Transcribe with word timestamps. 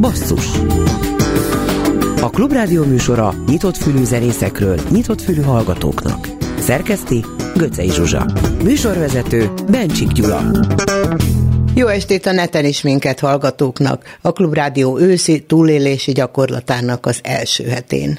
Basszus 0.00 0.46
A 2.20 2.30
Klubrádió 2.30 2.84
műsora 2.84 3.34
nyitott 3.46 3.76
fülű 3.76 4.04
zenészekről, 4.04 4.80
nyitott 4.90 5.20
fülű 5.20 5.42
hallgatóknak. 5.42 6.28
Szerkeszti 6.58 7.24
Göcej 7.56 7.88
Zsuzsa. 7.88 8.26
Műsorvezető 8.62 9.50
Bencsik 9.70 10.08
Gyula. 10.08 10.50
Jó 11.74 11.86
estét 11.86 12.26
a 12.26 12.32
neten 12.32 12.64
is 12.64 12.82
minket 12.82 13.20
hallgatóknak, 13.20 14.18
a 14.20 14.32
Klubrádió 14.32 14.98
őszi 14.98 15.40
túlélési 15.40 16.12
gyakorlatának 16.12 17.06
az 17.06 17.20
első 17.22 17.64
hetén. 17.64 18.18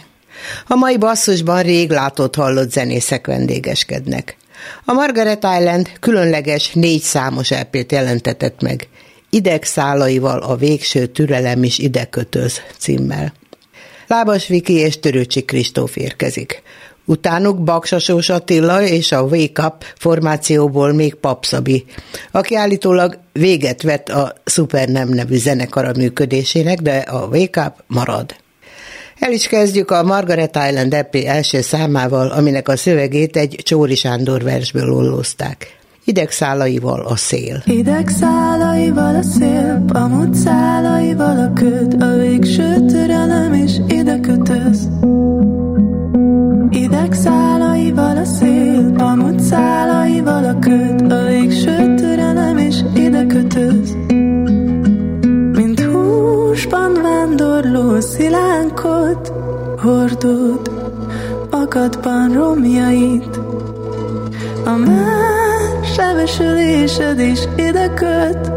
A 0.68 0.76
mai 0.76 0.98
basszusban 0.98 1.62
rég 1.62 1.90
látott 1.90 2.36
hallott 2.36 2.72
zenészek 2.72 3.28
vendégeskednek. 3.28 4.38
A 4.86 4.94
Margaret 4.94 5.48
Island 5.60 5.90
különleges 6.00 6.72
négy 6.74 7.02
számos 7.02 7.52
EP-t 7.52 7.92
jelentetett 7.92 8.62
meg, 8.62 8.88
idegszálaival 9.36 10.40
a 10.40 10.56
végső 10.56 11.06
türelem 11.06 11.64
is 11.64 11.78
idekötöz 11.78 12.62
címmel. 12.78 13.34
Lábas 14.08 14.48
Viki 14.48 14.74
és 14.74 15.00
Törőcsi 15.00 15.46
Kristóf 15.46 15.96
érkezik. 15.96 16.62
Utánuk 17.06 17.64
Baksasós 17.64 18.30
Attila 18.30 18.82
és 18.82 19.12
a 19.12 19.22
Wake 19.22 19.66
Up 19.66 19.84
formációból 19.98 20.94
még 20.94 21.16
Papszabi, 21.16 21.86
aki 22.32 22.56
állítólag 22.56 23.20
véget 23.34 23.82
vett 23.82 24.10
a 24.10 24.34
Super 24.46 24.88
Nem 24.88 25.10
nevű 25.10 25.38
zenekara 25.38 25.92
működésének, 25.98 26.82
de 26.82 26.98
a 26.98 27.28
Wake 27.28 27.66
Up 27.66 27.84
marad. 27.88 28.36
El 29.20 29.32
is 29.32 29.48
kezdjük 29.48 29.92
a 29.92 30.04
Margaret 30.04 30.56
Island 30.70 30.94
EP 30.94 31.16
első 31.16 31.62
számával, 31.62 32.28
aminek 32.28 32.68
a 32.68 32.78
szövegét 32.78 33.38
egy 33.38 33.60
Csóri 33.64 33.96
Sándor 33.96 34.44
versből 34.44 34.92
ollozták. 34.94 35.78
Idegszálaival 36.08 37.00
a 37.00 37.16
szél. 37.16 37.62
Idegszálaival 37.66 39.16
a 39.16 39.22
szél, 39.22 39.84
pamut 39.88 40.34
szálaival 40.34 41.40
a 41.40 41.54
köd, 41.54 42.02
a 42.02 42.16
végső 42.18 42.86
türelem 42.86 43.54
is 43.54 43.72
ide 43.88 44.20
kötöz. 44.20 44.90
Idegszálaival 46.70 48.18
a 48.18 48.24
szél, 48.24 48.92
pamut 48.92 49.40
szálaival 49.40 50.46
a 50.46 50.60
köd, 50.60 51.12
a 51.12 51.26
végső 51.26 51.96
türelem 51.96 52.58
is 52.58 52.76
ide 52.96 53.26
kötöz. 53.26 53.96
Mint 55.52 55.80
húsban 55.80 56.94
vándorló 57.02 58.00
szilánkot, 58.00 59.34
hordod 59.78 60.72
akadban 61.50 62.34
romjait. 62.34 63.40
A 64.66 64.76
már 64.76 65.55
sebesülésed 65.96 67.20
is 67.20 67.40
ide 67.56 67.94
köt, 67.94 68.52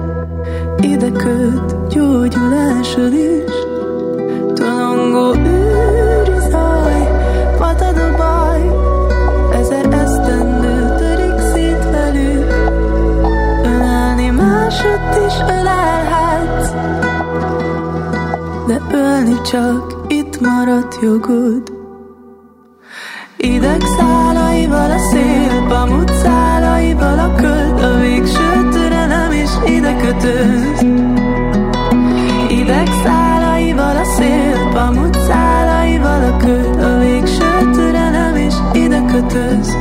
ide 0.80 1.10
köt 1.10 1.88
gyógyulásod 1.88 3.12
is. 3.12 3.54
Tolongó 4.54 5.34
űri 5.34 6.38
zaj, 6.50 7.00
patad 7.58 7.98
a 7.98 8.16
baj, 8.16 8.62
ezer 9.60 9.86
esztendő 9.92 10.94
törik 10.98 11.40
szét 11.52 11.84
velük. 11.90 12.50
Ölelni 13.64 14.30
másot 14.30 15.26
is 15.26 15.34
ölelhetsz, 15.58 16.70
de 18.66 18.80
ölni 18.92 19.40
csak 19.40 19.96
itt 20.08 20.40
maradt 20.40 20.98
jogod. 21.02 21.72
Idegszálaival 23.36 24.90
a 24.90 24.98
szél, 24.98 25.66
pamut 25.68 26.10
szálaival 26.98 27.18
a 27.18 27.34
köd, 27.34 27.82
a 27.82 27.98
végső 28.00 28.68
türelem 28.70 29.32
is 29.32 29.50
ide 29.76 29.96
kötöz. 29.96 30.84
Idegszálaival 32.48 33.96
a 33.96 34.04
szél, 34.04 34.70
pamut 34.72 35.18
szálaival 35.26 36.22
a 36.22 36.36
köd, 36.36 36.82
a 36.82 36.98
végső 36.98 37.70
türelem 37.72 38.36
is 38.36 38.54
ide 38.72 39.04
kötöz. 39.12 39.76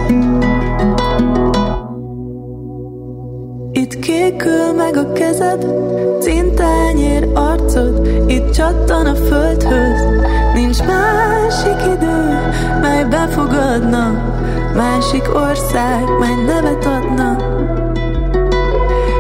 Itt 3.72 4.00
kékül 4.00 4.74
meg 4.78 4.98
a 4.98 5.12
kezed, 5.12 5.66
cintányér 6.20 7.28
arcod, 7.34 8.08
itt 8.28 8.52
csattan 8.52 9.06
a 9.06 9.16
földhöz. 9.16 10.02
Nincs 10.54 10.84
másik 10.84 11.94
idő, 11.94 12.40
mely 12.82 13.06
befogadna, 13.06 14.36
másik 14.76 15.36
ország, 15.36 16.04
mely 16.20 16.36
nevet 16.46 16.86
adna. 16.86 17.36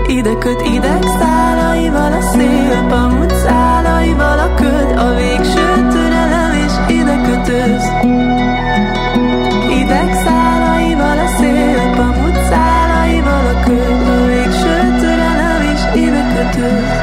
Ide 0.07 0.37
köt 0.37 0.61
ideg 0.61 1.03
szálaival 1.19 2.13
a 2.13 2.21
szél, 2.21 2.85
pamut 2.89 3.33
szálaival 3.35 4.39
a 4.39 4.53
köd, 4.53 4.97
a 4.97 5.15
végső 5.15 5.87
türelem 5.91 6.53
is 6.65 6.95
ide 6.95 7.21
kötöz. 7.27 7.83
Ideg 9.81 10.13
szálaival 10.25 11.17
a 11.17 11.27
szél, 11.37 11.95
pamut 11.95 12.37
szálaival 12.49 13.45
a 13.45 13.59
köd, 13.65 14.07
a 14.07 14.25
végső 14.25 14.97
türelem 14.99 15.61
is 15.73 16.01
ide 16.01 16.23
kötöz. 16.35 16.96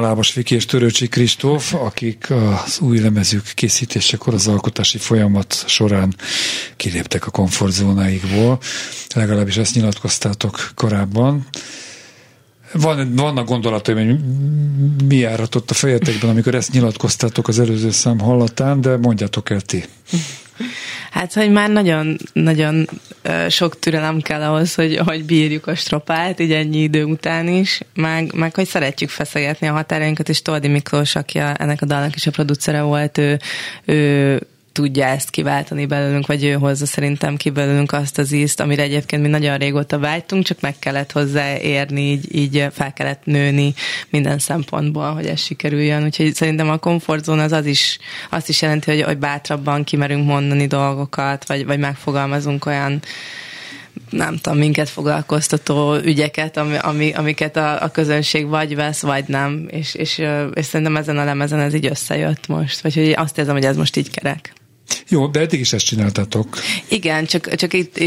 Lábas 0.00 0.34
Viki 0.34 0.54
és 0.54 0.66
Törőcsi 0.66 1.08
Kristóf, 1.08 1.74
akik 1.74 2.30
az 2.30 2.80
új 2.80 2.98
lemezük 2.98 3.44
készítésekor 3.54 4.34
az 4.34 4.48
alkotási 4.48 4.98
folyamat 4.98 5.64
során 5.66 6.16
kiléptek 6.76 7.26
a 7.26 7.30
komfortzónáikból. 7.30 8.58
Legalábbis 9.14 9.56
ezt 9.56 9.74
nyilatkoztátok 9.74 10.70
korábban. 10.74 11.46
Van, 12.72 13.14
vannak 13.14 13.46
gondolataim, 13.46 14.06
hogy 14.06 14.18
mi 15.08 15.16
járatott 15.16 15.70
a 15.70 15.74
fejetekben, 15.74 16.30
amikor 16.30 16.54
ezt 16.54 16.72
nyilatkoztátok 16.72 17.48
az 17.48 17.58
előző 17.58 17.90
szám 17.90 18.18
hallatán, 18.18 18.80
de 18.80 18.96
mondjátok 18.96 19.50
el 19.50 19.60
ti. 19.60 19.84
Hát, 21.10 21.32
hogy 21.32 21.50
már 21.50 21.70
nagyon, 21.70 22.16
nagyon 22.32 22.88
sok 23.48 23.78
türelem 23.78 24.20
kell 24.20 24.42
ahhoz, 24.42 24.74
hogy, 24.74 24.96
hogy 24.96 25.24
bírjuk 25.24 25.66
a 25.66 25.74
stropát, 25.74 26.40
így 26.40 26.52
ennyi 26.52 26.82
idő 26.82 27.04
után 27.04 27.48
is, 27.48 27.80
meg, 27.94 28.32
meg 28.34 28.54
hogy 28.54 28.66
szeretjük 28.66 29.10
feszegetni 29.10 29.66
a 29.66 29.72
határainkat, 29.72 30.28
és 30.28 30.42
Toldi 30.42 30.68
Miklós, 30.68 31.16
aki 31.16 31.38
a, 31.38 31.54
ennek 31.58 31.82
a 31.82 31.86
dalnak 31.86 32.14
is 32.14 32.26
a 32.26 32.30
producere 32.30 32.82
volt, 32.82 33.18
ő, 33.18 33.38
ő 33.84 34.40
tudja 34.74 35.06
ezt 35.06 35.30
kiváltani 35.30 35.86
belőlünk, 35.86 36.26
vagy 36.26 36.44
ő 36.44 36.52
hozza 36.52 36.86
szerintem 36.86 37.36
ki 37.36 37.50
belőlünk 37.50 37.92
azt 37.92 38.18
az 38.18 38.32
ízt, 38.32 38.60
amire 38.60 38.82
egyébként 38.82 39.22
mi 39.22 39.28
nagyon 39.28 39.58
régóta 39.58 39.98
vágytunk, 39.98 40.44
csak 40.44 40.60
meg 40.60 40.78
kellett 40.78 41.12
hozzá 41.12 41.58
érni, 41.58 42.00
így, 42.00 42.34
így 42.34 42.66
fel 42.72 42.92
kellett 42.92 43.24
nőni 43.24 43.74
minden 44.10 44.38
szempontból, 44.38 45.12
hogy 45.12 45.26
ez 45.26 45.40
sikerüljön. 45.40 46.04
Úgyhogy 46.04 46.34
szerintem 46.34 46.70
a 46.70 46.76
komfortzóna 46.76 47.42
az, 47.42 47.52
az 47.52 47.66
is, 47.66 47.98
azt 48.30 48.48
is 48.48 48.62
jelenti, 48.62 48.90
hogy, 48.90 49.02
hogy 49.02 49.18
bátrabban 49.18 49.84
kimerünk 49.84 50.26
mondani 50.26 50.66
dolgokat, 50.66 51.46
vagy, 51.46 51.66
vagy 51.66 51.78
megfogalmazunk 51.78 52.66
olyan 52.66 53.02
nem 54.10 54.36
tudom, 54.36 54.58
minket 54.58 54.88
foglalkoztató 54.88 55.94
ügyeket, 55.94 56.56
ami, 56.56 56.76
ami, 56.76 57.12
amiket 57.12 57.56
a, 57.56 57.82
a 57.82 57.90
közönség 57.90 58.46
vagy 58.46 58.74
vesz, 58.74 59.02
vagy 59.02 59.24
nem, 59.26 59.66
és, 59.70 59.94
és, 59.94 60.22
és 60.54 60.64
szerintem 60.64 60.96
ezen 60.96 61.18
a 61.18 61.24
lemezen 61.24 61.60
ez 61.60 61.74
így 61.74 61.86
összejött 61.86 62.46
most, 62.46 62.80
vagy 62.80 62.94
hogy 62.94 63.10
azt 63.10 63.38
érzem, 63.38 63.54
hogy 63.54 63.64
ez 63.64 63.76
most 63.76 63.96
így 63.96 64.10
kerek. 64.10 64.52
Jó, 65.08 65.26
de 65.26 65.40
eddig 65.40 65.60
is 65.60 65.72
ezt 65.72 65.84
csináltatok. 65.84 66.58
Igen, 66.88 67.26
csak, 67.26 67.54
csak 67.54 67.72
itt 67.72 67.98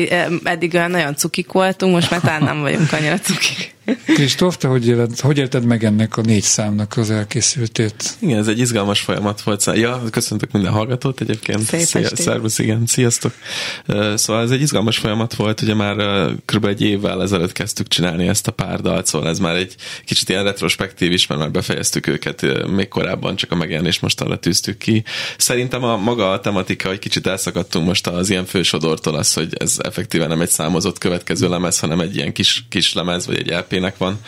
eddig 0.44 0.74
olyan 0.74 0.92
nagyon 0.92 1.16
cukik 1.16 1.52
voltunk, 1.52 1.94
most 1.94 2.10
már 2.10 2.20
talán 2.20 2.44
nem 2.44 2.62
vagyunk 2.62 2.92
annyira 2.92 3.20
cukik. 3.20 3.76
Kristóf, 4.06 4.58
te 4.58 4.68
hogy, 4.68 4.88
éled, 4.88 5.20
hogy 5.20 5.38
érted 5.38 5.64
meg 5.66 5.84
ennek 5.84 6.18
a 6.18 6.22
négy 6.22 6.44
számnak 6.44 6.98
az 6.98 7.12
elkészültét? 7.12 8.16
Igen, 8.20 8.38
ez 8.38 8.48
egy 8.48 8.60
izgalmas 8.60 9.00
folyamat 9.00 9.42
volt. 9.42 9.66
Ja, 9.66 10.04
köszöntök 10.12 10.52
minden 10.52 10.72
hallgatót 10.72 11.22
egyébként. 11.22 11.62
Szia, 11.62 12.16
szervusz, 12.16 12.60
igen, 12.60 12.86
sziasztok. 12.86 13.34
Szóval 14.16 14.42
ez 14.42 14.52
egy 14.52 14.62
izgalmas 14.62 14.98
folyamat 14.98 15.36
volt, 15.36 15.62
ugye 15.62 15.74
már 15.74 15.96
kb. 16.46 16.66
egy 16.66 16.82
évvel 16.82 17.22
ezelőtt 17.22 17.52
kezdtük 17.52 17.88
csinálni 17.88 18.28
ezt 18.28 18.48
a 18.48 18.52
pár 18.52 18.82
dalt, 18.82 19.06
szóval 19.06 19.30
ez 19.30 19.40
már 19.40 19.56
egy 19.56 19.76
kicsit 20.06 20.30
ilyen 20.30 20.44
retrospektív 20.44 21.12
is, 21.12 21.28
mert 21.28 21.42
már 21.42 21.52
befejeztük 21.52 22.08
őket 22.08 22.68
még 22.68 22.88
korábban, 22.88 23.36
csak 23.36 23.52
a 23.52 23.56
megjelenés 23.56 24.00
most 24.00 24.22
arra 24.22 24.40
tűztük 24.40 24.78
ki. 24.78 25.04
Szerintem 25.38 25.84
a 25.84 25.98
maga 25.98 26.32
a 26.32 26.40
tematika, 26.40 26.88
hogy 26.88 27.00
kicsit 27.00 27.28
elszakadtunk 27.28 27.88
most 27.88 28.08
az 28.08 28.30
ilyen 28.30 28.46
fősodortól 28.46 29.16
az, 29.16 29.34
hogy 29.34 29.56
ez 29.60 29.78
effektíven 29.84 30.28
nem 30.28 30.42
egy 30.42 30.50
számozott 30.50 30.98
következő 30.98 31.50
lemez, 31.50 31.80
hanem 31.80 32.00
egy 32.00 32.16
ilyen 32.16 32.34
kis, 32.34 32.66
kis 32.70 32.94
lemez, 32.94 33.26
vagy 33.26 33.38
egy 33.38 33.50
LP 33.50 33.76
EP-nek 33.78 33.98
van 33.98 34.20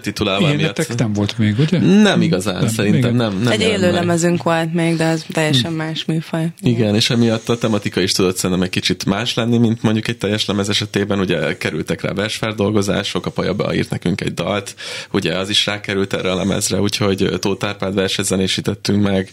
titulálva. 0.00 0.46
Ilyen 0.46 0.56
miatt. 0.56 0.98
nem 0.98 1.12
volt 1.12 1.38
még, 1.38 1.58
ugye? 1.58 1.78
Nem 1.78 2.22
igazán, 2.22 2.60
nem, 2.60 2.68
szerintem 2.68 3.14
nem. 3.14 3.38
nem 3.38 3.52
Egy 3.52 3.60
élő 3.60 3.92
lemezünk 3.92 4.42
volt 4.42 4.74
még, 4.74 4.96
de 4.96 5.06
az 5.06 5.24
teljesen 5.32 5.72
más 5.72 6.04
műfaj. 6.04 6.48
Igen, 6.60 6.94
és 6.94 7.10
emiatt 7.10 7.48
a 7.48 7.58
tematika 7.58 8.00
is 8.00 8.12
tudott 8.12 8.36
szerintem 8.36 8.64
egy 8.64 8.70
kicsit 8.70 9.04
más 9.04 9.34
lenni, 9.34 9.58
mint 9.58 9.82
mondjuk 9.82 10.08
egy 10.08 10.18
teljes 10.18 10.46
lemez 10.46 10.68
esetében. 10.68 11.18
Ugye 11.18 11.56
kerültek 11.56 12.00
rá 12.00 12.12
versfeldolgozások, 12.12 13.26
a 13.26 13.30
Paja 13.30 13.72
írt 13.72 13.90
nekünk 13.90 14.20
egy 14.20 14.34
dalt, 14.34 14.74
ugye 15.12 15.38
az 15.38 15.48
is 15.48 15.66
rákerült 15.66 16.12
erre 16.12 16.30
a 16.30 16.36
lemezre, 16.36 16.80
úgyhogy 16.80 17.30
Tóth 17.38 17.66
Árpád 17.66 17.94
verset 17.94 18.24
zenésítettünk 18.24 19.02
meg. 19.02 19.32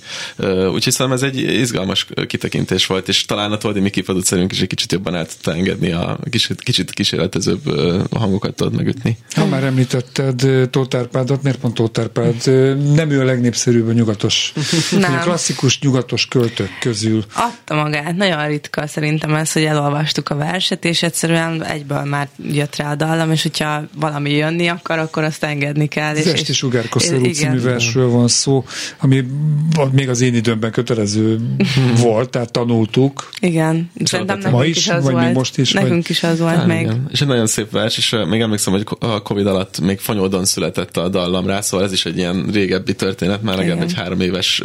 Úgyhogy 0.74 0.94
szerintem 0.94 1.12
ez 1.12 1.24
egy 1.24 1.38
izgalmas 1.38 2.08
kitekintés 2.28 2.86
volt, 2.86 3.08
és 3.08 3.26
talán 3.26 3.52
a 3.52 3.58
Toldi 3.58 3.80
Miki 3.80 4.02
producерünk 4.02 4.52
is 4.52 4.62
egy 4.62 4.68
kicsit 4.68 4.92
jobban 4.92 5.16
el 5.16 5.26
tudta 5.26 5.54
engedni 5.54 5.92
a 5.92 6.20
kicsit, 6.30 6.62
kicsit 6.62 6.92
kísérletezőbb 6.92 7.62
hangokat 8.12 8.56
tudod 8.56 8.76
megütni. 8.76 9.18
Ha 9.32 9.46
már 9.46 9.59
említetted 9.64 10.70
Tótárpádat, 10.70 11.44
miért 11.44 11.58
pont 11.58 11.74
Tótárpád? 11.74 12.36
Nem 12.94 13.10
ő 13.10 13.20
a 13.20 13.24
legnépszerűbb 13.24 13.88
a 13.88 13.92
nyugatos, 13.92 14.54
nem. 15.00 15.14
a 15.14 15.18
klasszikus 15.18 15.80
nyugatos 15.80 16.26
költők 16.26 16.78
közül. 16.80 17.26
Adta 17.34 17.76
magát, 17.76 18.16
nagyon 18.16 18.48
ritka 18.48 18.88
szerintem 18.88 19.36
ez, 19.36 19.52
hogy 19.52 19.64
elolvastuk 19.64 20.30
a 20.30 20.36
verset, 20.36 20.86
és 20.86 21.04
egyszerűen 21.04 21.64
egyből 21.64 22.04
már 22.04 22.30
jött 22.52 22.76
rá 22.76 22.92
a 22.92 22.96
dallam, 22.96 23.32
és 23.32 23.42
hogyha 23.42 23.84
valami 23.96 24.32
jönni 24.32 24.68
akar, 24.68 25.00
akkor 25.00 25.24
azt 25.24 25.44
engedni 25.44 25.88
kell. 25.88 26.12
Az 26.12 26.26
és, 26.26 26.32
Esti 26.32 26.54
Sugárkoszorú 26.54 27.26
című 27.26 27.62
versről 27.62 28.10
van 28.10 28.28
szó, 28.28 28.66
ami 29.00 29.26
még 29.92 30.10
az 30.10 30.22
én 30.22 30.36
időmben 30.36 30.72
kötelező 30.72 31.40
volt, 32.04 32.30
tehát 32.30 32.52
tanultuk. 32.52 33.30
Igen, 33.40 33.92
szerintem 34.04 34.52
Ma 34.52 34.66
is, 34.66 34.78
is 34.78 34.90
az 34.90 35.04
vagy 35.04 35.14
volt. 35.14 35.26
még 35.26 35.36
most 35.36 35.58
is? 35.58 35.72
Nekünk 35.72 35.92
vagy? 35.92 36.10
is 36.10 36.24
az 36.24 36.40
volt 36.40 36.56
Há, 36.56 36.66
még. 36.66 36.82
Igen. 36.82 37.08
És 37.12 37.22
egy 37.22 37.28
nagyon 37.28 37.48
szép 37.48 37.72
vers, 37.72 37.98
és 37.98 38.16
még 38.30 38.42
emlékszem, 38.42 38.74
hogy 38.74 38.84
a 39.00 39.22
Covid 39.22 39.48
alatt 39.50 39.80
még 39.80 40.00
fanyódon 40.00 40.46
született 40.46 40.98
a 40.98 41.10
dallam 41.10 41.46
rá, 41.46 41.62
szóval 41.62 41.86
ez 41.86 41.92
is 41.92 42.06
egy 42.06 42.18
ilyen 42.18 42.46
régebbi 42.52 42.96
történet, 42.96 43.42
már 43.42 43.58
legalább 43.58 43.82
egy 43.82 43.94
három 43.94 44.22
éves 44.22 44.64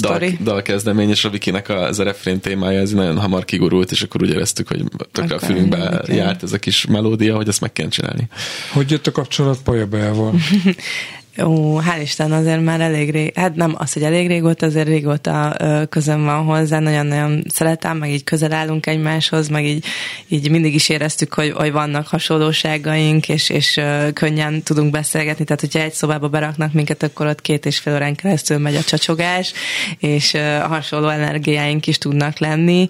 dal, 0.00 0.22
dalkezdemény, 0.40 1.10
és 1.10 1.24
a 1.24 1.30
Vikinek 1.30 1.68
az 1.68 1.98
a 1.98 2.04
refrén 2.04 2.40
témája 2.40 2.80
ez 2.80 2.90
nagyon 2.90 3.18
hamar 3.18 3.44
kigurult, 3.44 3.90
és 3.90 4.02
akkor 4.02 4.22
úgy 4.22 4.30
éreztük, 4.30 4.68
hogy 4.68 4.84
tökre 5.12 5.34
a 5.34 5.38
fülünkbe 5.38 6.00
okay. 6.02 6.16
járt 6.16 6.42
ez 6.42 6.52
a 6.52 6.58
kis 6.58 6.86
melódia, 6.86 7.36
hogy 7.36 7.48
ezt 7.48 7.60
meg 7.60 7.72
kell 7.72 7.88
csinálni. 7.88 8.28
Hogy 8.72 8.90
jött 8.90 9.06
a 9.06 9.12
kapcsolat 9.12 9.62
Pajabeával? 9.62 10.34
Ó, 11.38 11.80
hál' 11.80 12.00
Isten, 12.02 12.32
azért 12.32 12.62
már 12.62 12.80
elég 12.80 13.10
rég, 13.10 13.32
hát 13.34 13.54
nem 13.54 13.74
az, 13.78 13.92
hogy 13.92 14.02
elég 14.02 14.26
régóta, 14.26 14.66
azért 14.66 14.86
régóta 14.86 15.56
ö, 15.58 15.82
közön 15.88 16.24
van 16.24 16.44
hozzá, 16.44 16.78
nagyon-nagyon 16.78 17.44
szeretem, 17.48 17.96
meg 17.96 18.10
így 18.10 18.24
közel 18.24 18.52
állunk 18.52 18.86
egymáshoz, 18.86 19.48
meg 19.48 19.64
így, 19.64 19.84
így 20.28 20.50
mindig 20.50 20.74
is 20.74 20.88
éreztük, 20.88 21.34
hogy, 21.34 21.50
hogy 21.50 21.72
vannak 21.72 22.06
hasonlóságaink, 22.06 23.28
és, 23.28 23.50
és 23.50 23.80
könnyen 24.12 24.62
tudunk 24.62 24.90
beszélgetni, 24.90 25.44
tehát 25.44 25.60
hogyha 25.60 25.80
egy 25.80 25.92
szobába 25.92 26.28
beraknak 26.28 26.72
minket, 26.72 27.02
akkor 27.02 27.26
ott 27.26 27.40
két 27.40 27.66
és 27.66 27.78
fél 27.78 27.94
órán 27.94 28.14
keresztül 28.14 28.58
megy 28.58 28.76
a 28.76 28.82
csacsogás, 28.82 29.52
és 29.98 30.36
hasonló 30.62 31.08
energiáink 31.08 31.86
is 31.86 31.98
tudnak 31.98 32.38
lenni. 32.38 32.86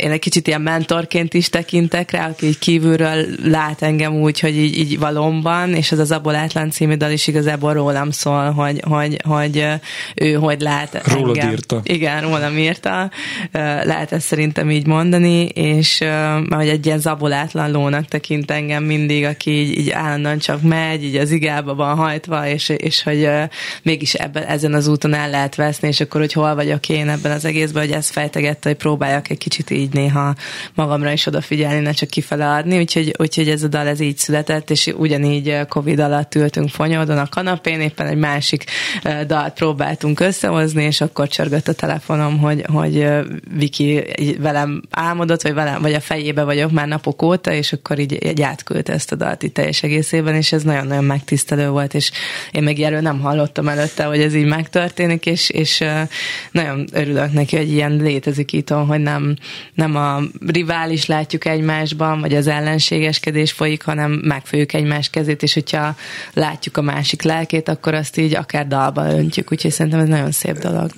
Én 0.00 0.10
egy 0.10 0.18
kicsit 0.18 0.46
ilyen 0.46 0.60
mentorként 0.60 1.34
is 1.34 1.48
tekintek 1.48 2.10
rá, 2.10 2.28
aki 2.28 2.46
így 2.46 2.58
kívülről 2.58 3.26
lát 3.42 3.82
engem 3.82 4.14
úgy, 4.14 4.40
hogy 4.40 4.56
így, 4.56 4.78
így 4.78 4.98
valomban, 4.98 5.74
és 5.74 5.92
ez 5.92 5.98
az 5.98 6.12
Abolátlan 6.12 6.70
című 6.70 6.94
dal 6.94 7.10
is 7.10 7.26
igaz 7.26 7.50
igazából 7.52 7.72
rólam 7.72 8.10
szól, 8.10 8.50
hogy, 8.50 8.82
hogy, 8.88 9.20
hogy 9.24 9.66
ő 10.14 10.32
hogy 10.32 10.60
lát 10.60 11.06
Rólad 11.08 11.36
engem. 11.36 11.50
írta. 11.50 11.80
Igen, 11.82 12.20
rólam 12.20 12.58
írta. 12.58 13.10
Lehet 13.82 14.12
ezt 14.12 14.26
szerintem 14.26 14.70
így 14.70 14.86
mondani, 14.86 15.44
és 15.44 16.04
hogy 16.48 16.68
egy 16.68 16.86
ilyen 16.86 16.98
zabolátlan 16.98 17.70
lónak 17.70 18.04
tekint 18.04 18.50
engem 18.50 18.84
mindig, 18.84 19.24
aki 19.24 19.50
így, 19.50 19.78
így 19.78 19.90
állandóan 19.90 20.38
csak 20.38 20.62
megy, 20.62 21.04
így 21.04 21.16
az 21.16 21.30
igába 21.30 21.74
van 21.74 21.96
hajtva, 21.96 22.46
és, 22.46 22.68
és 22.68 23.02
hogy 23.02 23.28
mégis 23.82 24.14
ebben, 24.14 24.44
ezen 24.44 24.74
az 24.74 24.86
úton 24.86 25.14
el 25.14 25.30
lehet 25.30 25.54
veszni, 25.54 25.88
és 25.88 26.00
akkor, 26.00 26.20
hogy 26.20 26.32
hol 26.32 26.54
vagyok 26.54 26.88
én 26.88 27.08
ebben 27.08 27.32
az 27.32 27.44
egészben, 27.44 27.82
hogy 27.82 27.92
ez 27.92 28.10
fejtegette, 28.10 28.68
hogy 28.68 28.78
próbáljak 28.78 29.30
egy 29.30 29.38
kicsit 29.38 29.70
így 29.70 29.92
néha 29.92 30.34
magamra 30.74 31.12
is 31.12 31.26
odafigyelni, 31.26 31.80
ne 31.80 31.92
csak 31.92 32.08
kifele 32.08 32.48
adni, 32.48 32.78
úgyhogy, 32.78 33.14
úgyhogy 33.18 33.48
ez 33.48 33.62
a 33.62 33.68
dal 33.68 33.86
ez 33.86 34.00
így 34.00 34.16
született, 34.16 34.70
és 34.70 34.92
ugyanígy 34.96 35.58
Covid 35.68 36.00
alatt 36.00 36.34
ültünk 36.34 36.68
fonyódon 36.68 37.18
a 37.18 37.28
kanapén, 37.42 37.80
éppen 37.80 38.06
egy 38.06 38.16
másik 38.16 38.64
dalt 39.26 39.52
próbáltunk 39.52 40.20
összehozni, 40.20 40.84
és 40.84 41.00
akkor 41.00 41.28
csörgött 41.28 41.68
a 41.68 41.72
telefonom, 41.72 42.38
hogy, 42.38 42.64
hogy 42.72 43.08
Viki 43.56 44.04
velem 44.38 44.82
álmodott, 44.90 45.42
vagy, 45.42 45.54
velem, 45.54 45.82
vagy 45.82 45.92
a 45.92 46.00
fejébe 46.00 46.44
vagyok 46.44 46.70
már 46.70 46.88
napok 46.88 47.22
óta, 47.22 47.52
és 47.52 47.72
akkor 47.72 47.98
így, 47.98 48.26
így 48.26 48.42
átküldte 48.42 48.92
ezt 48.92 49.12
a 49.12 49.16
dalt 49.16 49.42
itt 49.42 49.54
teljes 49.54 49.82
egészében, 49.82 50.34
és 50.34 50.52
ez 50.52 50.62
nagyon-nagyon 50.62 51.04
megtisztelő 51.04 51.68
volt, 51.68 51.94
és 51.94 52.10
én 52.50 52.62
meg 52.62 52.78
erről 52.78 53.00
nem 53.00 53.20
hallottam 53.20 53.68
előtte, 53.68 54.04
hogy 54.04 54.20
ez 54.20 54.34
így 54.34 54.46
megtörténik, 54.46 55.26
és, 55.26 55.50
és 55.50 55.84
nagyon 56.50 56.86
örülök 56.92 57.32
neki, 57.32 57.56
hogy 57.56 57.72
ilyen 57.72 57.96
létezik 57.96 58.52
itt, 58.52 58.68
hogy 58.68 59.00
nem, 59.00 59.36
nem 59.74 59.96
a 59.96 60.20
rivális 60.46 61.06
látjuk 61.06 61.44
egymásban, 61.44 62.20
vagy 62.20 62.34
az 62.34 62.46
ellenségeskedés 62.46 63.52
folyik, 63.52 63.82
hanem 63.82 64.10
megfőjük 64.10 64.72
egymás 64.72 65.10
kezét, 65.10 65.42
és 65.42 65.54
hogyha 65.54 65.96
látjuk 66.32 66.76
a 66.76 66.82
másik 66.82 67.22
lelkét, 67.32 67.68
akkor 67.68 67.94
azt 67.94 68.16
így 68.16 68.34
akár 68.34 68.66
dalba 68.66 69.12
öntjük, 69.12 69.52
úgyhogy 69.52 69.70
szerintem 69.70 70.00
ez 70.00 70.08
nagyon 70.08 70.30
szép 70.32 70.58
dolog 70.58 70.90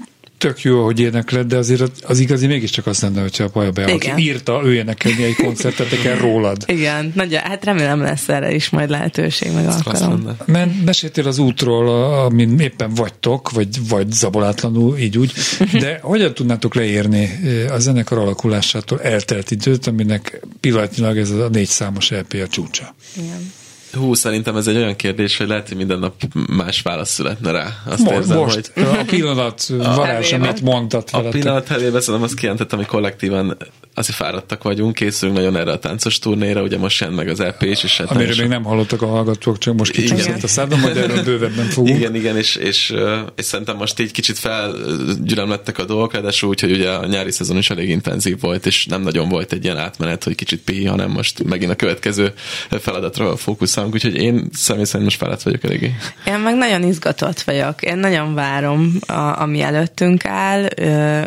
tök 0.44 0.62
jó, 0.62 0.84
hogy 0.84 1.00
énekled, 1.00 1.46
de 1.46 1.56
azért 1.56 1.82
az 2.02 2.18
igazi 2.18 2.46
mégiscsak 2.46 2.86
azt 2.86 3.02
lenne, 3.02 3.20
hogyha 3.20 3.44
a 3.44 3.48
Paja 3.48 3.70
Bea, 3.70 3.94
aki 3.94 4.12
írta, 4.16 4.60
ő 4.64 4.74
énekelni 4.74 5.24
egy 5.24 5.34
koncertet, 5.34 6.00
kell 6.02 6.16
rólad. 6.16 6.64
Igen, 6.66 7.12
nagyon, 7.14 7.40
hát 7.40 7.64
remélem 7.64 8.00
lesz 8.00 8.28
erre 8.28 8.54
is 8.54 8.70
majd 8.70 8.90
lehetőség, 8.90 9.52
meg 9.52 9.66
alkalom. 9.66 10.36
Mert 10.44 10.70
meséltél 10.84 11.26
az 11.26 11.38
útról, 11.38 11.88
amin 12.24 12.60
éppen 12.60 12.94
vagytok, 12.94 13.50
vagy 13.50 13.88
vagy 13.88 14.12
zabolátlanul, 14.12 14.98
így 14.98 15.18
úgy, 15.18 15.32
de 15.72 15.98
hogyan 16.02 16.34
tudnátok 16.34 16.74
leírni 16.74 17.40
a 17.70 17.78
zenekar 17.78 18.18
alakulásától 18.18 19.00
eltelt 19.00 19.50
időt, 19.50 19.86
aminek 19.86 20.40
pillanatnyilag 20.60 21.18
ez 21.18 21.30
a 21.30 21.48
négy 21.48 21.68
számos 21.68 22.10
LP 22.10 22.36
a 22.44 22.48
csúcsa? 22.48 22.94
Igen. 23.16 23.52
Hú, 23.94 24.14
szerintem 24.14 24.56
ez 24.56 24.66
egy 24.66 24.76
olyan 24.76 24.96
kérdés, 24.96 25.36
hogy 25.36 25.48
lehet, 25.48 25.68
hogy 25.68 25.76
minden 25.76 25.98
nap 25.98 26.14
más 26.48 26.82
válasz 26.82 27.10
születne 27.10 27.50
rá. 27.50 27.66
Azt 27.86 28.02
most, 28.02 28.14
érzem, 28.14 28.38
most 28.38 28.70
hogy... 28.74 28.84
a 28.84 29.04
pillanat 29.06 29.66
varázs, 29.66 30.32
amit 30.32 30.60
mondtat 30.60 31.10
A 31.10 31.20
pillanat 31.20 31.68
helébe 31.68 32.00
szerintem 32.00 32.22
azt 32.22 32.34
kijelentettem, 32.34 32.78
hogy 32.78 32.86
kollektívan 32.86 33.56
azért 33.94 34.16
fáradtak 34.16 34.62
vagyunk, 34.62 34.94
készülünk 34.94 35.36
nagyon 35.36 35.56
erre 35.56 35.72
a 35.72 35.78
táncos 35.78 36.18
turnéra, 36.18 36.62
ugye 36.62 36.78
most 36.78 37.00
jön 37.00 37.12
meg 37.12 37.28
az 37.28 37.40
EP 37.40 37.62
és, 37.62 37.82
és 37.82 37.96
hát 37.96 38.10
Amiről 38.10 38.34
még 38.38 38.48
nem 38.48 38.64
hallottak 38.64 39.02
a 39.02 39.06
hallgatók, 39.06 39.58
csak 39.58 39.76
most 39.76 39.92
kicsit 39.92 40.42
a 40.42 40.46
szádom, 40.46 40.80
majd 40.80 40.96
erről 40.96 41.22
bővebben 41.22 41.66
fogunk. 41.66 41.96
Igen, 41.96 42.14
igen, 42.14 42.36
és, 42.36 42.56
és, 42.56 42.94
és 43.36 43.44
szerintem 43.44 43.76
most 43.76 44.00
így 44.00 44.10
kicsit 44.10 44.38
felgyülemlettek 44.38 45.78
a 45.78 45.84
dolgok, 45.84 46.16
de 46.16 46.32
úgy, 46.42 46.60
hogy 46.60 46.72
ugye 46.72 46.90
a 46.90 47.06
nyári 47.06 47.30
szezon 47.30 47.56
is 47.56 47.70
elég 47.70 47.88
intenzív 47.88 48.40
volt, 48.40 48.66
és 48.66 48.86
nem 48.86 49.02
nagyon 49.02 49.28
volt 49.28 49.52
egy 49.52 49.64
ilyen 49.64 49.78
átmenet, 49.78 50.24
hogy 50.24 50.34
kicsit 50.34 50.60
pi, 50.60 50.84
hanem 50.84 51.10
most 51.10 51.44
megint 51.44 51.70
a 51.70 51.74
következő 51.76 52.32
feladatra 52.80 53.36
fókuszálunk, 53.36 53.94
úgyhogy 53.94 54.16
én 54.16 54.48
személy 54.52 54.84
szerint 54.84 55.04
most 55.04 55.18
felett 55.18 55.42
vagyok 55.42 55.64
eléggé. 55.64 55.94
Én 56.26 56.38
meg 56.38 56.56
nagyon 56.56 56.82
izgatott 56.82 57.40
vagyok, 57.40 57.82
én 57.82 57.96
nagyon 57.96 58.34
várom, 58.34 58.98
a, 59.06 59.40
ami 59.40 59.60
előttünk 59.60 60.24
áll. 60.24 60.68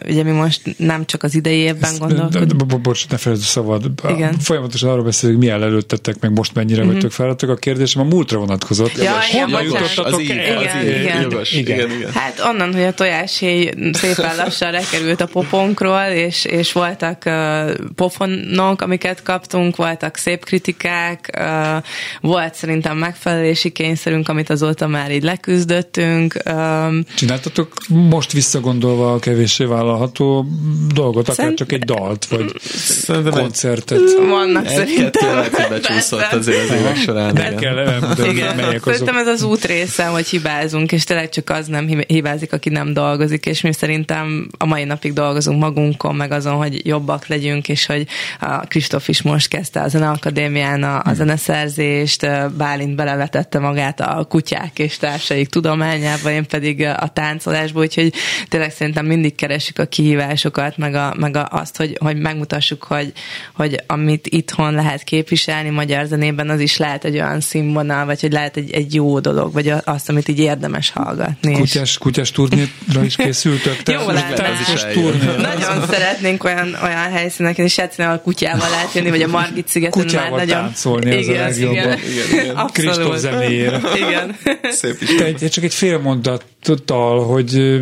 Ugye 0.07 0.23
mi 0.23 0.31
most 0.31 0.61
nem 0.77 1.05
csak 1.05 1.23
az 1.23 1.35
idei 1.35 1.57
évben 1.57 1.97
gondolkodunk. 1.97 2.56
Bocs, 2.65 3.07
ne 3.09 3.17
felejtsd 3.17 3.43
a 3.43 3.47
szabad. 3.47 3.91
Igen. 4.09 4.39
Folyamatosan 4.39 4.89
arról 4.89 5.03
beszélünk, 5.03 5.39
milyen 5.39 5.63
előttetek, 5.63 6.19
meg 6.19 6.31
most 6.31 6.53
mennyire 6.53 6.81
mm-hmm. 6.81 6.91
vagytok 6.91 7.11
fáradtak. 7.11 7.49
A 7.49 7.55
kérdésem 7.55 8.01
a 8.01 8.05
múltra 8.05 8.39
vonatkozott. 8.39 8.97
Ja, 8.97 9.13
Honnan 9.31 9.63
jutottatok 9.63 10.13
Az 10.13 10.19
így, 10.19 10.29
el? 10.29 10.61
Igen, 10.61 11.01
igen. 11.01 11.21
jogos. 11.21 11.51
Igen. 11.51 11.77
Igen, 11.77 11.91
igen. 11.91 12.11
Hát 12.11 12.41
onnan, 12.45 12.73
hogy 12.73 12.83
a 12.83 12.93
tojáshéj 12.93 13.71
szépen 13.91 14.35
lassan 14.35 14.71
lekerült 14.71 15.21
a 15.21 15.25
poponkról, 15.25 16.01
és, 16.01 16.45
és 16.45 16.71
voltak 16.71 17.23
uh, 17.25 17.71
pofonok, 17.95 18.81
amiket 18.81 19.23
kaptunk, 19.23 19.75
voltak 19.75 20.15
szép 20.17 20.45
kritikák, 20.45 21.39
uh, 21.39 21.83
volt 22.21 22.53
szerintem 22.53 22.97
megfelelési 22.97 23.69
kényszerünk, 23.69 24.29
amit 24.29 24.49
azóta 24.49 24.87
már 24.87 25.11
így 25.11 25.23
leküzdöttünk. 25.23 26.35
Um, 26.45 27.03
Csináltatok 27.15 27.73
most 27.87 28.31
visszagondolva 28.31 29.13
a 29.13 29.19
kevéssé 29.19 29.63
vállalható 29.63 30.45
dolgot, 30.93 31.23
akár 31.23 31.35
Szerint- 31.35 31.57
csak 31.57 31.71
egy 31.71 31.83
dalt, 31.83 32.25
vagy 32.25 32.46
Szerintem 32.63 33.33
egy- 33.33 33.39
koncertet. 33.39 33.99
vannak 34.29 34.65
Egy-kettő 34.65 34.85
szerintem. 34.85 35.35
lehet, 35.35 35.55
hogy 35.55 35.69
becsúszott 35.69 36.31
azért 36.31 36.69
az 36.69 36.75
évek 36.75 36.95
során. 36.97 37.33
Nem 37.33 37.45
igen. 37.45 37.57
kell 37.57 37.77
elmondani, 37.77 38.29
Igen, 38.29 38.55
melyek 38.55 38.71
azok. 38.81 38.91
szerintem 38.91 39.17
ez 39.17 39.27
az 39.27 39.43
út 39.43 39.65
része, 39.65 40.05
hogy 40.05 40.27
hibázunk, 40.27 40.91
és 40.91 41.03
tényleg 41.03 41.29
csak 41.29 41.49
az 41.49 41.67
nem 41.67 41.87
hib- 41.87 42.09
hibázik, 42.11 42.53
aki 42.53 42.69
nem 42.69 42.93
dolgozik, 42.93 43.45
és 43.45 43.61
mi 43.61 43.73
szerintem 43.73 44.47
a 44.57 44.65
mai 44.65 44.83
napig 44.83 45.13
dolgozunk 45.13 45.59
magunkon, 45.59 46.15
meg 46.15 46.31
azon, 46.31 46.53
hogy 46.53 46.85
jobbak 46.87 47.27
legyünk, 47.27 47.69
és 47.69 47.85
hogy 47.85 48.07
a 48.39 48.57
Kristóf 48.59 49.07
is 49.07 49.21
most 49.21 49.47
kezdte 49.47 49.81
a 49.81 49.87
Zeneakadémián 49.87 50.83
a, 50.83 51.01
a 51.05 51.13
zeneszerzést, 51.13 52.27
Bálint 52.57 52.95
belevetette 52.95 53.59
magát 53.59 53.99
a 53.99 54.25
kutyák 54.29 54.79
és 54.79 54.97
társaik 54.97 55.47
tudományába, 55.49 56.31
én 56.31 56.45
pedig 56.47 56.81
a 56.83 57.07
táncolásba, 57.13 57.79
úgyhogy 57.79 58.13
tényleg 58.49 58.71
szerintem 58.71 59.05
mindig 59.05 59.35
keresjük 59.35 59.79
a 59.79 59.85
kihívásokat, 59.85 60.77
meg, 60.77 60.95
a, 60.95 61.13
meg 61.17 61.35
a, 61.35 61.47
azt, 61.51 61.77
hogy, 61.77 61.97
hogy 61.99 62.17
megmutassuk, 62.37 62.83
hogy, 62.83 63.11
hogy 63.53 63.81
amit 63.87 64.27
itthon 64.27 64.73
lehet 64.73 65.03
képviselni 65.03 65.69
magyar 65.69 66.05
zenében, 66.05 66.49
az 66.49 66.59
is 66.59 66.77
lehet 66.77 67.03
egy 67.05 67.13
olyan 67.13 67.39
színvonal, 67.41 68.05
vagy 68.05 68.21
hogy 68.21 68.31
lehet 68.31 68.57
egy, 68.57 68.71
egy 68.71 68.93
jó 68.93 69.19
dolog, 69.19 69.53
vagy 69.53 69.67
a- 69.69 69.81
azt, 69.85 70.09
amit 70.09 70.27
így 70.27 70.39
érdemes 70.39 70.89
hallgatni. 70.89 71.51
és- 71.51 71.57
Kutyás, 71.57 71.97
kutyás 71.97 72.31
turnéra 72.31 73.03
is 73.03 73.15
készültök? 73.15 73.77
Jó 73.85 74.09
lenne. 74.09 75.37
Nagyon 75.37 75.87
szeretnénk 75.89 76.43
olyan, 76.43 76.75
olyan 76.83 77.11
helyszíneken 77.11 77.65
is 77.65 77.77
játszani, 77.77 78.07
ahol 78.07 78.19
kutyával 78.21 78.69
lehet 78.69 78.93
jönni, 78.93 79.09
vagy 79.09 79.21
a 79.21 79.27
Margit 79.27 79.67
szigeten 79.67 80.01
Kutyával 80.03 80.37
már 80.37 80.45
nagyon... 80.47 80.61
táncolni, 80.63 81.11
az 81.15 81.27
a 81.27 81.31
igen, 81.31 81.41
legjobban. 81.47 81.75
igen. 81.77 81.99
Igen, 82.31 82.43
igen. 82.43 82.67
Kristóf 82.73 83.17
zenéjére. 83.17 83.81
Igen. 83.95 84.35
Szép 84.63 85.01
is. 85.01 85.15
Te 85.39 85.47
csak 85.47 85.63
egy 85.63 85.73
fél 85.73 85.97
mondattal, 85.99 87.25
hogy 87.25 87.81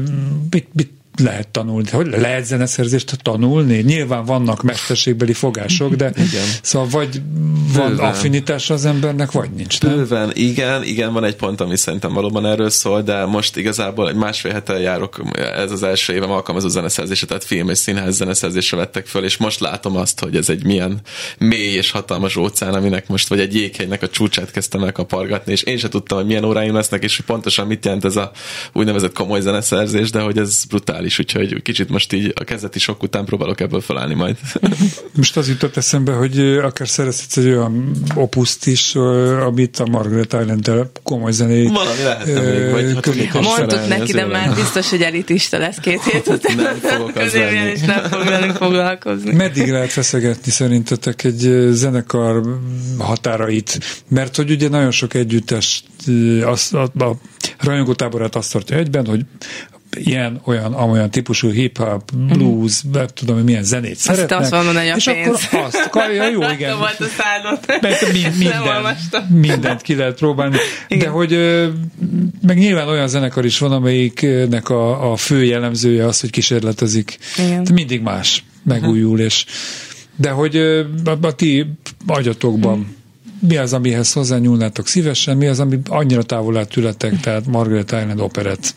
mit, 0.50 0.68
mit 0.74 0.90
lehet 1.20 1.48
tanulni? 1.48 1.90
Hogy 1.90 2.08
lehet 2.08 2.46
zeneszerzést 2.46 3.18
tanulni? 3.22 3.78
Nyilván 3.78 4.26
vannak 4.26 4.64
mesterségbeli 4.64 5.34
fogások, 5.34 5.96
de 5.96 6.06
Igen. 6.16 6.46
szóval 6.62 6.88
vagy 6.88 7.22
van 7.74 7.90
Bőven. 7.90 8.06
affinitása 8.06 8.74
az 8.74 8.86
embernek, 8.86 9.32
vagy 9.32 9.50
nincs. 9.50 9.82
Nem? 9.82 9.96
Bőven, 9.96 10.32
igen, 10.34 10.84
igen, 10.84 11.14
van 11.14 11.24
egy 11.24 11.36
pont, 11.36 11.62
ami 11.62 11.78
szerintem 11.78 12.14
valóban 12.14 12.46
erről 12.46 12.70
szól, 12.70 13.02
de 13.02 13.26
most 13.26 13.58
igazából 13.58 14.10
egy 14.10 14.16
másfél 14.16 14.52
hete 14.52 14.80
járok, 14.80 15.24
ez 15.56 15.72
az 15.72 15.84
első 15.84 16.14
évem 16.14 16.32
alkalmazó 16.32 16.68
zeneszerzésre, 16.68 17.28
tehát 17.28 17.44
film 17.44 17.70
és 17.70 17.78
színház 17.78 18.16
zeneszerzésre 18.16 18.78
vettek 18.78 19.06
föl, 19.08 19.24
és 19.24 19.38
most 19.38 19.60
látom 19.60 19.98
azt, 19.98 20.20
hogy 20.20 20.36
ez 20.36 20.50
egy 20.50 20.66
milyen 20.66 21.00
mély 21.38 21.74
és 21.74 21.92
hatalmas 21.92 22.36
óceán, 22.36 22.74
aminek 22.74 23.08
most, 23.08 23.28
vagy 23.28 23.40
egy 23.40 23.56
jéghegynek 23.56 24.02
a 24.02 24.10
csúcsát 24.10 24.52
kezdtem 24.52 24.84
el 24.84 24.92
kapargatni, 24.92 25.52
és 25.52 25.64
én 25.64 25.78
se 25.78 25.88
tudtam, 25.90 26.18
hogy 26.18 26.28
milyen 26.28 26.44
óráim 26.44 26.74
lesznek, 26.74 27.04
és 27.04 27.16
hogy 27.16 27.26
pontosan 27.26 27.68
mit 27.68 27.86
jelent 27.86 28.06
ez 28.06 28.16
a 28.16 28.32
úgynevezett 28.74 29.14
komoly 29.14 29.42
zeneszerzés, 29.42 30.12
de 30.12 30.20
hogy 30.20 30.38
ez 30.38 30.64
brutális, 30.64 31.05
úgyhogy 31.20 31.62
kicsit 31.62 31.90
most 31.90 32.14
így 32.14 32.34
a 32.36 32.44
kezdeti 32.44 32.80
sok 32.80 33.04
után 33.04 33.26
próbálok 33.26 33.60
ebből 33.60 33.82
felállni 33.82 34.14
majd. 34.14 34.38
Most 35.16 35.38
az 35.38 35.48
jutott 35.48 35.78
eszembe, 35.78 36.12
hogy 36.12 36.40
ö, 36.40 36.64
akár 36.64 36.88
szerezhetsz 36.88 37.38
egy 37.38 37.46
olyan 37.48 37.92
opuszt 38.16 38.68
is, 38.68 38.96
ö, 38.96 39.38
amit 39.42 39.78
a 39.80 39.86
Margaret 39.86 40.34
island 40.34 40.72
komoly 41.04 41.32
zenéjét 41.32 41.72
Valami 41.72 42.04
lehetne 42.04 42.44
ö, 42.44 42.74
még, 42.74 42.94
vagy 42.94 43.34
Mondtuk 43.34 43.88
neki, 43.88 44.02
az 44.02 44.12
de 44.12 44.26
már 44.26 44.56
biztos, 44.56 44.90
hogy 44.90 45.02
elitista 45.02 45.58
lesz 45.58 45.78
két 45.78 46.04
hét 46.12 46.28
után. 46.28 46.56
Nem 46.56 46.76
fogok 46.76 47.16
az 47.16 47.34
lenni. 47.34 47.72
is 47.72 47.82
nem 47.82 48.04
fog 48.04 48.24
velünk 48.24 48.56
foglalkozni. 48.56 49.34
Meddig 49.34 49.72
lehet 49.72 49.92
feszegetni 49.92 50.52
szerintetek 50.52 51.24
egy 51.24 51.68
zenekar 51.72 52.60
határait? 52.98 53.80
Mert 54.08 54.36
hogy 54.36 54.52
ugye 54.52 54.70
nagyon 54.70 54.92
sok 54.92 55.14
együttes 55.14 55.84
ö, 56.08 56.46
azt, 56.48 56.74
a, 56.74 56.82
a 56.98 57.18
rajongótáborát 57.60 58.36
azt 58.36 58.52
tartja 58.52 58.78
egyben, 58.78 59.06
hogy 59.06 59.22
ilyen, 59.98 60.42
olyan, 60.46 60.74
amolyan 60.74 61.12
típusú 61.12 61.52
hip-hop, 61.52 62.12
blues, 62.16 62.82
nem 62.92 63.08
tudom, 63.14 63.36
hogy 63.36 63.44
milyen 63.44 63.64
zenét 63.64 63.96
szeretnek. 63.96 64.40
azt 64.40 64.52
mondod, 64.52 64.76
hogy 64.76 64.88
a 64.88 64.96
és 64.96 65.04
pénz. 65.04 65.48
akkor 65.52 65.60
azt, 65.60 66.14
ja, 66.16 66.30
jó, 66.30 66.42
igen. 66.50 66.78
Volt 66.78 67.00
a 67.00 67.06
szádot. 67.18 67.82
Mert 67.82 68.14
minden, 68.38 68.98
mindent 69.30 69.82
ki 69.82 69.96
lehet 69.96 70.16
próbálni. 70.16 70.56
De 70.56 70.96
Igen. 70.96 71.12
hogy 71.12 71.34
ö, 71.34 71.68
meg 72.48 72.58
nyilván 72.58 72.88
olyan 72.88 73.08
zenekar 73.08 73.46
is 73.46 73.58
van, 73.58 73.72
amelyiknek 73.72 74.70
a, 74.70 75.12
a 75.12 75.16
fő 75.16 75.44
jellemzője 75.44 76.06
az, 76.06 76.20
hogy 76.20 76.30
kísérletezik. 76.30 77.18
Igen. 77.38 77.64
De 77.64 77.74
mindig 77.74 78.02
más, 78.02 78.44
megújul, 78.64 79.20
és 79.20 79.46
de 80.16 80.30
hogy 80.30 80.58
a, 81.06 81.18
a 81.22 81.36
ti 81.36 81.66
agyatokban 82.08 82.96
mi 83.40 83.58
az, 83.58 83.74
amihez 83.74 84.14
hozzányúlnátok 84.14 84.88
szívesen, 84.88 85.38
mi 85.38 85.48
az, 85.48 85.60
ami 85.60 85.80
annyira 85.88 86.24
távol 86.24 86.58
áll 86.58 86.66
tületek, 86.66 87.20
tehát 87.20 87.46
Margaret 87.46 87.92
Island 87.92 88.20
operett 88.20 88.76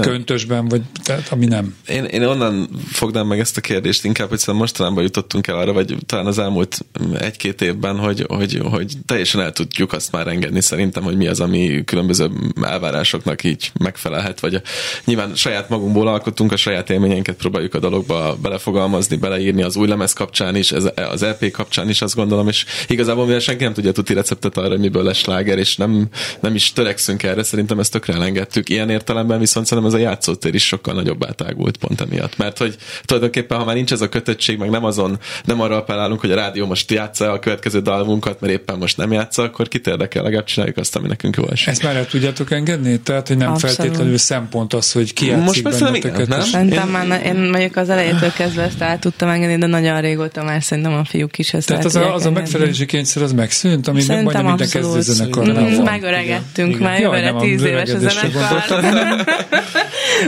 köntösben, 0.00 0.68
vagy 0.68 0.82
tehát 1.04 1.28
ami 1.28 1.46
nem. 1.46 1.74
Én, 1.88 2.04
én 2.04 2.22
onnan 2.22 2.68
fognám 2.86 3.26
meg 3.26 3.38
ezt 3.38 3.56
a 3.56 3.60
kérdést 3.60 4.04
inkább, 4.04 4.28
hogy 4.28 4.38
szerintem 4.38 4.62
mostanában 4.62 5.02
jutottunk 5.02 5.46
el 5.46 5.56
arra, 5.56 5.72
vagy 5.72 5.96
talán 6.06 6.26
az 6.26 6.38
elmúlt 6.38 6.84
egy-két 7.18 7.62
évben, 7.62 7.98
hogy, 7.98 8.24
hogy, 8.28 8.60
hogy 8.70 8.92
teljesen 9.06 9.40
el 9.40 9.52
tudjuk 9.52 9.92
azt 9.92 10.12
már 10.12 10.26
engedni 10.26 10.60
szerintem, 10.60 11.02
hogy 11.02 11.16
mi 11.16 11.26
az, 11.26 11.40
ami 11.40 11.82
különböző 11.84 12.30
elvárásoknak 12.62 13.44
így 13.44 13.70
megfelelhet, 13.80 14.40
vagy 14.40 14.54
a, 14.54 14.60
nyilván 15.04 15.34
saját 15.34 15.68
magunkból 15.68 16.08
alkotunk, 16.08 16.52
a 16.52 16.56
saját 16.56 16.90
élményeinket 16.90 17.36
próbáljuk 17.36 17.74
a 17.74 17.78
dologba 17.78 18.36
belefogalmazni, 18.42 19.16
beleírni 19.16 19.62
az 19.62 19.76
új 19.76 19.88
lemez 19.88 20.12
kapcsán 20.12 20.56
is, 20.56 20.72
ez, 20.72 20.84
az 21.10 21.22
EP 21.22 21.50
kapcsán 21.50 21.88
is 21.88 22.02
azt 22.02 22.14
gondolom, 22.14 22.48
és 22.48 22.64
igazából 22.88 23.24
mivel 23.24 23.40
senki 23.40 23.64
nem 23.64 23.72
tudja 23.72 23.83
tuti 23.92 24.14
receptet 24.14 24.56
arra, 24.56 24.68
hogy 24.68 24.78
miből 24.78 25.02
lesz 25.02 25.16
sláger, 25.16 25.58
és 25.58 25.76
nem, 25.76 26.08
nem 26.40 26.54
is 26.54 26.72
törekszünk 26.72 27.22
erre, 27.22 27.42
szerintem 27.42 27.78
ezt 27.78 27.92
tökre 27.92 28.14
elengedtük. 28.14 28.68
Ilyen 28.68 28.90
értelemben 28.90 29.38
viszont 29.38 29.66
szerintem 29.66 29.92
ez 29.94 30.00
a 30.00 30.02
játszótér 30.02 30.54
is 30.54 30.66
sokkal 30.66 30.94
nagyobb 30.94 31.26
átágult 31.26 31.76
pont 31.76 32.00
emiatt. 32.00 32.36
Mert 32.36 32.58
hogy 32.58 32.76
tulajdonképpen, 33.04 33.58
ha 33.58 33.64
már 33.64 33.74
nincs 33.74 33.92
ez 33.92 34.00
a 34.00 34.08
kötöttség, 34.08 34.58
meg 34.58 34.70
nem 34.70 34.84
azon, 34.84 35.18
nem 35.44 35.60
arra 35.60 35.76
appellálunk, 35.76 36.20
hogy 36.20 36.30
a 36.30 36.34
rádió 36.34 36.66
most 36.66 36.90
játsza 36.90 37.32
a 37.32 37.38
következő 37.38 37.80
dalunkat, 37.80 38.40
mert 38.40 38.52
éppen 38.52 38.78
most 38.78 38.96
nem 38.96 39.12
játsza, 39.12 39.42
akkor 39.42 39.68
kit 39.68 39.86
érdekel, 39.86 40.22
legalább 40.22 40.44
csináljuk 40.44 40.76
azt, 40.76 40.96
ami 40.96 41.08
nekünk 41.08 41.36
jól 41.36 41.50
esik. 41.50 41.68
Ezt 41.68 41.82
már 41.82 41.96
el 41.96 42.06
tudjátok 42.06 42.50
engedni? 42.50 43.00
Tehát, 43.00 43.28
hogy 43.28 43.36
nem 43.36 43.50
Abszolút. 43.50 43.76
feltétlenül 43.76 44.18
szempont 44.18 44.74
az, 44.74 44.92
hogy 44.92 45.12
ki 45.12 45.26
játszik 45.26 45.44
Most 45.44 45.62
persze 45.62 45.84
nem 45.84 45.94
igen, 45.94 46.24
nem? 46.28 46.40
Szerintem 46.40 46.88
már, 46.88 47.06
na- 47.06 47.22
én 47.22 47.34
mondjuk 47.34 47.76
az 47.76 47.88
elejétől 47.88 48.32
kezdve 48.32 48.62
ezt 48.62 48.80
el 48.80 48.98
tudtam 48.98 49.28
engedni, 49.28 49.58
de 49.58 49.66
nagyon 49.66 50.00
régóta 50.00 50.42
már 50.42 50.62
szerintem 50.62 50.92
a 50.92 51.04
fiúk 51.04 51.38
is 51.38 51.54
ezt 51.54 51.66
Tehát 51.66 51.84
az 51.84 51.96
a, 51.96 52.14
az 52.14 52.26
a 52.26 52.30
megfelelési 52.30 52.86
kényszer 52.86 53.22
az 53.22 53.32
megszűnt, 53.32 53.73
ami 53.88 53.96
meg 53.96 54.04
Szerintem 54.06 54.24
majdnem 54.44 54.44
minden 54.44 54.66
abszolút. 54.66 54.96
kezdőzenekarnál 54.96 55.70
Mm, 55.70 55.74
van. 55.74 55.84
Megöregettünk 55.84 56.78
már, 56.78 57.00
Jaj, 57.00 57.20
jövőre 57.22 57.40
tíz 57.40 57.62
éves 57.64 57.90
a 57.90 57.98
zenekar. 57.98 59.24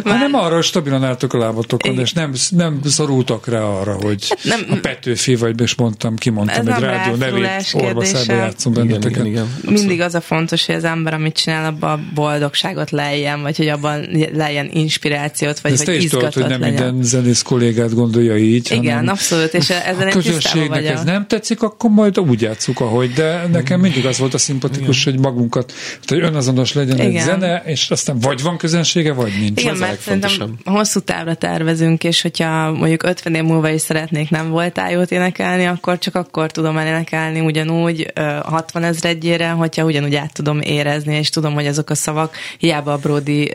hanem 0.04 0.34
arra, 0.34 0.62
stabilan 0.62 1.04
álltok 1.04 1.32
a 1.32 1.38
lábatokon, 1.38 1.90
Igen. 1.92 2.04
és 2.04 2.12
nem, 2.12 2.32
nem 2.50 2.80
szorultak 2.84 3.46
rá 3.48 3.60
arra, 3.60 3.92
hogy 4.02 4.28
Hát 4.28 4.38
nem- 4.44 4.66
a 4.70 4.74
Petőfi, 4.80 5.34
vagy 5.36 5.60
most 5.60 5.78
mondtam, 5.78 6.16
kimondtam 6.16 6.68
egy 6.68 6.80
rádió 6.82 7.14
nevét, 7.14 7.66
orvaszába 7.72 8.32
játszom 8.32 8.72
Igen, 8.72 8.86
benneteket. 8.86 9.16
igen, 9.26 9.26
igen. 9.26 9.74
Mindig 9.74 10.00
az 10.00 10.14
a 10.14 10.20
fontos, 10.20 10.66
hogy 10.66 10.74
az 10.74 10.84
ember, 10.84 11.14
amit 11.14 11.36
csinál, 11.36 11.64
abban 11.66 11.90
a 11.90 12.00
boldogságot 12.14 12.90
lejjen, 12.90 13.42
vagy 13.42 13.56
hogy 13.56 13.68
abban 13.68 14.06
lejjen 14.34 14.70
inspirációt, 14.72 15.60
vagy 15.60 15.72
Ezt 15.72 15.84
hogy 15.84 15.94
is 15.94 16.08
tudod, 16.10 16.26
izgatott 16.28 16.42
hogy 16.42 16.50
nem 16.50 16.60
legyen. 16.60 16.84
minden 16.94 17.04
zenész 17.04 17.42
kollégát 17.42 17.94
gondolja 17.94 18.36
így, 18.36 18.72
Igen, 18.72 19.08
abszolút, 19.08 19.54
és 19.54 19.70
ezzel 19.70 20.08
a 20.08 20.10
közönségnek 20.10 20.84
ez 20.86 21.02
nem 21.04 21.26
tetszik, 21.26 21.62
akkor 21.62 21.90
majd 21.90 22.18
úgy 22.18 22.40
játszuk, 22.40 22.80
ahogy, 22.80 23.12
de 23.12 23.35
nekem 23.50 23.80
mindig 23.80 24.06
az 24.06 24.18
volt 24.18 24.34
a 24.34 24.38
szimpatikus, 24.38 25.04
hogy 25.04 25.18
magunkat, 25.18 25.72
hogy 26.06 26.20
önazonos 26.20 26.72
legyen 26.72 26.98
egy 26.98 27.08
Igen. 27.08 27.24
zene, 27.24 27.62
és 27.64 27.90
aztán 27.90 28.18
vagy 28.18 28.42
van 28.42 28.56
közönsége, 28.56 29.12
vagy 29.12 29.32
nincs. 29.40 29.60
Igen, 29.60 29.72
az 29.72 29.80
a 29.80 29.86
mert 29.86 30.00
szerintem 30.00 30.58
hosszú 30.64 31.00
távra 31.00 31.34
tervezünk, 31.34 32.04
és 32.04 32.22
hogyha 32.22 32.72
mondjuk 32.72 33.02
50 33.02 33.34
év 33.34 33.42
múlva 33.42 33.68
is 33.68 33.80
szeretnék 33.80 34.30
nem 34.30 34.50
voltál 34.50 34.90
jót 34.90 35.10
énekelni, 35.10 35.64
akkor 35.64 35.98
csak 35.98 36.14
akkor 36.14 36.50
tudom 36.50 36.76
elénekelni 36.76 37.40
ugyanúgy 37.40 38.10
ö, 38.14 38.20
60 38.44 38.82
ezredjére, 38.82 39.48
hogyha 39.48 39.84
ugyanúgy 39.84 40.14
át 40.14 40.32
tudom 40.32 40.60
érezni, 40.60 41.14
és 41.16 41.30
tudom, 41.30 41.54
hogy 41.54 41.66
azok 41.66 41.90
a 41.90 41.94
szavak 41.94 42.36
hiába 42.58 42.92
a 42.92 42.96
Brody 42.96 43.52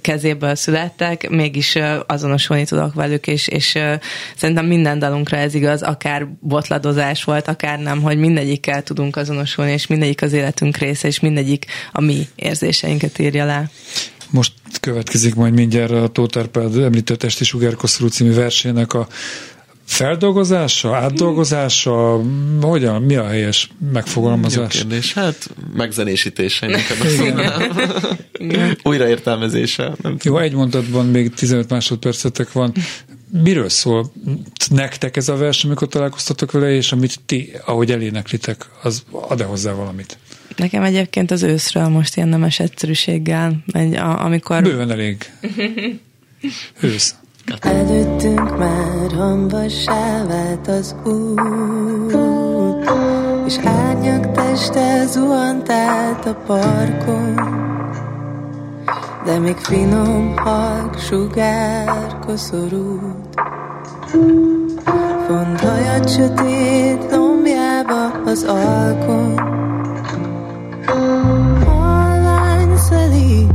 kezéből 0.00 0.54
születtek, 0.54 1.30
mégis 1.30 1.78
azonosulni 2.06 2.64
tudok 2.64 2.94
velük, 2.94 3.26
és, 3.26 3.48
és 3.48 3.78
szerintem 4.36 4.66
minden 4.66 4.98
dalunkra 4.98 5.36
ez 5.36 5.54
igaz, 5.54 5.82
akár 5.82 6.26
botladozás 6.40 7.24
volt, 7.24 7.48
akár 7.48 7.78
nem, 7.78 8.02
hogy 8.02 8.18
mindegyikkel 8.18 8.82
tudunk 8.82 9.05
azonosulni, 9.12 9.72
és 9.72 9.86
mindegyik 9.86 10.22
az 10.22 10.32
életünk 10.32 10.76
része, 10.76 11.08
és 11.08 11.20
mindegyik 11.20 11.66
a 11.92 12.00
mi 12.00 12.28
érzéseinket 12.34 13.18
írja 13.18 13.44
le. 13.44 13.70
Most 14.30 14.52
következik 14.80 15.34
majd 15.34 15.52
mindjárt 15.52 15.90
a 15.90 16.08
Tóth 16.08 16.38
Árpád 16.38 16.76
említett 16.76 17.22
Esti 17.22 17.44
Sugárkoszorú 17.44 18.08
című 18.08 18.34
versének 18.34 18.94
a 18.94 19.08
feldolgozása, 19.86 20.96
átdolgozása, 20.96 22.20
hogyan, 22.60 23.02
mi 23.02 23.16
a 23.16 23.26
helyes 23.26 23.70
megfogalmazás? 23.92 24.74
Jó 24.74 24.80
kérdés. 24.80 25.14
Hát 25.14 25.50
megzenésítése, 25.74 26.66
inkább 26.66 26.98
Újraértelmezése. 28.82 29.92
Nem 30.02 30.16
Jó, 30.22 30.38
egy 30.38 30.52
mondatban 30.52 31.06
még 31.06 31.34
15 31.34 31.70
másodpercetek 31.70 32.52
van. 32.52 32.72
Miről 33.42 33.68
szól 33.68 34.12
nektek 34.70 35.16
ez 35.16 35.28
a 35.28 35.36
vers, 35.36 35.64
amikor 35.64 35.88
találkoztatok 35.88 36.52
vele, 36.52 36.70
és 36.70 36.92
amit 36.92 37.20
ti, 37.26 37.52
ahogy 37.64 37.90
eléneklitek, 37.90 38.66
az 38.82 39.04
ad-e 39.10 39.44
hozzá 39.44 39.72
valamit? 39.72 40.18
Nekem 40.56 40.82
egyébként 40.82 41.30
az 41.30 41.42
őszről 41.42 41.88
most 41.88 42.16
ilyen 42.16 42.28
nemes 42.28 42.60
egyszerűséggel, 42.60 43.62
egy, 43.72 43.94
a, 43.94 44.24
amikor... 44.24 44.62
Bőven 44.62 44.90
elég. 44.90 45.30
Ősz. 46.80 47.14
Előttünk 47.60 48.58
már 48.58 49.12
hamvassá 49.16 50.26
vált 50.26 50.68
az 50.68 50.94
út, 51.04 52.16
és 53.46 53.58
árnyak 53.64 54.32
teste 54.32 55.06
zuhant 55.06 55.70
át 55.70 56.26
a 56.26 56.34
parkon. 56.46 57.34
De 59.24 59.38
még 59.38 59.56
finom 59.56 60.36
halk 60.36 60.98
sugár 60.98 62.18
koszorút. 62.26 63.40
Font 65.26 65.60
hajat 65.60 66.10
sötét 66.10 67.10
lombjába 67.10 68.22
az 68.24 68.44
alkon. 68.44 69.34
Halvány 71.64 72.76
szelít, 72.76 73.52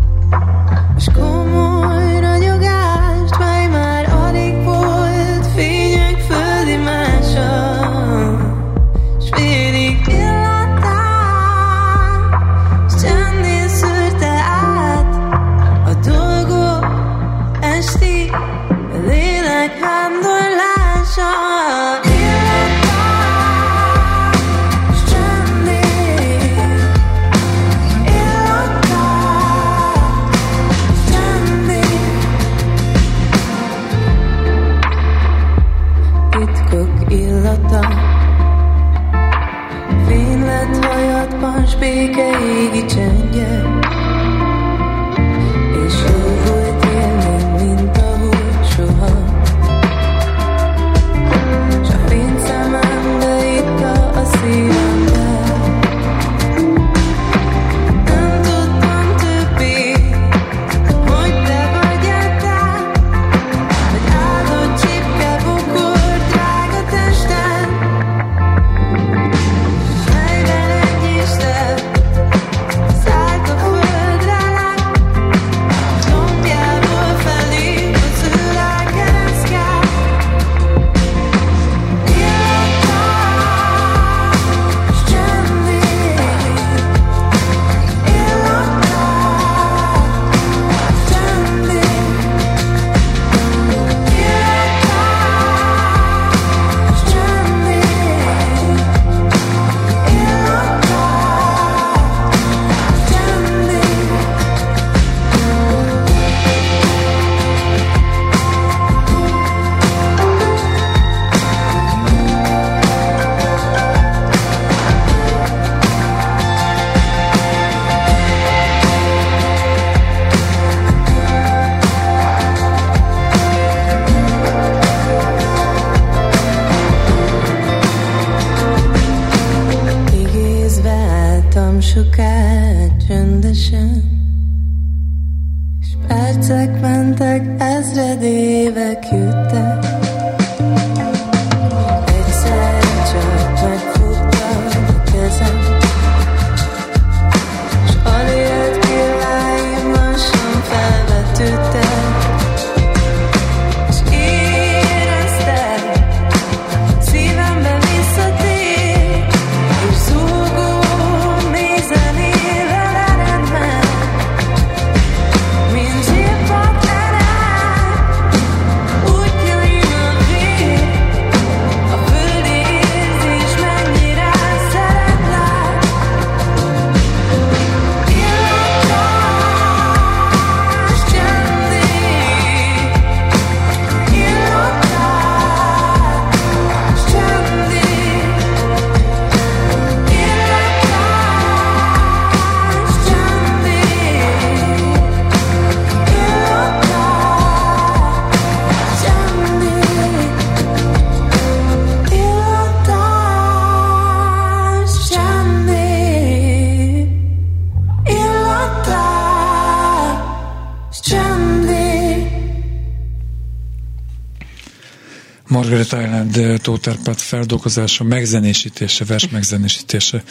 Eh, 216.38 216.58
Tóterpát 216.58 217.22
feldolgozása, 217.22 218.04
megzenésítése, 218.04 219.06
vers 219.06 219.30
megzenésítése 219.30 220.24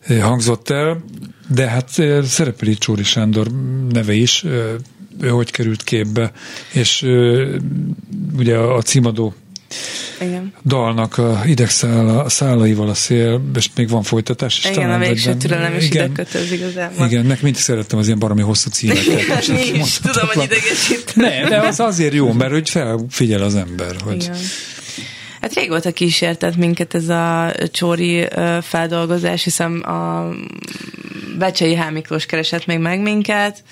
eh, 0.00 0.22
hangzott 0.22 0.70
el, 0.70 1.04
de 1.48 1.68
hát 1.68 1.90
eh, 1.98 2.24
szerepel 2.24 2.68
itt 2.68 2.78
Csóri 2.78 3.02
Sándor 3.04 3.46
neve 3.92 4.12
is, 4.14 4.44
eh, 4.44 4.50
ő 5.20 5.28
hogy 5.28 5.50
került 5.50 5.84
képbe, 5.84 6.32
és 6.72 7.02
ugye 8.36 8.56
a 8.56 8.76
a 8.76 8.82
címadó 8.82 9.34
Igen. 10.20 10.52
dalnak 10.64 11.18
a 11.18 11.42
idegszála, 11.46 12.28
szálaival 12.28 12.88
a 12.88 12.94
szél, 12.94 13.42
és 13.54 13.68
még 13.74 13.88
van 13.88 14.02
folytatás. 14.02 14.58
És 14.64 14.70
Igen, 14.70 14.90
a 14.90 14.98
végső 14.98 15.34
türelem 15.34 15.76
is 15.76 15.84
igen, 15.84 16.04
ide 16.04 16.14
kötöz 16.14 16.52
igazából. 16.52 17.06
igen, 17.06 17.26
meg 17.26 17.38
mindig 17.42 17.60
szerettem 17.60 17.98
az 17.98 18.06
ilyen 18.06 18.18
baromi 18.18 18.42
hosszú 18.42 18.70
címeket. 18.70 19.46
Mi 19.48 19.78
is 19.78 19.98
tudom, 19.98 20.28
hogy 20.34 20.44
idegesít. 20.44 21.12
Nem, 21.14 21.48
de 21.48 21.58
az 21.58 21.80
azért 21.80 22.14
jó, 22.14 22.32
mert 22.32 22.52
hogy 22.52 22.70
felfigyel 22.70 23.42
az 23.42 23.54
ember, 23.54 23.96
hogy 24.04 24.22
Igen. 24.22 24.36
Hát 25.40 25.54
régóta 25.54 25.92
kísértett 25.92 26.56
minket 26.56 26.94
ez 26.94 27.08
a 27.08 27.52
csóri 27.70 28.28
feldolgozás, 28.62 29.44
hiszen 29.44 29.80
a 29.80 30.30
Becsei 31.38 31.76
H. 31.76 32.26
Keresett 32.26 32.66
még 32.66 32.78
meg 32.78 33.00
minket, 33.00 33.62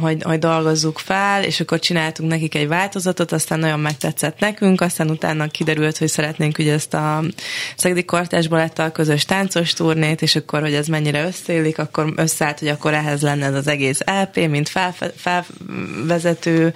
hogy, 0.00 0.22
hogy 0.22 0.38
dolgozzuk 0.38 0.98
fel, 0.98 1.44
és 1.44 1.60
akkor 1.60 1.78
csináltunk 1.78 2.30
nekik 2.30 2.54
egy 2.54 2.68
változatot, 2.68 3.32
aztán 3.32 3.58
nagyon 3.58 3.80
megtetszett 3.80 4.38
nekünk, 4.38 4.80
aztán 4.80 5.10
utána 5.10 5.46
kiderült, 5.46 5.98
hogy 5.98 6.08
szeretnénk 6.08 6.58
ugye 6.58 6.72
ezt 6.72 6.94
a 6.94 7.22
Szegedi 7.76 8.04
Kortás 8.04 8.48
Balettal 8.48 8.92
közös 8.92 9.24
táncos 9.24 9.72
turnét, 9.72 10.22
és 10.22 10.36
akkor, 10.36 10.60
hogy 10.60 10.74
ez 10.74 10.86
mennyire 10.86 11.26
összeélik, 11.26 11.78
akkor 11.78 12.12
összeállt, 12.16 12.58
hogy 12.58 12.68
akkor 12.68 12.94
ehhez 12.94 13.22
lenne 13.22 13.46
ez 13.46 13.54
az 13.54 13.68
egész 13.68 14.00
LP, 14.04 14.48
mint 14.48 14.68
felfe, 14.68 15.12
felvezető 15.16 16.72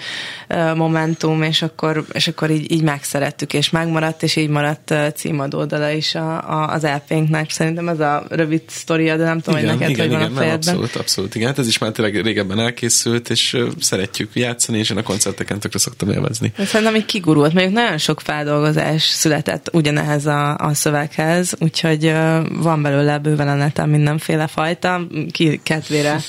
momentum, 0.75 1.43
és 1.43 1.63
akkor, 1.63 2.05
és 2.13 2.29
akkor 2.29 2.51
így, 2.51 2.73
így 2.73 2.83
megszerettük, 2.83 3.53
és 3.53 3.71
megmaradt, 3.71 4.23
és 4.23 4.37
így 4.37 4.49
maradt 4.49 4.95
címadódala 5.15 5.91
is 5.91 6.15
a, 6.15 6.61
a, 6.61 6.73
az 6.73 6.83
LP-nknek. 6.83 7.51
Szerintem 7.51 7.89
ez 7.89 8.01
a 8.01 8.25
rövid 8.29 8.63
sztoria, 8.67 9.17
de 9.17 9.25
nem 9.25 9.41
tudom, 9.41 9.59
igen, 9.59 9.71
hogy 9.71 9.79
neked 9.79 9.95
igen, 9.95 10.09
hogy 10.09 10.17
igen, 10.17 10.33
van 10.33 10.37
a 10.37 10.41
fejedben. 10.41 10.75
Abszolút, 10.75 10.97
abszolút. 10.97 11.35
Igen, 11.35 11.49
hát 11.49 11.59
ez 11.59 11.67
is 11.67 11.79
már 11.79 11.93
tényleg 11.93 12.23
régebben 12.43 12.65
elkészült, 12.65 13.31
és 13.31 13.57
szeretjük 13.81 14.31
játszani, 14.35 14.79
és 14.79 14.91
én 14.91 14.97
a 14.97 15.03
koncerteken 15.03 15.61
tökre 15.61 15.79
szoktam 15.79 16.11
élvezni. 16.11 16.53
Szerintem 16.59 16.97
így 16.97 17.05
kigurult, 17.05 17.53
mondjuk 17.53 17.75
nagyon 17.75 17.99
sok 17.99 18.21
feldolgozás 18.21 19.03
született 19.03 19.69
ugyanehez 19.73 20.27
a, 20.27 20.57
a 20.57 20.75
szöveghez, 20.75 21.55
úgyhogy 21.59 22.13
van 22.51 22.83
belőle 22.83 23.19
bőven 23.19 23.49
a 23.49 23.55
neten 23.55 23.89
mindenféle 23.89 24.47
fajta, 24.47 25.07
ki 25.31 25.61
kedvére 25.63 26.21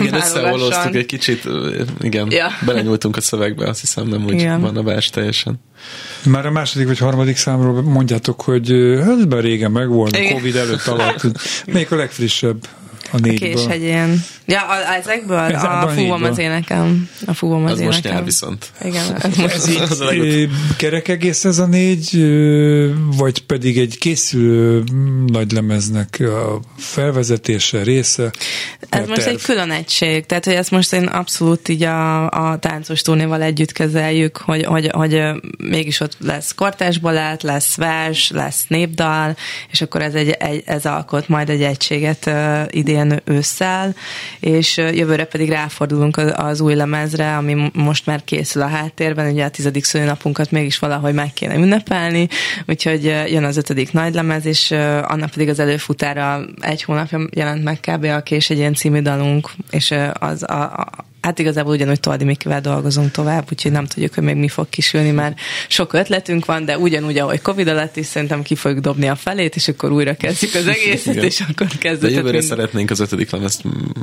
igen, 0.00 0.14
összeolóztuk 0.14 0.94
egy 0.94 1.06
kicsit, 1.06 1.48
igen, 2.00 2.30
ja. 2.30 2.46
belenyúltunk 2.66 3.16
a 3.16 3.20
szövegbe, 3.20 3.68
azt 3.68 3.80
hiszem 3.80 4.06
nem 4.06 4.24
úgy 4.24 4.32
igen. 4.32 4.60
van 4.60 4.76
a 4.76 4.82
vers 4.82 5.10
teljesen. 5.10 5.60
Már 6.24 6.46
a 6.46 6.50
második 6.50 6.86
vagy 6.86 6.98
harmadik 6.98 7.36
számról 7.36 7.82
mondjátok, 7.82 8.40
hogy 8.40 8.72
ez 8.72 9.24
már 9.28 9.42
régen 9.42 9.70
megvolt, 9.70 10.16
a 10.16 10.32
Covid 10.32 10.56
előtt 10.56 10.86
alatt. 10.86 11.22
Még 11.72 11.86
a 11.90 11.96
legfrissebb 11.96 12.66
a 13.12 13.18
négyből. 13.18 13.52
A 13.52 13.54
Késhegyén. 13.54 14.24
Ja, 14.46 14.60
a, 14.60 14.94
ezekből? 14.94 15.38
Ez 15.38 15.62
a 15.62 15.92
fúvom 15.94 16.22
az 16.22 16.38
énekem. 16.38 17.08
A 17.26 17.34
fúvom 17.34 17.64
az, 17.64 17.70
az 17.70 17.80
énekem. 17.80 17.94
most 17.94 18.14
nyár 18.14 18.24
viszont. 18.24 18.70
Igen. 18.84 19.16
Ez, 19.22 19.36
most 19.36 19.54
ez 19.54 20.12
így, 20.12 20.48
kerek 20.76 21.08
egész 21.08 21.44
ez 21.44 21.58
a 21.58 21.66
négy, 21.66 22.26
vagy 23.16 23.42
pedig 23.42 23.78
egy 23.78 23.98
készülő 23.98 24.82
nagy 25.26 25.52
lemeznek 25.52 26.20
a 26.20 26.60
felvezetése, 26.76 27.82
része? 27.82 28.30
Ez 28.88 29.06
most 29.06 29.20
terv. 29.20 29.34
egy 29.34 29.42
külön 29.42 29.70
egység, 29.70 30.26
tehát 30.26 30.44
hogy 30.44 30.54
ezt 30.54 30.70
most 30.70 30.92
én 30.92 31.04
abszolút 31.04 31.68
így 31.68 31.82
a, 31.82 32.30
a 32.30 32.58
táncos 32.58 33.02
túnéval 33.02 33.42
együtt 33.42 33.72
kezeljük, 33.72 34.36
hogy, 34.36 34.64
hogy, 34.64 34.88
hogy 34.92 35.22
mégis 35.58 36.00
ott 36.00 36.16
lesz 36.20 36.54
kortás 36.54 36.98
balát, 36.98 37.42
lesz 37.42 37.76
vers, 37.76 38.30
lesz 38.30 38.64
népdal, 38.68 39.36
és 39.70 39.80
akkor 39.80 40.02
ez, 40.02 40.14
egy, 40.14 40.30
egy, 40.30 40.62
ez 40.66 40.86
alkot 40.86 41.28
majd 41.28 41.48
egy 41.48 41.62
egységet 41.62 42.26
uh, 42.26 42.60
idén 42.70 43.01
ősszel, 43.24 43.94
és 44.40 44.76
jövőre 44.76 45.24
pedig 45.24 45.48
ráfordulunk 45.48 46.16
az 46.34 46.60
új 46.60 46.74
lemezre, 46.74 47.36
ami 47.36 47.70
most 47.72 48.06
már 48.06 48.24
készül 48.24 48.62
a 48.62 48.66
háttérben, 48.66 49.32
ugye 49.32 49.44
a 49.44 49.50
tizedik 49.50 49.84
szülinapunkat 49.84 50.50
mégis 50.50 50.78
valahogy 50.78 51.14
meg 51.14 51.32
kéne 51.32 51.54
ünnepelni, 51.54 52.28
úgyhogy 52.66 53.04
jön 53.04 53.44
az 53.44 53.56
ötödik 53.56 53.92
nagy 53.92 54.14
lemez, 54.14 54.46
és 54.46 54.70
annak 55.02 55.30
pedig 55.30 55.48
az 55.48 55.58
előfutára 55.58 56.44
egy 56.60 56.82
hónapja 56.82 57.20
jelent 57.30 57.64
meg 57.64 57.80
kb. 57.80 58.04
a 58.04 58.22
Kés 58.22 58.50
egy 58.50 58.76
című 58.76 59.00
dalunk, 59.00 59.50
és 59.70 59.94
az 60.12 60.42
a, 60.42 60.62
a 60.62 61.10
Hát 61.22 61.38
igazából 61.38 61.72
ugyanúgy 61.72 62.00
Toldi 62.00 62.24
Mikivel 62.24 62.60
dolgozunk 62.60 63.10
tovább, 63.10 63.46
úgyhogy 63.50 63.72
nem 63.72 63.86
tudjuk, 63.86 64.14
hogy 64.14 64.24
még 64.24 64.36
mi 64.36 64.48
fog 64.48 64.68
kisülni, 64.68 65.10
mert 65.10 65.38
sok 65.68 65.92
ötletünk 65.92 66.44
van, 66.44 66.64
de 66.64 66.78
ugyanúgy, 66.78 67.18
ahogy 67.18 67.42
Covid 67.42 67.68
alatt 67.68 67.96
is 67.96 68.06
szerintem 68.06 68.42
ki 68.42 68.54
fogjuk 68.54 68.80
dobni 68.80 69.08
a 69.08 69.14
felét, 69.14 69.56
és 69.56 69.68
akkor 69.68 69.92
újra 69.92 70.16
kezdjük 70.16 70.54
az 70.54 70.66
egészet, 70.76 71.16
és 71.16 71.40
akkor 71.40 71.66
kezdődik. 71.66 72.00
De 72.00 72.16
jövőre 72.16 72.36
mind... 72.36 72.48
szeretnénk 72.48 72.90
az 72.90 73.00
ötödik 73.00 73.30
lemezt 73.30 73.62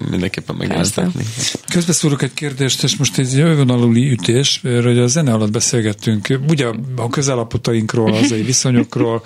mindenképpen 0.10 0.56
megjelentetni. 0.56 1.24
Közben 1.70 1.96
szúrok 1.96 2.22
egy 2.22 2.34
kérdést, 2.34 2.84
és 2.84 2.96
most 2.96 3.18
egy 3.18 3.38
jövőnaluli 3.38 4.12
ütés, 4.12 4.60
hogy 4.62 5.00
a 5.00 5.08
zene 5.08 5.34
alatt 5.34 5.52
beszélgettünk, 5.52 6.40
ugye 6.50 6.66
a 6.96 7.10
közállapotainkról, 7.10 8.14
az 8.14 8.30
viszonyokról, 8.46 9.24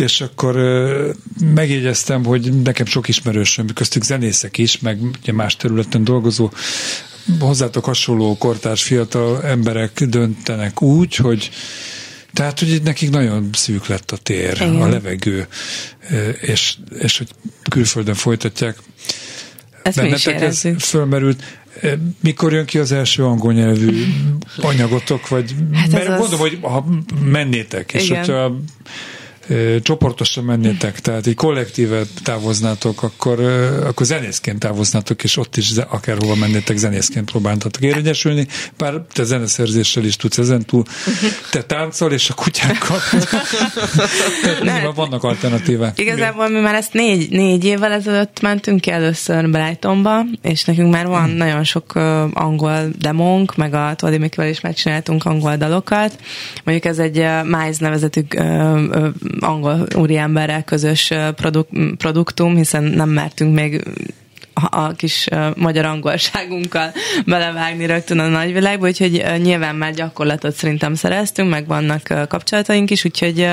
és 0.00 0.20
akkor 0.20 0.56
megjegyeztem, 1.54 2.24
hogy 2.24 2.62
nekem 2.62 2.86
sok 2.86 3.08
ismerősöm, 3.08 3.66
köztük 3.66 4.02
zenészek 4.02 4.58
is, 4.58 4.78
meg 4.78 4.98
ugye 5.22 5.32
más 5.32 5.56
területen 5.56 6.04
dolgozó, 6.04 6.50
hozzátok 7.38 7.84
hasonló 7.84 8.36
kortárs 8.38 8.82
fiatal 8.82 9.42
emberek 9.42 10.04
döntenek 10.04 10.82
úgy, 10.82 11.16
hogy 11.16 11.50
tehát, 12.32 12.58
hogy 12.58 12.80
nekik 12.84 13.10
nagyon 13.10 13.48
szűk 13.52 13.86
lett 13.86 14.10
a 14.10 14.16
tér, 14.16 14.52
Igen. 14.54 14.82
a 14.82 14.88
levegő, 14.88 15.46
és, 16.40 16.76
és 16.98 17.18
hogy 17.18 17.28
külföldön 17.70 18.14
folytatják. 18.14 18.78
Ezt 19.82 19.96
Bennetek 19.96 20.40
ez 20.40 20.62
fölmerült. 20.78 21.42
Mikor 22.20 22.52
jön 22.52 22.64
ki 22.64 22.78
az 22.78 22.92
első 22.92 23.24
angol 23.24 23.52
nyelvű 23.52 24.04
anyagotok, 24.56 25.28
vagy 25.28 25.54
hát 25.72 25.90
mert 25.90 26.08
az... 26.08 26.18
mondom, 26.18 26.38
hogy 26.38 26.58
ha 26.62 26.86
mennétek, 27.24 27.92
és 27.92 28.04
Igen. 28.04 28.18
hogyha 28.18 28.60
csoportosan 29.82 30.44
mennétek, 30.44 31.00
tehát 31.00 31.26
egy 31.26 31.34
kollektíve 31.34 32.02
távoznátok, 32.22 33.02
akkor, 33.02 33.40
akkor 33.86 34.06
zenészként 34.06 34.58
távoznátok, 34.58 35.24
és 35.24 35.36
ott 35.36 35.56
is 35.56 35.70
akárhova 35.88 36.34
mennétek, 36.34 36.76
zenészként 36.76 37.30
próbáltatok 37.30 37.82
érvényesülni, 37.82 38.46
bár 38.78 38.94
te 39.12 39.24
zeneszerzéssel 39.24 40.04
is 40.04 40.16
tudsz 40.16 40.38
ezen 40.38 40.64
túl, 40.64 40.82
te 41.50 41.62
táncol, 41.62 42.12
és 42.12 42.30
a 42.30 42.34
kutyákkal. 42.34 42.98
tehát 44.62 44.94
vannak 44.94 45.24
alternatívák. 45.24 45.98
Igazából 45.98 46.48
mi 46.48 46.60
már 46.60 46.74
ezt 46.74 46.92
négy, 46.92 47.30
négy 47.30 47.64
évvel 47.64 47.92
ezelőtt 47.92 48.40
mentünk 48.40 48.80
ki 48.80 48.90
először 48.90 49.50
Brightonba, 49.50 50.24
és 50.42 50.64
nekünk 50.64 50.92
már 50.92 51.06
van 51.06 51.24
hmm. 51.24 51.36
nagyon 51.36 51.64
sok 51.64 51.94
angol 52.32 52.88
demónk, 52.98 53.56
meg 53.56 53.74
a 53.74 53.94
Toldi 53.96 54.18
Mikivel 54.18 54.48
is 54.48 54.60
megcsináltunk 54.60 55.24
angol 55.24 55.56
dalokat. 55.56 56.18
Mondjuk 56.64 56.86
ez 56.92 56.98
egy 56.98 57.26
Miles 57.44 57.78
nevezetű 57.78 58.20
angol 59.38 59.86
úriemberrel 59.96 60.64
közös 60.64 61.12
produk- 61.34 61.96
produktum, 61.96 62.56
hiszen 62.56 62.84
nem 62.84 63.08
mertünk 63.08 63.54
még 63.54 63.82
a 64.70 64.92
kis 64.92 65.28
magyar 65.56 65.84
angolságunkkal 65.84 66.92
belevágni 67.26 67.86
rögtön 67.86 68.18
a 68.18 68.28
nagyvilágba, 68.28 68.86
úgyhogy 68.86 69.24
nyilván 69.42 69.74
már 69.74 69.94
gyakorlatot 69.94 70.54
szerintem 70.54 70.94
szereztünk, 70.94 71.50
meg 71.50 71.66
vannak 71.66 72.02
kapcsolataink 72.28 72.90
is, 72.90 73.04
úgyhogy 73.04 73.48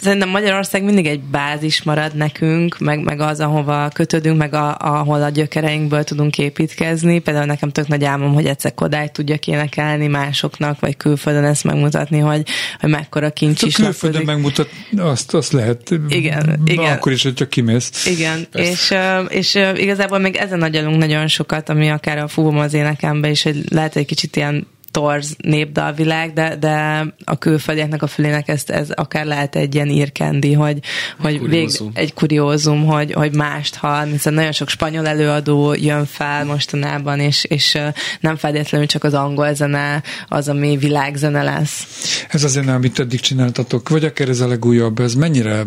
szerintem 0.00 0.28
Magyarország 0.28 0.82
mindig 0.82 1.06
egy 1.06 1.20
bázis 1.20 1.82
marad 1.82 2.14
nekünk, 2.14 2.78
meg, 2.78 3.00
meg 3.00 3.20
az, 3.20 3.40
ahova 3.40 3.88
kötődünk, 3.88 4.38
meg 4.38 4.54
a, 4.54 4.76
ahol 4.78 5.22
a 5.22 5.28
gyökereinkből 5.28 6.04
tudunk 6.04 6.38
építkezni. 6.38 7.18
Például 7.18 7.46
nekem 7.46 7.70
tök 7.70 7.88
nagy 7.88 8.04
álmom, 8.04 8.34
hogy 8.34 8.46
egyszer 8.46 8.74
Kodályt 8.74 9.12
tudjak 9.12 9.46
énekelni 9.46 10.06
másoknak, 10.06 10.80
vagy 10.80 10.96
külföldön 10.96 11.44
ezt 11.44 11.64
megmutatni, 11.64 12.18
hogy, 12.18 12.42
hogy 12.80 12.90
mekkora 12.90 13.30
kincs 13.30 13.62
is. 13.62 13.74
Külföldön 13.74 14.22
megmutat, 14.24 14.70
azt, 14.96 15.34
azt 15.34 15.52
lehet. 15.52 15.90
Igen, 16.08 16.60
igen. 16.64 16.92
Akkor 16.92 17.12
is, 17.12 17.22
hogy 17.22 17.34
csak 17.34 17.50
kimész. 17.50 18.06
Igen, 18.06 18.46
és, 18.52 18.94
és 19.28 19.58
igazából 19.76 20.18
még 20.18 20.36
ezen 20.36 20.62
agyalunk 20.62 20.98
nagyon 20.98 21.26
sokat, 21.26 21.68
ami 21.68 21.90
akár 21.90 22.18
a 22.18 22.28
fúvom 22.28 22.58
az 22.58 22.74
énekembe 22.74 23.30
is, 23.30 23.42
hogy 23.42 23.64
lehet 23.72 23.96
egy 23.96 24.06
kicsit 24.06 24.36
ilyen 24.36 24.66
torz 24.96 25.36
népdalvilág, 25.38 26.32
de, 26.32 26.56
de 26.56 27.06
a 27.24 27.38
külföldieknek 27.38 28.02
a 28.02 28.06
fülének 28.06 28.48
ezt, 28.48 28.70
ez 28.70 28.90
akár 28.90 29.26
lehet 29.26 29.56
egy 29.56 29.74
ilyen 29.74 29.88
írkendi, 29.88 30.52
hogy, 30.52 30.78
hogy 31.18 31.38
kuriózum. 31.38 31.86
Vég, 31.94 31.98
egy 32.02 32.14
kuriózum, 32.14 32.84
hogy, 32.84 33.12
hogy 33.12 33.34
mást 33.34 33.74
hall, 33.74 34.06
hiszen 34.06 34.34
nagyon 34.34 34.52
sok 34.52 34.68
spanyol 34.68 35.06
előadó 35.06 35.74
jön 35.74 36.04
fel 36.04 36.44
mostanában, 36.44 37.20
és, 37.20 37.44
és 37.44 37.78
nem 38.20 38.36
feltétlenül 38.36 38.86
csak 38.86 39.04
az 39.04 39.14
angol 39.14 39.54
zene 39.54 40.02
az, 40.28 40.48
ami 40.48 40.76
világzene 40.76 41.42
lesz. 41.42 41.86
Ez 42.28 42.44
az 42.44 42.50
zene, 42.50 42.74
amit 42.74 42.98
eddig 42.98 43.20
csináltatok, 43.20 43.88
vagy 43.88 44.04
akár 44.04 44.28
ez 44.28 44.40
a 44.40 44.48
legújabb, 44.48 44.98
ez 44.98 45.14
mennyire 45.14 45.64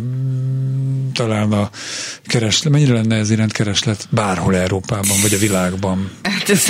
találna 1.19 1.69
kereslet, 2.23 2.73
mennyire 2.73 2.93
lenne 2.93 3.15
ez 3.15 3.29
iránt 3.29 3.51
kereslet 3.51 4.08
bárhol 4.10 4.55
Európában, 4.55 5.17
vagy 5.21 5.34
a 5.34 5.38
világban? 5.38 6.12
Hát 6.23 6.49
ez 6.49 6.65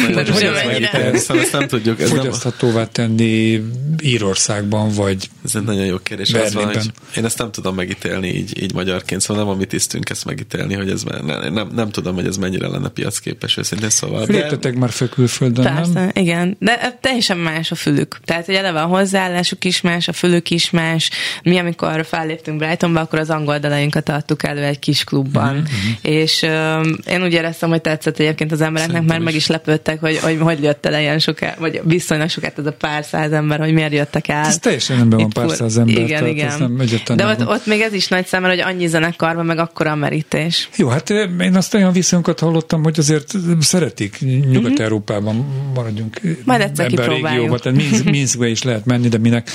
nem, 1.27 1.37
ezt 1.37 1.51
nem 1.51 1.67
tudjuk. 1.67 2.01
Ez 2.01 2.09
fogyaszthatóvá 2.09 2.85
tenni 2.85 3.63
Írországban, 4.01 4.91
vagy 4.91 5.29
Ez 5.45 5.55
egy 5.55 5.63
nagyon 5.63 5.85
jó 5.85 5.97
kérdés. 5.97 6.33
Az 6.33 6.53
van, 6.53 6.65
hogy 6.65 6.91
én 7.17 7.25
ezt 7.25 7.37
nem 7.37 7.51
tudom 7.51 7.75
megítélni 7.75 8.27
így, 8.27 8.61
így 8.61 8.73
magyarként, 8.73 9.21
szóval 9.21 9.43
nem 9.43 9.53
a 9.53 9.57
mi 9.57 9.65
tisztünk 9.65 10.09
ezt 10.09 10.25
megítélni, 10.25 10.73
hogy 10.73 10.89
ez 10.89 11.03
nem, 11.03 11.53
nem, 11.53 11.69
nem 11.75 11.89
tudom, 11.89 12.15
hogy 12.15 12.25
ez 12.25 12.37
mennyire 12.37 12.67
lenne 12.67 12.89
piacképes 12.89 13.57
őszintén, 13.57 13.89
szóval. 13.89 14.25
Léptetek 14.27 14.73
de... 14.73 14.79
már 14.79 14.89
fel 14.89 15.09
külföldön, 15.09 15.75
Persze, 15.75 15.91
nem? 15.93 16.09
igen, 16.13 16.55
de 16.59 16.97
teljesen 17.01 17.37
más 17.37 17.71
a 17.71 17.75
fülük. 17.75 18.19
Tehát, 18.25 18.45
hogy 18.45 18.55
eleve 18.55 18.81
a 18.81 18.85
hozzáállásuk 18.85 19.65
is 19.65 19.81
más, 19.81 20.07
a 20.07 20.13
fülük 20.13 20.49
is 20.49 20.69
más. 20.69 21.09
Mi, 21.43 21.57
amikor 21.57 22.05
felléptünk 22.05 22.57
Brightonba, 22.57 22.99
akkor 22.99 23.19
az 23.19 23.29
angol 23.29 23.59
dalainkat 23.59 24.09
adtuk 24.09 24.38
adtuk 24.43 24.57
elő 24.57 24.67
egy 24.67 24.79
kis 24.79 25.03
klubban. 25.03 25.53
Mm-hmm. 25.53 25.91
És 26.01 26.41
um, 26.41 26.95
én 27.07 27.23
úgy 27.23 27.33
éreztem, 27.33 27.69
hogy 27.69 27.81
tetszett 27.81 28.19
egyébként 28.19 28.51
az 28.51 28.61
embereknek, 28.61 28.95
Szerintem 28.95 29.05
mert 29.05 29.19
is. 29.19 29.25
meg 29.25 29.35
is 29.35 29.47
lepődtek, 29.47 29.99
hogy, 29.99 30.17
hogy 30.17 30.37
hogy 30.39 30.63
jött 30.63 30.85
el 30.85 30.99
ilyen 30.99 31.19
soká, 31.19 31.55
vagy 31.59 31.81
viszonylag 31.83 32.29
sokat 32.29 32.59
ez 32.59 32.65
a 32.65 32.71
pár 32.71 33.03
száz 33.03 33.31
ember, 33.31 33.59
hogy 33.59 33.73
miért 33.73 33.93
jöttek 33.93 34.27
el. 34.27 34.45
Ez 34.45 34.59
teljesen 34.59 34.97
rendben 34.97 35.19
van 35.19 35.29
pár 35.29 35.49
száz 35.49 35.77
ember. 35.77 35.97
Igen, 35.97 36.27
igen. 36.27 36.59
Nem 36.59 37.15
De 37.15 37.25
ott, 37.25 37.47
ott, 37.47 37.65
még 37.65 37.81
ez 37.81 37.93
is 37.93 38.07
nagy 38.07 38.25
szám, 38.25 38.43
hogy 38.43 38.59
annyi 38.59 38.87
zenekarban, 38.87 39.45
meg 39.45 39.57
akkora 39.57 39.91
a 39.91 39.95
merítés. 39.95 40.69
Jó, 40.75 40.87
hát 40.87 41.09
én 41.39 41.55
azt 41.55 41.73
olyan 41.73 41.91
viszonyokat 41.91 42.39
hallottam, 42.39 42.83
hogy 42.83 42.99
azért 42.99 43.33
szeretik 43.59 44.19
Nyugat-Európában 44.51 45.35
maradjunk 45.73 46.21
Majd 46.45 46.61
egyszer 46.61 46.85
ebben 46.85 47.09
a 47.09 47.13
régióban, 47.13 47.59
tehát 47.59 47.77
Minsk, 47.77 48.03
Minskbe 48.19 48.47
is 48.47 48.63
lehet 48.63 48.85
menni, 48.85 49.07
de 49.07 49.17
minek. 49.17 49.49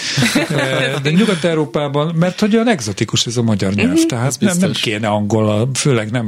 De 1.03 1.11
Nyugat-Európában, 1.11 2.15
mert 2.15 2.41
hogy 2.41 2.55
olyan 2.55 2.69
exotikus 2.69 3.27
ez 3.27 3.37
a 3.37 3.43
magyar 3.43 3.73
nyelv, 3.75 3.91
uh-huh. 3.91 4.07
tehát 4.07 4.37
nem, 4.41 4.57
nem 4.59 4.73
kéne 4.81 5.09
angol, 5.09 5.71
főleg 5.75 6.11
nem 6.11 6.27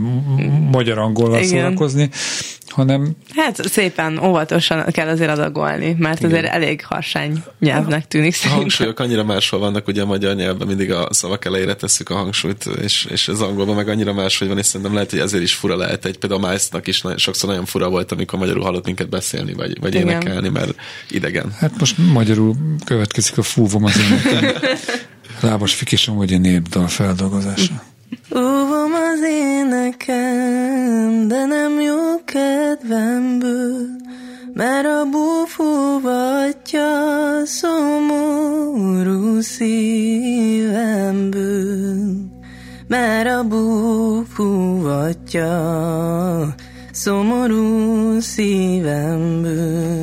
magyar 0.70 0.98
angol 0.98 1.42
szórakozni, 1.42 2.11
hanem... 2.76 3.16
Hát 3.35 3.68
szépen, 3.68 4.18
óvatosan 4.18 4.85
kell 4.90 5.09
azért 5.09 5.30
adagolni, 5.30 5.96
mert 5.98 6.18
Igen. 6.18 6.30
azért 6.30 6.46
elég 6.52 6.85
harsány 6.85 7.42
nyelvnek 7.61 8.09
tűnik 8.09 8.37
A 8.44 8.48
hangsúlyok 8.48 9.00
annyira 9.00 9.24
máshol 9.24 9.61
vannak, 9.61 9.87
ugye 9.88 10.02
a 10.02 10.06
magyar 10.06 10.35
nyelvben 10.35 10.66
mindig 10.66 10.92
a 10.92 11.09
szavak 11.11 11.44
elejére 11.44 11.74
tesszük 11.74 12.11
a 12.11 12.14
hangsúlyt, 12.14 12.64
és, 12.82 13.06
és 13.11 13.28
az 13.28 13.40
angolban 13.40 13.74
meg 13.74 13.88
annyira 13.88 14.12
máshogy 14.12 14.48
van, 14.48 14.59
és 14.59 14.66
szerintem 14.66 14.94
lehet, 14.94 15.11
hogy 15.11 15.18
ezért 15.18 15.42
is 15.42 15.54
fura 15.54 15.76
lehet. 15.76 16.04
Egy 16.04 16.18
például 16.18 16.44
a 16.44 16.50
Mice-nak 16.50 16.87
is 16.87 17.00
nagyon, 17.00 17.18
sokszor 17.18 17.48
nagyon 17.48 17.64
fura 17.64 17.88
volt, 17.88 18.12
amikor 18.12 18.38
magyarul 18.38 18.62
hallott 18.62 18.87
minket 18.87 19.09
beszélni, 19.09 19.52
vagy, 19.52 19.80
vagy 19.80 19.94
énekelni, 19.94 20.48
mert 20.48 20.74
idegen. 21.11 21.52
Hát 21.59 21.78
most 21.78 21.98
magyarul 22.12 22.54
következik 22.85 23.38
a 23.38 23.42
fúvom 23.42 23.85
az 23.85 23.98
énekem. 23.98 24.52
Lábas 25.40 25.74
Fikisom, 25.80 26.16
vagy 26.16 26.32
a 26.32 26.38
népdal 26.38 26.88
feldolgozása. 26.88 27.86
Óvom 28.37 28.92
az 28.92 29.23
énekem, 29.29 31.29
de 31.29 31.45
nem 31.45 31.81
jó 31.81 32.25
kedvemből, 32.25 33.87
mert 34.53 34.87
a 34.87 35.05
búfúvatja 35.11 36.88
szomorú 37.45 39.40
szívemből. 39.40 40.25
Mert 42.88 43.29
a 43.29 43.45
búfúvatja 43.49 45.45
szomorú 46.92 48.21
szívemből. 48.21 49.97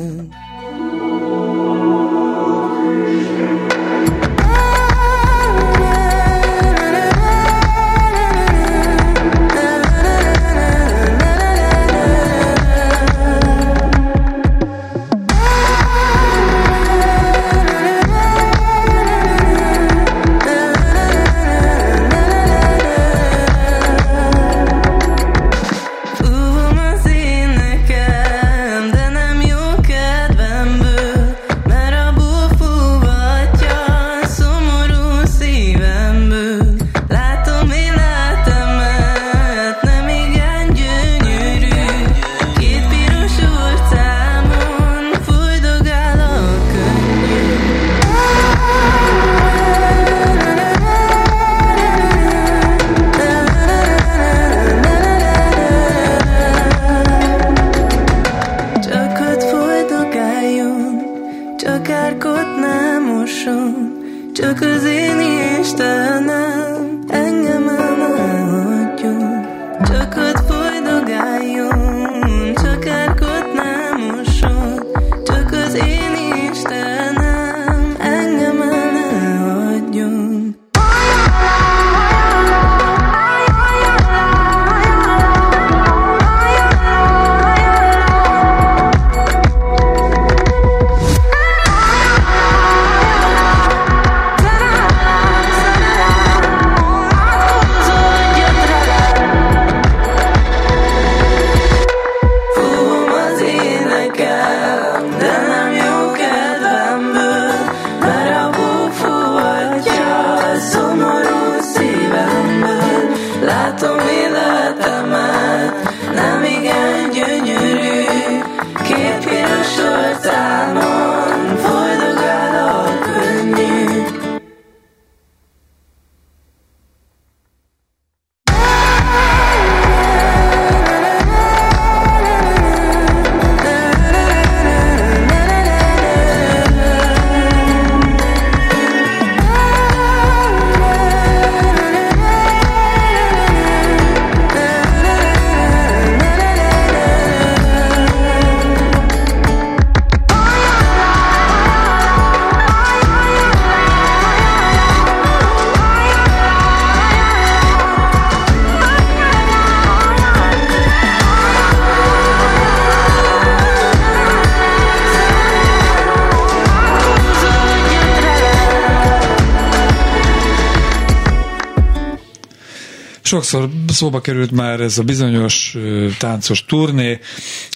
Sokszor 173.34 173.68
szóba 173.88 174.20
került 174.20 174.50
már 174.50 174.80
ez 174.80 174.98
a 174.98 175.02
bizonyos 175.02 175.76
táncos 176.18 176.64
turné, 176.64 177.18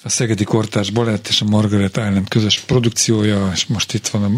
a 0.03 0.09
Szegedi 0.09 0.45
Kortárs 0.45 0.91
Balett 0.91 1.29
és 1.29 1.41
a 1.41 1.45
Margaret 1.45 1.97
Island 1.97 2.29
közös 2.29 2.59
produkciója, 2.59 3.51
és 3.55 3.67
most 3.67 3.95
itt 3.95 4.07
van 4.07 4.23
a 4.23 4.31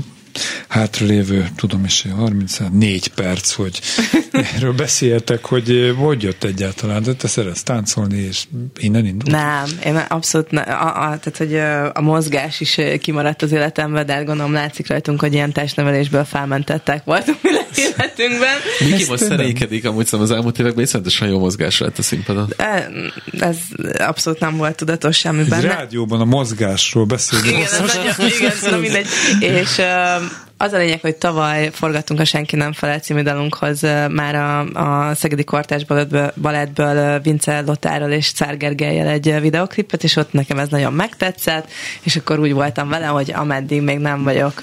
hátralévő, 0.68 1.48
tudom 1.56 1.84
is, 1.84 2.06
34 2.16 3.08
perc, 3.08 3.52
hogy 3.52 3.80
erről 4.56 4.72
beszéltek, 4.72 5.44
hogy 5.44 5.94
hogy 5.98 6.22
jött 6.22 6.44
egyáltalán, 6.44 7.02
de 7.02 7.14
te 7.14 7.28
szeretsz 7.28 7.62
táncolni, 7.62 8.18
és 8.18 8.44
innen 8.78 9.06
indult? 9.06 9.30
Nem, 9.30 9.66
én 9.84 9.96
abszolút 9.96 10.50
ne, 10.50 10.60
a, 10.60 11.10
a, 11.10 11.18
tehát, 11.18 11.36
hogy 11.36 11.56
a 11.94 12.00
mozgás 12.00 12.60
is 12.60 12.80
kimaradt 13.00 13.42
az 13.42 13.52
életemben, 13.52 14.06
de 14.06 14.12
hát 14.12 14.24
gondolom 14.24 14.52
látszik 14.52 14.88
rajtunk, 14.88 15.20
hogy 15.20 15.32
ilyen 15.32 15.52
testnevelésből 15.52 16.24
felmentettek 16.24 17.04
voltunk 17.04 17.38
életünkben. 17.74 18.56
Miki 18.78 19.04
most 19.08 19.22
szerékedik, 19.22 19.84
amúgy 19.84 20.06
szóval 20.06 20.26
az 20.26 20.32
elmúlt 20.32 20.58
években 20.58 20.84
iszonyatosan 20.84 21.28
jó 21.28 21.38
mozgás 21.38 21.78
lett 21.78 21.98
a 21.98 22.02
színpadon. 22.02 22.54
Ez 23.38 23.56
abszolút 23.98 24.40
nem 24.40 24.56
volt 24.56 24.76
tudatos 24.76 25.16
semmiben. 25.16 25.58
Egy 25.58 25.64
rádióban 25.64 26.20
a 26.20 26.24
mozgásról 26.24 27.04
beszélünk. 27.04 27.46
Igen, 27.46 27.62
ez 27.62 27.80
nagyon, 27.80 28.06
igen, 28.38 28.80
mindegy. 28.80 29.06
És 29.40 29.80
az 30.62 30.72
a 30.72 30.78
lényeg, 30.78 31.00
hogy 31.00 31.16
tavaly 31.16 31.70
forgattunk 31.72 32.20
a 32.20 32.24
Senki 32.24 32.56
nem 32.56 32.72
felel 32.72 32.98
című 32.98 33.22
dalunkhoz 33.22 33.80
már 34.08 34.34
a, 34.34 34.58
a 35.08 35.14
Szegedi 35.14 35.44
Kortás 35.44 35.84
Balettből 36.40 37.20
Vince 37.20 37.60
Lotáról 37.60 38.10
és 38.10 38.32
Gergelyel 38.56 39.06
egy 39.06 39.40
videoklipet, 39.40 40.04
és 40.04 40.16
ott 40.16 40.32
nekem 40.32 40.58
ez 40.58 40.68
nagyon 40.68 40.92
megtetszett, 40.92 41.70
és 42.02 42.16
akkor 42.16 42.38
úgy 42.38 42.52
voltam 42.52 42.88
vele, 42.88 43.06
hogy 43.06 43.32
ameddig 43.32 43.82
még 43.82 43.98
nem 43.98 44.22
vagyok 44.22 44.60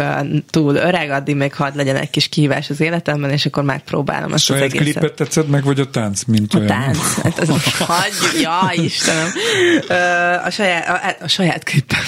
túl 0.50 0.76
öreg, 0.76 1.10
addig 1.10 1.36
még 1.36 1.54
hadd 1.54 1.76
legyen 1.76 1.96
egy 1.96 2.10
kis 2.10 2.30
kihívás 2.30 2.70
az 2.70 2.82
életemben, 2.82 3.30
és 3.30 3.46
akkor 3.46 3.64
megpróbálom 3.64 4.34
ezt 4.34 4.44
Saját 4.44 4.64
az 4.64 4.74
egészet. 4.74 4.94
klipet 4.94 5.16
tetszett 5.16 5.50
meg, 5.50 5.64
vagy 5.64 5.80
a 5.80 5.90
tánc, 5.90 6.24
mint 6.24 6.54
a 6.54 6.58
olyan? 6.58 6.68
tánc. 6.68 7.22
Hát 7.22 7.40
az, 7.40 7.50
hagyj, 7.80 8.42
ja, 8.42 8.72
Istenem. 8.74 9.28
A 10.46 10.50
saját, 10.50 10.88
a, 10.88 11.24
a 11.24 11.28
saját 11.28 11.64
klipem. 11.64 12.00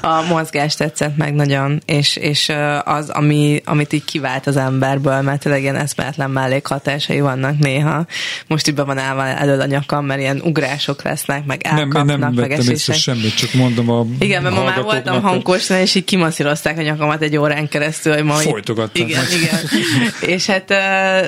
A 0.14 0.22
mozgás 0.28 0.74
tetszett 0.74 1.16
meg 1.16 1.34
nagyon, 1.34 1.82
és, 1.86 2.16
és 2.16 2.52
az, 2.84 3.12
ami, 3.16 3.62
amit 3.64 3.92
így 3.92 4.04
kivált 4.04 4.46
az 4.46 4.56
emberből, 4.56 5.20
mert 5.20 5.40
tényleg 5.40 5.62
ilyen 5.62 5.76
eszméletlen 5.76 6.30
mellékhatásai 6.30 7.20
vannak 7.20 7.58
néha. 7.58 8.06
Most 8.46 8.68
így 8.68 8.74
be 8.74 8.82
van 8.82 8.98
állva 8.98 9.26
elől 9.26 9.60
a 9.60 9.66
nyakam, 9.66 10.06
mert 10.06 10.20
ilyen 10.20 10.40
ugrások 10.44 11.02
lesznek, 11.02 11.44
meg 11.44 11.60
elkapnak, 11.62 12.06
nem, 12.06 12.18
nem 12.18 12.32
meg 12.32 12.50
észre 12.50 12.94
semmit, 12.94 13.34
csak 13.34 13.52
mondom 13.52 13.90
a 13.90 14.06
Igen, 14.18 14.42
mert 14.42 14.54
ma 14.54 14.64
már 14.64 14.82
voltam 14.82 15.22
hangkósnál, 15.22 15.80
és 15.80 15.94
így 15.94 16.04
kimasszírozták 16.04 16.78
a 16.78 16.82
nyakamat 16.82 17.22
egy 17.22 17.36
órán 17.36 17.68
keresztül, 17.68 18.14
hogy 18.14 18.24
ma 18.24 18.34
Folytogattad 18.34 18.96
Igen, 18.96 19.24
igen. 19.36 19.60
és 20.34 20.46
hát 20.46 20.70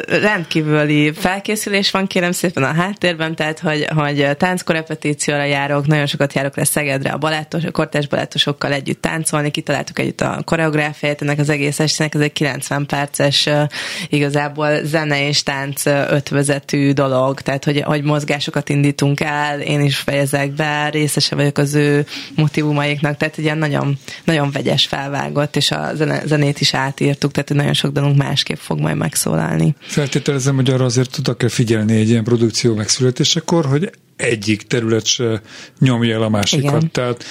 rendkívüli 0.07 1.13
felkészülés 1.13 1.91
van, 1.91 2.07
kérem 2.07 2.33
szépen 2.33 2.63
a 2.63 2.73
háttérben, 2.73 3.35
tehát, 3.35 3.59
hogy, 3.59 3.89
hogy 3.95 4.37
tánckorepetícióra 4.37 5.45
járok, 5.45 5.87
nagyon 5.87 6.07
sokat 6.07 6.33
járok 6.33 6.57
le 6.57 6.65
Szegedre 6.65 7.11
a 7.11 7.19
balettos, 7.19 7.65
a 7.65 7.71
kortás 7.71 8.09
balettosokkal 8.09 8.73
együtt 8.73 9.01
táncolni, 9.01 9.51
kitaláltuk 9.51 9.99
együtt 9.99 10.21
a 10.21 10.43
koreográfiát 10.45 11.23
ennek 11.23 11.39
az 11.39 11.49
egész 11.49 11.76
estének, 11.81 12.15
ez 12.15 12.21
egy 12.21 12.33
90 12.33 12.87
perces 12.87 13.49
igazából 14.09 14.85
zene 14.85 15.29
és 15.29 15.43
tánc 15.43 15.87
ötvezetű 15.87 16.93
dolog, 16.93 17.41
tehát 17.41 17.65
hogy, 17.65 17.81
hogy 17.81 18.03
mozgásokat 18.03 18.69
indítunk 18.69 19.21
el, 19.21 19.61
én 19.61 19.81
is 19.81 19.97
fejezek 19.97 20.53
be, 20.53 20.89
részese 20.89 21.35
vagyok 21.35 21.59
az 21.59 21.75
ő 21.75 22.07
motivumaiknak, 22.35 23.17
tehát 23.17 23.39
egy 23.39 23.45
ilyen 23.45 23.59
nagyon, 23.59 23.99
nagyon 24.25 24.51
vegyes 24.51 24.87
felvágott, 24.87 25.57
és 25.57 25.71
a 25.71 25.91
zenét 26.25 26.61
is 26.61 26.75
átírtuk, 26.75 27.33
tehát 27.33 27.55
nagyon 27.55 27.75
sok 27.75 27.93
dalunk 27.93 28.17
másképp 28.17 28.59
fog 28.59 28.81
majd 28.81 28.97
megszólalni. 28.97 29.75
Feltételezem, 29.81 30.55
hogy 30.55 30.71
arra 30.71 30.85
azért 30.85 31.11
tudok 31.11 31.39
kell 31.39 31.49
figyelni 31.49 31.97
egy 31.97 32.09
ilyen 32.09 32.25
produkció 32.25 32.75
megszületésekor, 32.75 33.67
hogy 33.67 33.91
egyik 34.17 34.63
terület 34.63 35.05
se 35.07 35.41
nyomja 35.79 36.15
el 36.15 36.23
a 36.23 36.29
másikat. 36.29 36.77
Igen. 36.77 36.91
Tehát 36.91 37.25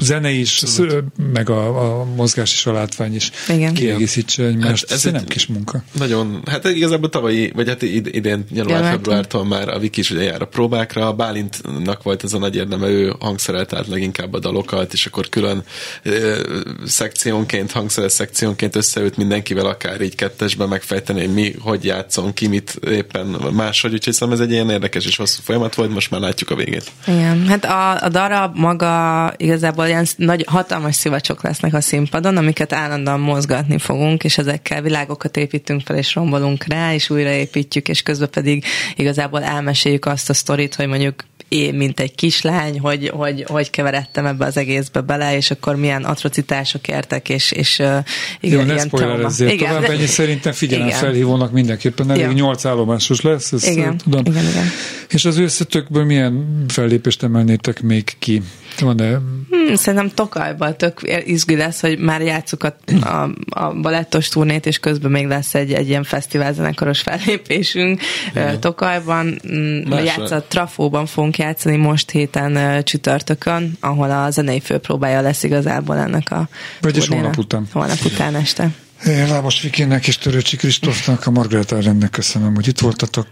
zene 0.00 0.30
is, 0.30 0.48
sz- 0.48 1.02
meg 1.32 1.50
a, 1.50 2.00
a 2.00 2.04
mozgás 2.04 2.52
és 2.52 2.66
a 2.66 2.72
látvány 2.72 3.14
is 3.14 3.30
Igen. 3.48 3.74
kiegészítse 3.74 4.44
egymást. 4.44 4.88
Hát 4.88 4.98
ez 4.98 5.06
egy 5.06 5.12
nem 5.12 5.24
kis 5.24 5.46
munka. 5.46 5.82
Nagyon, 5.98 6.42
hát 6.46 6.64
igazából 6.64 7.08
tavalyi, 7.08 7.52
vagy 7.54 7.68
hát 7.68 7.82
id- 7.82 8.14
idén 8.14 8.44
január-februártól 8.52 9.44
már 9.44 9.68
a 9.68 9.78
Viki 9.78 10.00
is 10.00 10.10
ugye 10.10 10.22
jár 10.22 10.42
a 10.42 10.46
próbákra, 10.46 11.12
Bálintnak 11.12 12.02
volt 12.02 12.24
ez 12.24 12.32
a 12.32 12.38
nagy 12.38 12.56
érdeme, 12.56 12.88
ő 12.88 13.14
hangszerelt 13.20 13.72
át 13.72 13.86
leginkább 13.86 14.34
a 14.34 14.38
dalokat, 14.38 14.92
és 14.92 15.06
akkor 15.06 15.28
külön 15.28 15.62
ö, 16.02 16.40
szekciónként, 16.86 17.72
hangszeres 17.72 18.12
szekciónként 18.12 18.76
összeült 18.76 19.16
mindenkivel, 19.16 19.66
akár 19.66 20.00
így 20.00 20.14
kettesben 20.14 20.68
megfejteni, 20.68 21.20
hogy 21.20 21.34
mi, 21.34 21.54
hogy 21.60 21.84
játszon, 21.84 22.32
ki 22.32 22.46
mit 22.46 22.80
éppen 22.90 23.26
máshogy, 23.52 23.92
úgyhogy 23.92 24.12
szerintem 24.12 24.42
ez 24.42 24.46
egy 24.48 24.52
ilyen 24.52 24.70
érdekes 24.70 25.06
és 25.06 25.16
hosszú 25.16 25.40
folyamat 25.42 25.74
volt, 25.74 25.92
most 25.92 26.10
már 26.10 26.20
látjuk 26.20 26.50
a 26.50 26.54
végét. 26.54 26.90
Igen, 27.06 27.46
hát 27.46 27.64
a, 27.64 28.04
a 28.04 28.08
darab 28.08 28.56
maga 28.56 29.32
igazából 29.42 29.86
ilyen 29.86 30.06
nagy, 30.16 30.44
hatalmas 30.48 30.94
szivacsok 30.94 31.42
lesznek 31.42 31.74
a 31.74 31.80
színpadon, 31.80 32.36
amiket 32.36 32.72
állandóan 32.72 33.20
mozgatni 33.20 33.78
fogunk, 33.78 34.24
és 34.24 34.38
ezekkel 34.38 34.82
világokat 34.82 35.36
építünk 35.36 35.80
fel, 35.80 35.96
és 35.96 36.14
rombolunk 36.14 36.64
rá, 36.64 36.94
és 36.94 37.10
újraépítjük, 37.10 37.88
és 37.88 38.02
közben 38.02 38.30
pedig 38.30 38.64
igazából 38.96 39.42
elmeséljük 39.42 40.06
azt 40.06 40.30
a 40.30 40.34
sztorit, 40.34 40.74
hogy 40.74 40.86
mondjuk 40.86 41.24
én, 41.48 41.74
mint 41.74 42.00
egy 42.00 42.14
kislány, 42.14 42.80
hogy, 42.80 43.08
hogy, 43.08 43.44
hogy 43.48 43.70
keveredtem 43.70 44.26
ebbe 44.26 44.44
az 44.44 44.56
egészbe 44.56 45.00
bele, 45.00 45.36
és 45.36 45.50
akkor 45.50 45.76
milyen 45.76 46.04
atrocitások 46.04 46.88
értek, 46.88 47.28
és, 47.28 47.52
és 47.52 47.78
uh, 47.78 47.86
Jó, 47.86 48.02
igen, 48.40 48.66
ne 48.66 48.72
ilyen 48.72 48.88
trauma. 48.88 49.06
spoilerezzél 49.06 49.56
tovább, 49.56 49.84
ennyi 49.84 50.06
szerintem 50.06 50.52
figyelem 50.52 50.86
igen. 50.86 50.98
felhívónak 50.98 51.52
mindenképpen, 51.52 52.10
elég 52.10 52.22
Ja. 52.22 52.32
nyolc 52.32 52.64
állomásos 52.64 53.20
lesz, 53.20 53.52
ezt 53.52 53.68
Igen, 53.68 53.96
tudom. 53.96 54.24
igen, 54.24 54.44
igen. 54.44 54.66
És 55.08 55.24
az 55.24 55.38
összetökből 55.38 56.04
milyen 56.04 56.64
fellépést 56.68 57.22
emelnétek 57.22 57.82
még 57.82 58.14
ki? 58.18 58.42
Van-e 58.80 59.20
Hmm, 59.52 59.74
szerintem 59.74 60.10
Tokajban 60.14 60.76
tök 60.76 61.00
izgi 61.24 61.56
lesz, 61.56 61.80
hogy 61.80 61.98
már 61.98 62.20
játszuk 62.20 62.64
a, 62.64 62.76
a, 63.06 63.30
a 63.48 63.72
balettos 63.72 64.28
turnét, 64.28 64.66
és 64.66 64.78
közben 64.78 65.10
még 65.10 65.26
lesz 65.26 65.54
egy, 65.54 65.72
egy 65.72 65.88
ilyen 65.88 66.02
fesztiválzenekaros 66.02 67.00
fellépésünk 67.00 68.00
Igen. 68.30 68.60
Tokajban. 68.60 69.40
Mm, 69.52 69.88
Másra- 69.88 70.04
Játsz 70.04 70.30
a 70.30 70.42
Trafóban 70.48 71.06
fogunk 71.06 71.38
játszani 71.38 71.76
most 71.76 72.10
héten 72.10 72.84
csütörtökön, 72.84 73.72
ahol 73.80 74.10
a 74.10 74.30
zenei 74.30 74.60
főpróbája 74.60 75.20
lesz 75.20 75.42
igazából 75.42 75.96
ennek 75.96 76.30
a 76.30 76.48
Vagyis 76.80 77.08
holnap 77.08 77.38
után. 77.38 77.66
Holnap 77.72 78.04
után 78.04 78.34
este. 78.34 78.70
Én 79.06 79.28
Lábos 79.28 79.60
Vikének 79.60 80.06
és 80.06 80.18
Törőcsi 80.18 80.56
Kristófnak, 80.56 81.26
a 81.26 81.30
Margaret 81.30 81.72
Arendnek 81.72 82.10
köszönöm, 82.10 82.54
hogy 82.54 82.68
itt 82.68 82.80
voltatok. 82.80 83.26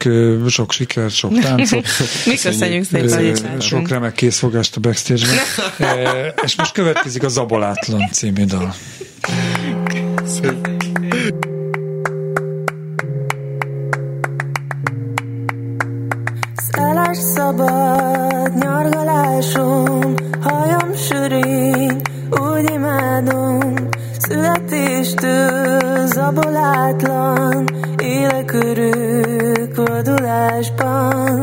Sok 0.49 0.73
sikert, 0.73 1.15
sok 1.15 1.39
táncot. 1.43 1.87
Mi 2.27 2.37
köszönjük 2.37 2.85
szépen. 2.85 3.61
Sok 3.61 3.89
remek 3.89 4.13
készfogást 4.13 4.77
a 4.77 4.81
backstage-ben. 4.81 6.33
És 6.45 6.57
most 6.57 6.73
következik 6.73 7.23
a 7.23 7.29
Zabolátlan 7.29 8.09
című 8.13 8.45
dal. 8.45 8.75
Szeles 16.55 17.19
szabad 17.35 18.57
nyargalásom, 18.59 20.15
hajam 20.41 20.97
sörény, 21.09 22.01
úgy 22.31 22.71
imádom. 22.71 23.90
Születéstől 24.31 26.07
zabolátlan, 26.07 27.65
élek 28.03 28.53
örök 28.53 29.77
vadulásban. 29.77 31.41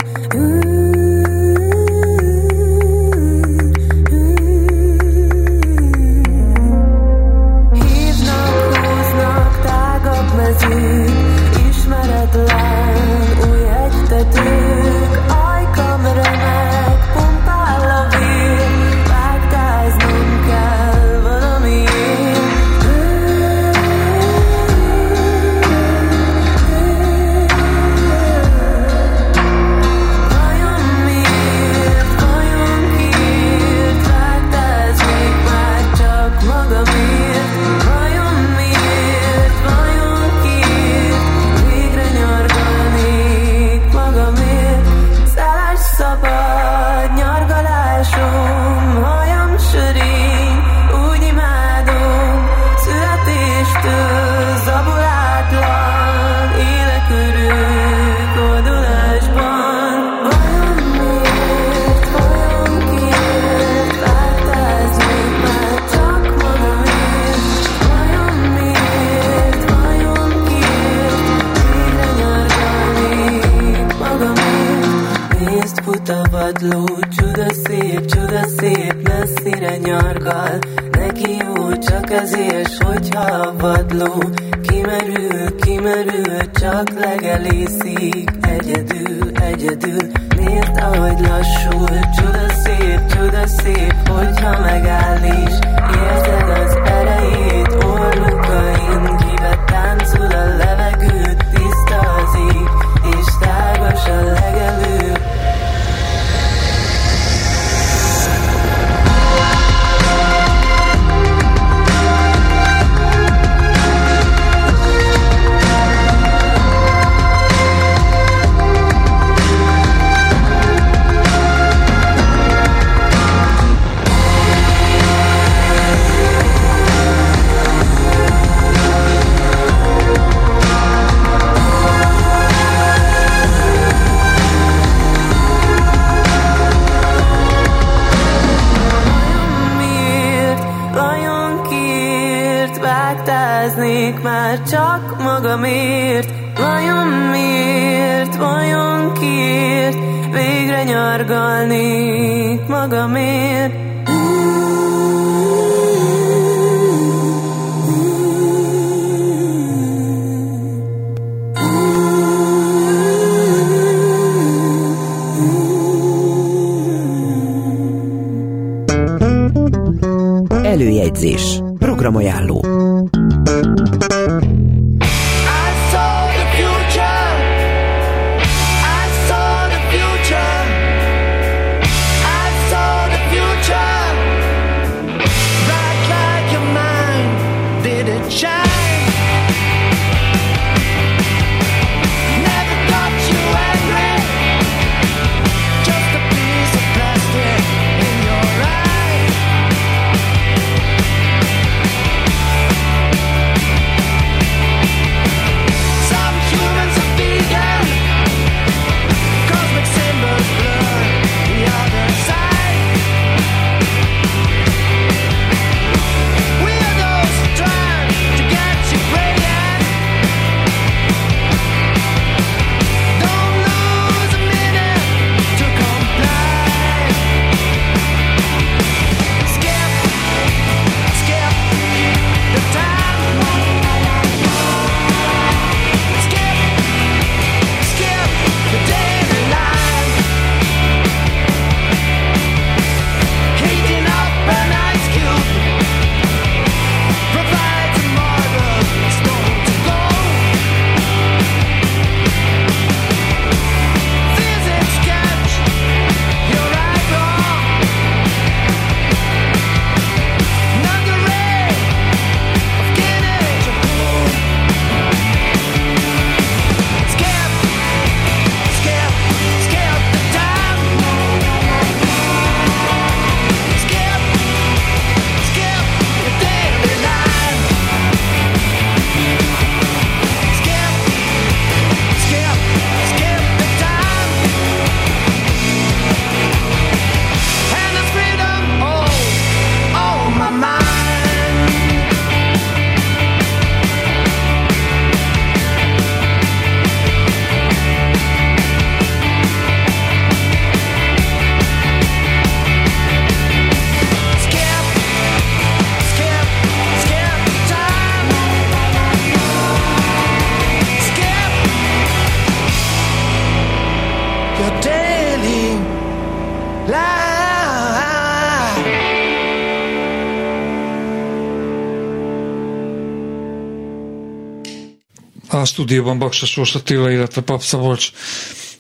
Stúdióban 325.78 326.17
Baksa 326.19 326.45
Sors 326.45 326.75
Attila, 326.75 327.11
illetve 327.11 327.41
Pap 327.41 327.61
Szabolcs. 327.61 328.11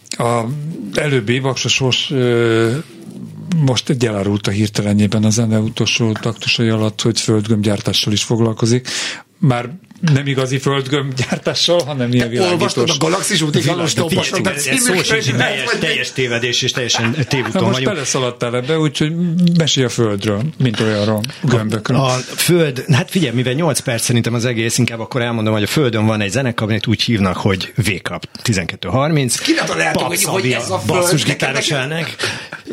A 0.09 0.43
előbbi 0.93 1.39
Baksa 1.39 1.69
Sors 1.69 2.13
most 3.57 3.89
egy 3.89 4.05
elárult 4.05 4.47
a 4.47 4.51
hirtelenjében 4.51 5.23
a 5.23 5.29
zene 5.29 5.59
utolsó 5.59 6.11
taktusai 6.11 6.69
alatt, 6.69 7.01
hogy 7.01 7.19
földgömbgyártással 7.19 8.13
is 8.13 8.23
foglalkozik. 8.23 8.87
Már 9.39 9.69
nem 10.01 10.27
igazi 10.27 10.57
földgömbgyártással, 10.57 11.83
hanem 11.85 12.13
ilyen 12.13 12.29
világítós. 12.29 12.51
Olvastad 12.51 12.89
a 12.89 12.95
Galaxis 12.97 13.41
úti 13.41 13.59
galostolvasod 13.59 14.47
a 14.47 14.51
című 14.51 15.01
teljes, 15.01 15.65
teljes 15.79 16.11
tévedés 16.11 16.61
és 16.61 16.71
teljesen 16.71 17.15
tévúton 17.27 17.63
most 17.63 17.83
beleszaladtál 17.83 18.55
ebbe, 18.55 18.79
úgyhogy 18.79 19.13
mesélj 19.57 19.85
a 19.85 19.89
földről, 19.89 20.41
mint 20.57 20.79
olyanról, 20.79 21.21
gömbökről. 21.41 21.97
A, 21.97 22.13
a 22.13 22.17
föld, 22.35 22.85
hát 22.91 23.09
figyelj, 23.11 23.35
mivel 23.35 23.53
8 23.53 23.79
perc 23.79 24.03
szerintem 24.03 24.33
az 24.33 24.45
egész, 24.45 24.77
inkább 24.77 24.99
akkor 24.99 25.21
elmondom, 25.21 25.53
hogy 25.53 25.63
a 25.63 25.67
földön 25.67 26.05
van 26.05 26.21
egy 26.21 26.31
zenekar, 26.31 26.69
amit 26.69 26.87
úgy 26.87 27.01
hívnak, 27.01 27.37
hogy 27.37 27.73
Wake 27.77 28.15
Up 28.15 28.27
1230. 28.43 29.37
Kinek 29.37 29.69
a 29.69 29.75
lehet, 29.75 30.01
hogy, 30.01 30.23
hogy 30.23 30.51
ez 30.51 30.69
a 30.69 30.79
föld? 30.79 30.99
Basszusgitáros 30.99 31.71
ennek. 31.71 32.15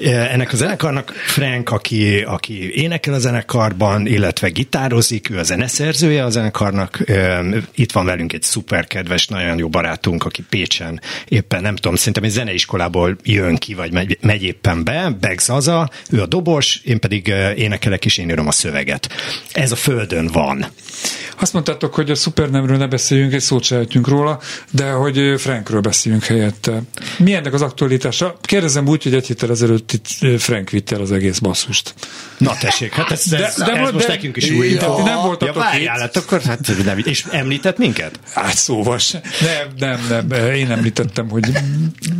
Ennek 0.02 0.52
a 0.52 0.56
zenekarnak 0.56 1.10
Frank, 1.10 1.70
aki, 1.70 2.18
aki 2.18 2.74
énekel 2.74 3.14
a 3.14 3.18
zenekarban, 3.18 4.06
illetve 4.06 4.48
gitározik, 4.48 5.30
ő 5.30 5.38
a 5.38 5.42
zeneszerzője 5.42 6.24
a 6.24 6.30
zenekarnak, 6.30 6.98
itt 7.74 7.92
van 7.92 8.04
velünk 8.04 8.32
egy 8.32 8.42
szuper 8.42 8.86
kedves, 8.86 9.26
nagyon 9.26 9.58
jó 9.58 9.68
barátunk, 9.68 10.24
aki 10.24 10.42
Pécsen 10.42 11.00
éppen 11.28 11.62
nem 11.62 11.76
tudom, 11.76 11.96
szerintem 11.96 12.22
egy 12.22 12.30
zeneiskolából 12.30 13.16
jön 13.22 13.56
ki, 13.56 13.74
vagy 13.74 13.92
megy, 13.92 14.18
megy 14.20 14.42
éppen 14.42 14.84
be, 14.84 15.16
Beg 15.20 15.38
Zaza, 15.38 15.90
ő 16.10 16.22
a 16.22 16.26
dobos, 16.26 16.80
én 16.84 17.00
pedig 17.00 17.26
énekelek 17.56 18.04
és 18.04 18.18
én 18.18 18.30
írom 18.30 18.46
a 18.46 18.52
szöveget. 18.52 19.08
Ez 19.52 19.72
a 19.72 19.76
földön 19.76 20.26
van. 20.26 20.66
Azt 21.38 21.52
mondtátok, 21.52 21.94
hogy 21.94 22.10
a 22.10 22.14
szupernemről 22.14 22.76
ne 22.76 22.86
beszéljünk, 22.86 23.32
egy 23.32 23.40
szót 23.40 23.62
se 23.62 23.86
róla, 24.02 24.40
de 24.70 24.90
hogy 24.90 25.34
Frankről 25.38 25.80
beszéljünk 25.80 26.24
helyette. 26.24 26.82
Mi 27.18 27.34
ennek 27.34 27.52
az 27.52 27.62
aktualitása? 27.62 28.38
Kérdezem 28.40 28.88
úgy, 28.88 29.02
hogy 29.02 29.14
egy 29.14 29.26
héttel 29.26 29.50
ezelőtt 29.50 29.92
itt 29.92 30.40
Frank 30.40 30.70
vitte 30.70 30.96
az 30.96 31.12
egész 31.12 31.38
basszust. 31.38 31.94
Na 32.38 32.56
tessék, 32.60 32.92
hát 32.92 33.10
ez, 33.10 33.28
de, 33.28 33.36
ez, 33.36 33.54
de, 33.56 33.64
ez 33.64 33.72
de, 33.72 33.80
most 33.92 34.06
de, 34.06 34.12
nekünk 34.12 34.36
is 34.36 34.50
új. 34.50 34.70
Ja, 34.70 35.02
nem 35.04 35.20
voltatok 35.20 35.54
ja, 35.54 35.60
várjál, 35.60 35.98
hát 35.98 36.16
akkor 36.16 36.40
hát 36.42 36.84
nem, 36.84 36.98
és 37.06 37.24
említett 37.30 37.78
minket? 37.78 38.18
Hát 38.32 38.56
szóval 38.56 38.98
se. 38.98 39.20
Nem, 39.40 39.98
nem, 40.08 40.26
nem. 40.28 40.52
Én 40.54 40.70
említettem, 40.70 41.28
hogy 41.28 41.44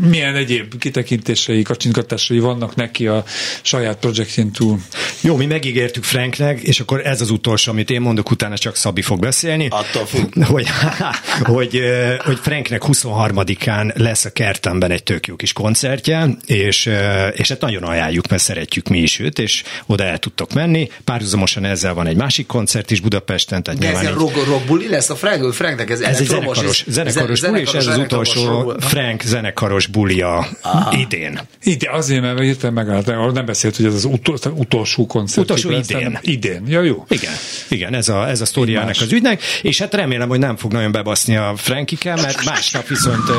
milyen 0.01 0.35
egyéb 0.35 0.79
kitekintései, 0.79 1.63
kacsinkatásai 1.63 2.39
vannak 2.39 2.75
neki 2.75 3.07
a 3.07 3.25
saját 3.63 3.97
projektjén 3.97 4.53
túl. 4.53 4.81
Jó, 5.21 5.37
mi 5.37 5.47
megígértük 5.47 6.05
Franknek, 6.05 6.61
és 6.61 6.81
akkor 6.81 7.07
ez 7.07 7.21
az 7.21 7.31
utolsó, 7.31 7.71
amit 7.71 7.91
én 7.91 8.01
mondok, 8.01 8.31
utána 8.31 8.59
csak 8.59 8.77
Szabi 8.77 9.03
fog 9.03 9.21
beszélni. 9.21 9.69
Attól 9.71 10.07
függ. 10.07 10.45
Hogy, 10.45 10.67
hogy, 11.55 11.81
hogy 12.25 12.39
Franknek 12.43 12.83
23-án 12.87 13.97
lesz 13.97 14.25
a 14.25 14.31
kertemben 14.31 14.91
egy 14.91 15.03
tök 15.03 15.27
jó 15.27 15.37
kis 15.37 15.53
koncertje, 15.53 16.29
és, 16.47 16.91
és 17.33 17.49
hát 17.49 17.61
nagyon 17.61 17.83
ajánljuk, 17.83 18.29
mert 18.29 18.43
szeretjük 18.43 18.89
mi 18.89 18.99
is 18.99 19.19
őt, 19.19 19.39
és 19.39 19.63
oda 19.87 20.05
el 20.05 20.19
tudtok 20.19 20.53
menni. 20.53 20.89
Párhuzamosan 21.05 21.65
ezzel 21.65 21.95
van 21.95 22.07
egy 22.07 22.17
másik 22.17 22.47
koncert 22.47 22.91
is 22.91 23.01
Budapesten. 23.01 23.63
Tehát 23.63 23.81
De 23.81 23.89
ez 23.89 24.07
egy 24.07 24.13
rock, 24.13 24.47
rock 24.47 24.67
buli 24.75 24.89
lesz 24.89 25.11
a 25.11 25.17
Frank, 25.17 25.53
Franknek 25.53 25.91
ez, 25.91 26.01
Ez 26.01 26.21
egy 26.21 26.27
zenekaros, 26.27 26.85
zenekaros 26.87 27.41
buli, 27.41 27.61
és 27.61 27.73
ez 27.73 27.87
az 27.87 27.99
utolsó 27.99 28.75
Frank 28.79 29.23
zenekaros 29.23 29.87
bulia 29.87 30.47
idén. 30.91 31.41
Ide, 31.63 31.91
azért, 31.91 32.21
mert 32.21 32.39
hirtelen 32.41 32.75
megállt, 32.75 33.33
nem 33.33 33.45
beszélt, 33.45 33.77
hogy 33.77 33.87
ez 33.87 33.95
az 33.95 34.05
utol, 34.05 34.37
utolsó 34.55 35.07
koncert. 35.07 35.51
Utolsó 35.51 35.71
idén. 35.71 36.19
Idén, 36.21 36.63
ja 36.67 36.83
jó. 36.83 37.05
Igen, 37.09 37.33
igen, 37.69 37.95
ez 37.95 38.09
a, 38.09 38.29
ez 38.29 38.41
a 38.41 38.45
sztoria 38.45 38.81
ennek 38.81 38.97
az 39.01 39.13
ügynek, 39.13 39.43
és 39.63 39.79
hát 39.79 39.95
remélem, 39.95 40.29
hogy 40.29 40.39
nem 40.39 40.57
fog 40.57 40.73
nagyon 40.73 40.93
bebaszni 40.93 41.37
a 41.37 41.53
Frankike, 41.57 42.15
mert 42.15 42.45
másnap 42.45 42.89
viszont... 42.89 43.31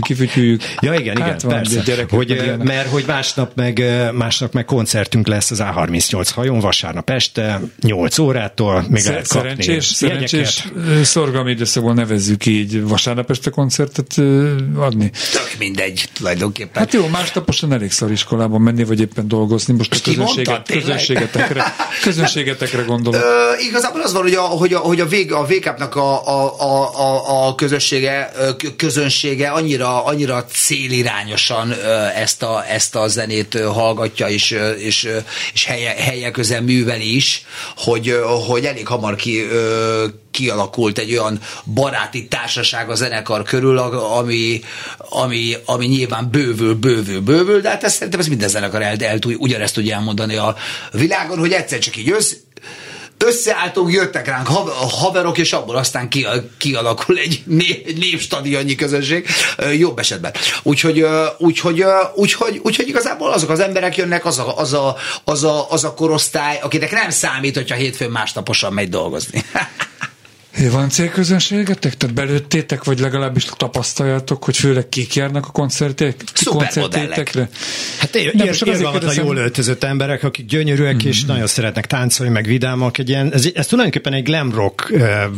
Kifütyüljük. 0.00 0.62
Ja, 0.80 0.94
igen, 0.94 1.16
igen, 1.16 1.28
Hát 1.28 1.42
van, 1.42 1.54
persze. 1.54 1.76
de 1.76 1.82
gyerekek 1.82 2.10
hogy, 2.10 2.52
mert 2.62 2.88
hogy 2.88 3.04
másnap 3.06 3.50
meg, 3.54 3.84
másnap 4.12 4.52
meg 4.52 4.64
koncertünk 4.64 5.26
lesz 5.26 5.50
az 5.50 5.62
A38 5.64 6.28
hajón, 6.34 6.58
vasárnap 6.58 7.10
este, 7.10 7.60
8 7.80 8.18
órától, 8.18 8.84
még 8.88 9.00
Szer- 9.00 9.10
lehet 9.10 9.28
kapni 9.28 9.48
szerencsés, 9.48 9.84
szerencsés 9.84 10.65
szorgalmi 11.02 11.50
időszakban 11.50 11.94
nevezzük 11.94 12.46
így 12.46 12.82
vasárnap 12.82 13.30
este 13.30 13.50
koncertet 13.50 14.14
adni. 14.76 15.10
Tök 15.32 15.58
mindegy, 15.58 16.08
tulajdonképpen. 16.12 16.82
Hát 16.82 16.92
jó, 16.92 17.06
másnaposan 17.06 17.72
elég 17.72 17.90
szar 17.90 18.10
iskolában 18.10 18.60
menni, 18.60 18.84
vagy 18.84 19.00
éppen 19.00 19.28
dolgozni. 19.28 19.74
Most 19.74 19.92
a 19.92 19.96
ki 20.02 20.16
mondta? 20.16 20.34
közönséget, 20.34 20.64
Tényleg? 20.64 20.84
közönségetekre, 20.84 21.74
közönségetekre 22.02 22.82
gondolok. 22.82 23.22
Ö, 23.22 23.62
igazából 23.68 24.00
az 24.00 24.12
van, 24.12 24.22
hogy 24.22 24.34
a, 24.34 24.40
hogy 24.40 24.72
a, 24.72 24.78
hogy 24.78 25.00
a, 25.00 25.06
vég, 25.06 25.32
a 25.32 25.44
VK-nak 25.44 25.96
a, 25.96 26.26
a, 26.26 26.60
a, 26.60 27.00
a, 27.00 27.48
a 27.48 27.54
közössége, 27.54 28.32
közönsége 28.76 29.48
annyira, 29.48 30.04
annyira 30.04 30.44
célirányosan 30.44 31.74
ezt 32.14 32.42
a, 32.42 32.64
ezt 32.68 32.96
a 32.96 33.08
zenét 33.08 33.60
hallgatja, 33.60 34.28
és, 34.28 34.56
és, 34.78 35.08
és 35.52 35.64
helye, 35.64 35.90
helye 35.90 36.30
közel 36.30 36.62
műveli 36.62 37.14
is, 37.14 37.44
hogy, 37.76 38.20
hogy 38.46 38.64
elég 38.64 38.86
hamar 38.86 39.14
ki, 39.14 39.42
ö, 39.42 40.06
kialakult 40.56 40.98
egy 40.98 41.12
olyan 41.12 41.40
baráti 41.74 42.26
társaság 42.26 42.90
a 42.90 42.94
zenekar 42.94 43.42
körül, 43.42 43.78
ami, 43.78 44.60
ami, 44.98 45.56
ami 45.64 45.86
nyilván 45.86 46.30
bővül, 46.30 46.74
bővül, 46.74 47.20
bővül, 47.20 47.60
de 47.60 47.68
hát 47.68 47.84
ezt, 47.84 47.94
szerintem 47.94 48.20
ez 48.20 48.26
minden 48.26 48.48
zenekar 48.48 48.82
el, 48.82 48.96
el 48.98 49.18
ugyanezt 49.38 49.74
tudja 49.74 49.94
elmondani 49.94 50.36
a 50.36 50.56
világon, 50.92 51.38
hogy 51.38 51.52
egyszer 51.52 51.78
csak 51.78 51.96
így 51.96 52.10
össz, 52.10 52.32
összeálltunk, 53.18 53.92
jöttek 53.92 54.26
ránk 54.26 54.46
hav- 54.46 54.92
haverok, 54.92 55.38
és 55.38 55.52
abból 55.52 55.76
aztán 55.76 56.08
ki, 56.08 56.26
kialakul 56.58 57.18
egy 57.18 57.42
né, 57.46 57.82
népstadionnyi 57.98 58.74
közösség, 58.74 59.26
jobb 59.78 59.98
esetben. 59.98 60.32
Úgyhogy, 60.62 61.06
úgyhogy, 61.38 61.84
úgyhogy, 62.14 62.60
úgyhogy 62.62 62.88
igazából 62.88 63.32
azok 63.32 63.50
az 63.50 63.60
emberek 63.60 63.96
jönnek, 63.96 64.24
az 64.24 64.38
a, 64.38 64.58
az, 64.58 64.72
a, 64.72 64.96
az, 65.24 65.44
a, 65.44 65.70
az 65.70 65.84
a 65.84 65.94
korosztály, 65.94 66.58
akinek 66.62 66.92
nem 66.92 67.10
számít, 67.10 67.54
hogyha 67.54 67.74
hétfőn 67.74 68.10
másnaposan 68.10 68.72
megy 68.72 68.88
dolgozni. 68.88 69.44
Van 70.70 70.88
célközönségetek? 70.88 71.96
Tehát 71.96 72.14
belőttétek, 72.14 72.84
vagy 72.84 72.98
legalábbis 72.98 73.44
tapasztaljátok, 73.44 74.44
hogy 74.44 74.56
főleg 74.56 74.88
kik 74.88 75.14
járnak 75.14 75.46
a 75.46 75.50
koncertek, 75.50 76.24
koncertétekre? 76.44 77.48
Hát 77.98 78.14
ilyen, 78.14 78.26
Nem, 78.26 78.34
ilyen 78.36 78.48
azért 78.48 78.66
irgalmatlan 78.66 79.00
kérdezem- 79.00 79.24
jól 79.24 79.36
öltözött 79.36 79.84
emberek, 79.84 80.22
akik 80.22 80.46
gyönyörűek 80.46 81.04
és 81.04 81.24
nagyon 81.24 81.46
szeretnek 81.46 81.86
táncolni, 81.86 82.32
meg 82.32 82.46
vidámak. 82.46 82.98
Egy 82.98 83.08
ilyen, 83.08 83.32
ez, 83.32 83.48
ez 83.54 83.66
tulajdonképpen 83.66 84.12
egy 84.12 84.22
glam 84.22 84.54
rock 84.54 84.92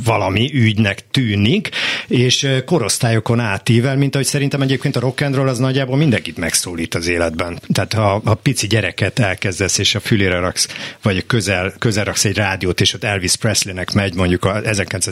valami 0.04 0.50
ügynek 0.54 1.10
tűnik, 1.10 1.68
és 2.08 2.48
korosztályokon 2.64 3.40
átível, 3.40 3.96
mint 3.96 4.14
ahogy 4.14 4.26
szerintem 4.26 4.62
egyébként 4.62 4.96
a 4.96 5.00
rock 5.00 5.20
and 5.20 5.34
roll 5.34 5.48
az 5.48 5.58
nagyjából 5.58 5.96
mindenkit 5.96 6.36
megszólít 6.36 6.94
az 6.94 7.08
életben. 7.08 7.60
Tehát 7.72 7.92
ha 7.92 8.20
a 8.24 8.34
pici 8.34 8.66
gyereket 8.66 9.18
elkezdesz, 9.18 9.78
és 9.78 9.94
a 9.94 10.00
fülére 10.00 10.38
raksz, 10.38 10.68
vagy 11.02 11.26
közel, 11.26 11.72
közel 11.78 12.04
raksz 12.04 12.24
egy 12.24 12.36
rádiót, 12.36 12.80
és 12.80 12.94
ott 12.94 13.04
Elvis 13.04 13.36
Presleynek 13.36 13.92
megy 13.92 14.14
mondjuk 14.14 14.44
a 14.44 14.60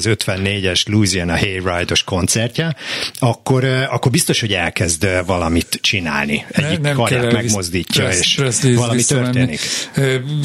1954-es 0.01 0.89
Louisiana 0.89 1.39
Hayride-os 1.39 2.05
koncertje, 2.05 2.77
akkor, 3.19 3.65
akkor 3.65 4.11
biztos, 4.11 4.41
hogy 4.41 4.53
elkezd 4.53 5.09
valamit 5.27 5.79
csinálni. 5.83 6.45
Egyik 6.51 6.93
karját 6.93 7.21
kell 7.21 7.33
megmozdítja, 7.33 8.05
Press- 8.05 8.65
és 8.65 8.75
valami 8.77 9.05
történik. 9.05 9.61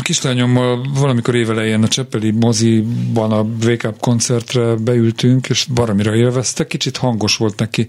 Kislányommal 0.02 0.88
valamikor 0.94 1.36
évelején 1.36 1.84
a 1.84 1.88
Csepeli 1.88 2.32
moziban 2.32 3.32
a 3.32 3.42
Wake 3.66 3.88
Up 3.88 4.00
koncertre 4.00 4.76
beültünk, 4.76 5.50
és 5.50 5.66
baromira 5.74 6.16
élvezte, 6.16 6.68
kicsit 6.68 6.98
hangos 6.98 7.36
volt 7.38 7.60
neki. 7.60 7.88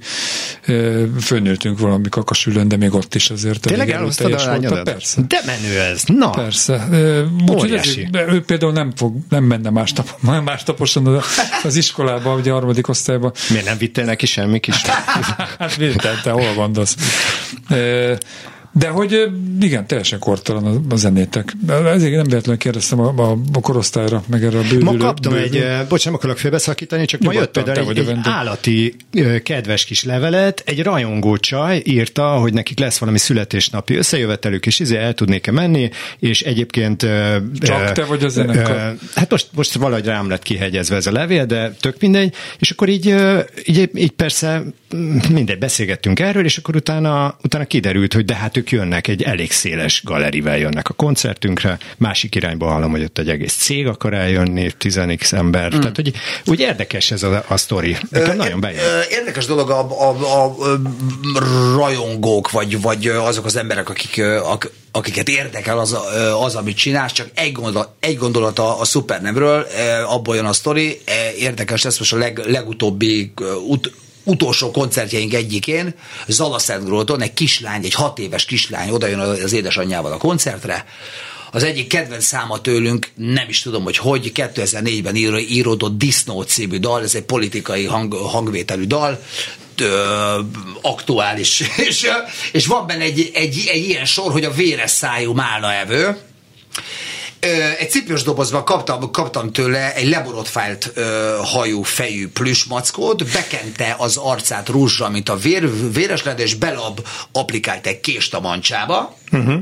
Fölnőttünk 1.21 1.79
valami 1.79 2.09
kakasülön, 2.09 2.69
de 2.69 2.77
még 2.77 2.95
ott 2.95 3.15
is 3.15 3.31
azért 3.31 3.61
Tényleg 3.61 3.91
elhoztad 3.91 4.33
a 4.33 4.45
lányodat? 4.45 4.85
Persze. 4.85 5.23
De 5.29 5.41
menő 5.47 5.81
ez. 5.81 6.03
Na, 6.07 6.31
Persze. 6.31 6.89
Úgyhogy 7.49 8.09
ő 8.29 8.43
például 8.43 8.73
nem 8.73 8.93
fog, 8.97 9.17
nem 9.29 9.45
menne 9.45 9.71
másnap, 9.71 10.19
másnaposan 10.45 11.23
az 11.63 11.77
iskolába, 11.77 12.35
ugye 12.35 12.51
a 12.51 12.55
harmadik 12.55 12.89
osztályba. 12.89 13.33
miért 13.49 13.65
nem 13.65 13.79
vittél 13.79 14.05
neki 14.05 14.27
semmi 14.27 14.59
kis? 14.61 14.83
Hát 15.59 15.77
miért 15.79 16.23
te 16.23 16.31
hol 16.31 16.55
gondolsz? 16.55 16.97
De 18.73 18.89
hogy 18.89 19.31
igen, 19.61 19.87
teljesen 19.87 20.19
kortalan 20.19 20.87
a, 20.91 20.97
zenétek. 20.97 21.53
Ezért 21.69 22.15
nem 22.15 22.27
véletlenül 22.27 22.57
kérdeztem 22.57 23.01
a, 23.01 23.15
a, 23.17 23.39
a 23.53 23.61
korosztályra, 23.61 24.23
meg 24.27 24.45
erre 24.45 24.59
a 24.59 24.63
bővülő. 24.63 24.83
Ma 24.83 24.97
kaptam 24.97 25.33
bővülő. 25.33 25.69
egy, 25.69 25.87
bocs, 25.87 26.05
nem 26.05 26.15
akarok 26.15 26.39
félbeszakítani, 26.39 27.05
csak 27.05 27.21
ma 27.21 27.33
jött 27.33 27.55
Nyugodtan, 27.55 27.75
például 27.75 27.91
egy, 27.91 28.09
egy 28.09 28.19
állati 28.23 28.97
kedves 29.43 29.85
kis 29.85 30.05
levelet, 30.05 30.63
egy 30.67 30.83
rajongó 30.83 31.37
csaj 31.37 31.83
írta, 31.85 32.29
hogy 32.29 32.53
nekik 32.53 32.79
lesz 32.79 32.99
valami 32.99 33.19
születésnapi 33.19 33.95
összejövetelük, 33.95 34.67
és 34.67 34.79
izé 34.79 34.97
el 34.97 35.15
tudnék-e 35.15 35.51
menni, 35.51 35.91
és 36.19 36.43
egyébként... 36.43 37.01
Csak 37.61 37.89
ö, 37.89 37.93
te 37.93 38.05
vagy 38.05 38.25
a 38.25 38.29
zenekar? 38.29 38.77
ö, 38.77 38.91
Hát 39.15 39.31
most, 39.31 39.49
most 39.55 39.73
valahogy 39.73 40.05
rám 40.05 40.29
lett 40.29 40.43
kihegyezve 40.43 40.97
ez 40.97 41.07
a 41.07 41.13
levél, 41.13 41.47
de 41.47 41.71
tök 41.81 42.01
mindegy, 42.01 42.35
és 42.59 42.71
akkor 42.71 42.89
így, 42.89 43.15
így, 43.65 43.91
így 43.95 44.11
persze 44.11 44.63
mindegy, 45.31 45.59
beszélgettünk 45.59 46.21
erről, 46.21 46.45
és 46.45 46.57
akkor 46.57 46.77
utána, 46.77 47.37
utána 47.43 47.65
kiderült, 47.65 48.13
hogy 48.13 48.25
de 48.25 48.35
hát 48.35 48.57
ők 48.57 48.62
jönnek, 48.71 49.09
egy 49.09 49.23
elég 49.23 49.53
széles 49.53 50.03
galerivel 50.05 50.59
jönnek 50.59 50.89
a 50.89 50.93
koncertünkre, 50.93 51.79
másik 51.97 52.35
irányba 52.35 52.67
hallom, 52.67 52.91
hogy 52.91 53.03
ott 53.03 53.19
egy 53.19 53.29
egész 53.29 53.55
cég 53.55 53.87
akar 53.87 54.15
eljönni, 54.15 54.73
10x 54.81 55.33
ember, 55.33 55.75
mm. 55.75 55.81
tehát 55.81 55.97
hogy 55.97 56.13
úgy 56.47 56.61
érdekes 56.61 57.11
ez 57.11 57.23
a, 57.23 57.45
a 57.49 57.57
sztori. 57.57 57.97
Nekem 58.11 58.37
nagyon 58.37 58.61
bejön. 58.61 58.79
Ö, 58.79 59.01
Érdekes 59.11 59.47
dolog 59.47 59.71
a, 59.71 59.79
a, 59.79 60.17
a, 60.23 60.45
a 60.45 60.79
rajongók, 61.77 62.51
vagy, 62.51 62.81
vagy 62.81 63.07
azok 63.07 63.45
az 63.45 63.57
emberek, 63.57 63.89
akik, 63.89 64.17
ö, 64.17 64.37
ak, 64.37 64.71
akiket 64.93 65.29
érdekel 65.29 65.79
az, 65.79 65.97
ö, 66.15 66.33
az, 66.33 66.55
amit 66.55 66.77
csinálsz, 66.77 67.13
csak 67.13 67.29
egy 67.35 67.53
gondolat, 67.53 67.89
egy 68.01 68.17
gondolat 68.17 68.59
a, 68.59 68.81
a 68.81 68.85
Supernevről, 68.85 69.67
ö, 69.77 70.03
abból 70.03 70.37
jön 70.37 70.45
a 70.45 70.53
sztori, 70.53 71.01
Ö, 71.07 71.37
érdekes 71.39 71.83
lesz 71.83 71.99
most 71.99 72.13
a 72.13 72.17
leg, 72.17 72.39
legutóbbi 72.47 73.33
ö, 73.41 73.55
ut, 73.55 73.93
utolsó 74.25 74.71
koncertjeink 74.71 75.35
egyikén, 75.35 75.95
Zalaszentgróton, 76.27 77.23
egy 77.23 77.35
kislány, 77.35 77.85
egy 77.85 77.95
hat 77.95 78.19
éves 78.19 78.45
kislány 78.45 78.91
oda 78.91 79.07
jön 79.07 79.19
az 79.19 79.53
édesanyjával 79.53 80.13
a 80.13 80.17
koncertre, 80.17 80.85
az 81.55 81.63
egyik 81.63 81.87
kedvenc 81.87 82.25
száma 82.25 82.61
tőlünk, 82.61 83.11
nem 83.15 83.49
is 83.49 83.61
tudom, 83.61 83.83
hogy 83.83 83.97
hogy, 83.97 84.33
2004-ben 84.35 85.17
író, 85.17 85.39
íródott 85.39 85.99
Disznó 85.99 86.43
című 86.43 86.79
dal, 86.79 87.03
ez 87.03 87.15
egy 87.15 87.23
politikai 87.23 87.85
hang, 87.85 88.15
hangvételű 88.15 88.85
dal, 88.85 89.23
ö, 89.77 90.39
aktuális, 90.83 91.63
és, 91.89 92.07
és 92.53 92.67
van 92.67 92.87
benne 92.87 93.03
egy, 93.03 93.31
egy, 93.35 93.69
egy 93.73 93.89
ilyen 93.89 94.05
sor, 94.05 94.33
hogy 94.33 94.45
a 94.45 94.51
véres 94.51 94.91
szájú 94.91 95.33
málnaevő, 95.33 96.17
Ö, 96.77 97.02
egy 97.79 97.91
cipős 97.91 98.23
dobozban 98.23 98.65
kaptam, 98.65 99.11
kaptam 99.11 99.53
tőle 99.53 99.95
egy 99.95 100.09
leborotfájlt 100.09 100.91
ö, 100.95 101.37
hajú, 101.43 101.83
fejű 101.83 102.29
plüsmackót, 102.29 103.25
bekente 103.33 103.95
az 103.99 104.17
arcát 104.17 104.69
rúzsra, 104.69 105.09
mint 105.09 105.29
a 105.29 105.37
vér, 105.37 105.93
véres 105.93 106.23
led, 106.23 106.39
és 106.39 106.55
belab 106.55 107.07
applikált 107.33 107.87
egy 107.87 108.01
kést 108.01 108.35
a 108.35 108.41
mancsába. 108.41 109.17
Uh-huh. 109.33 109.61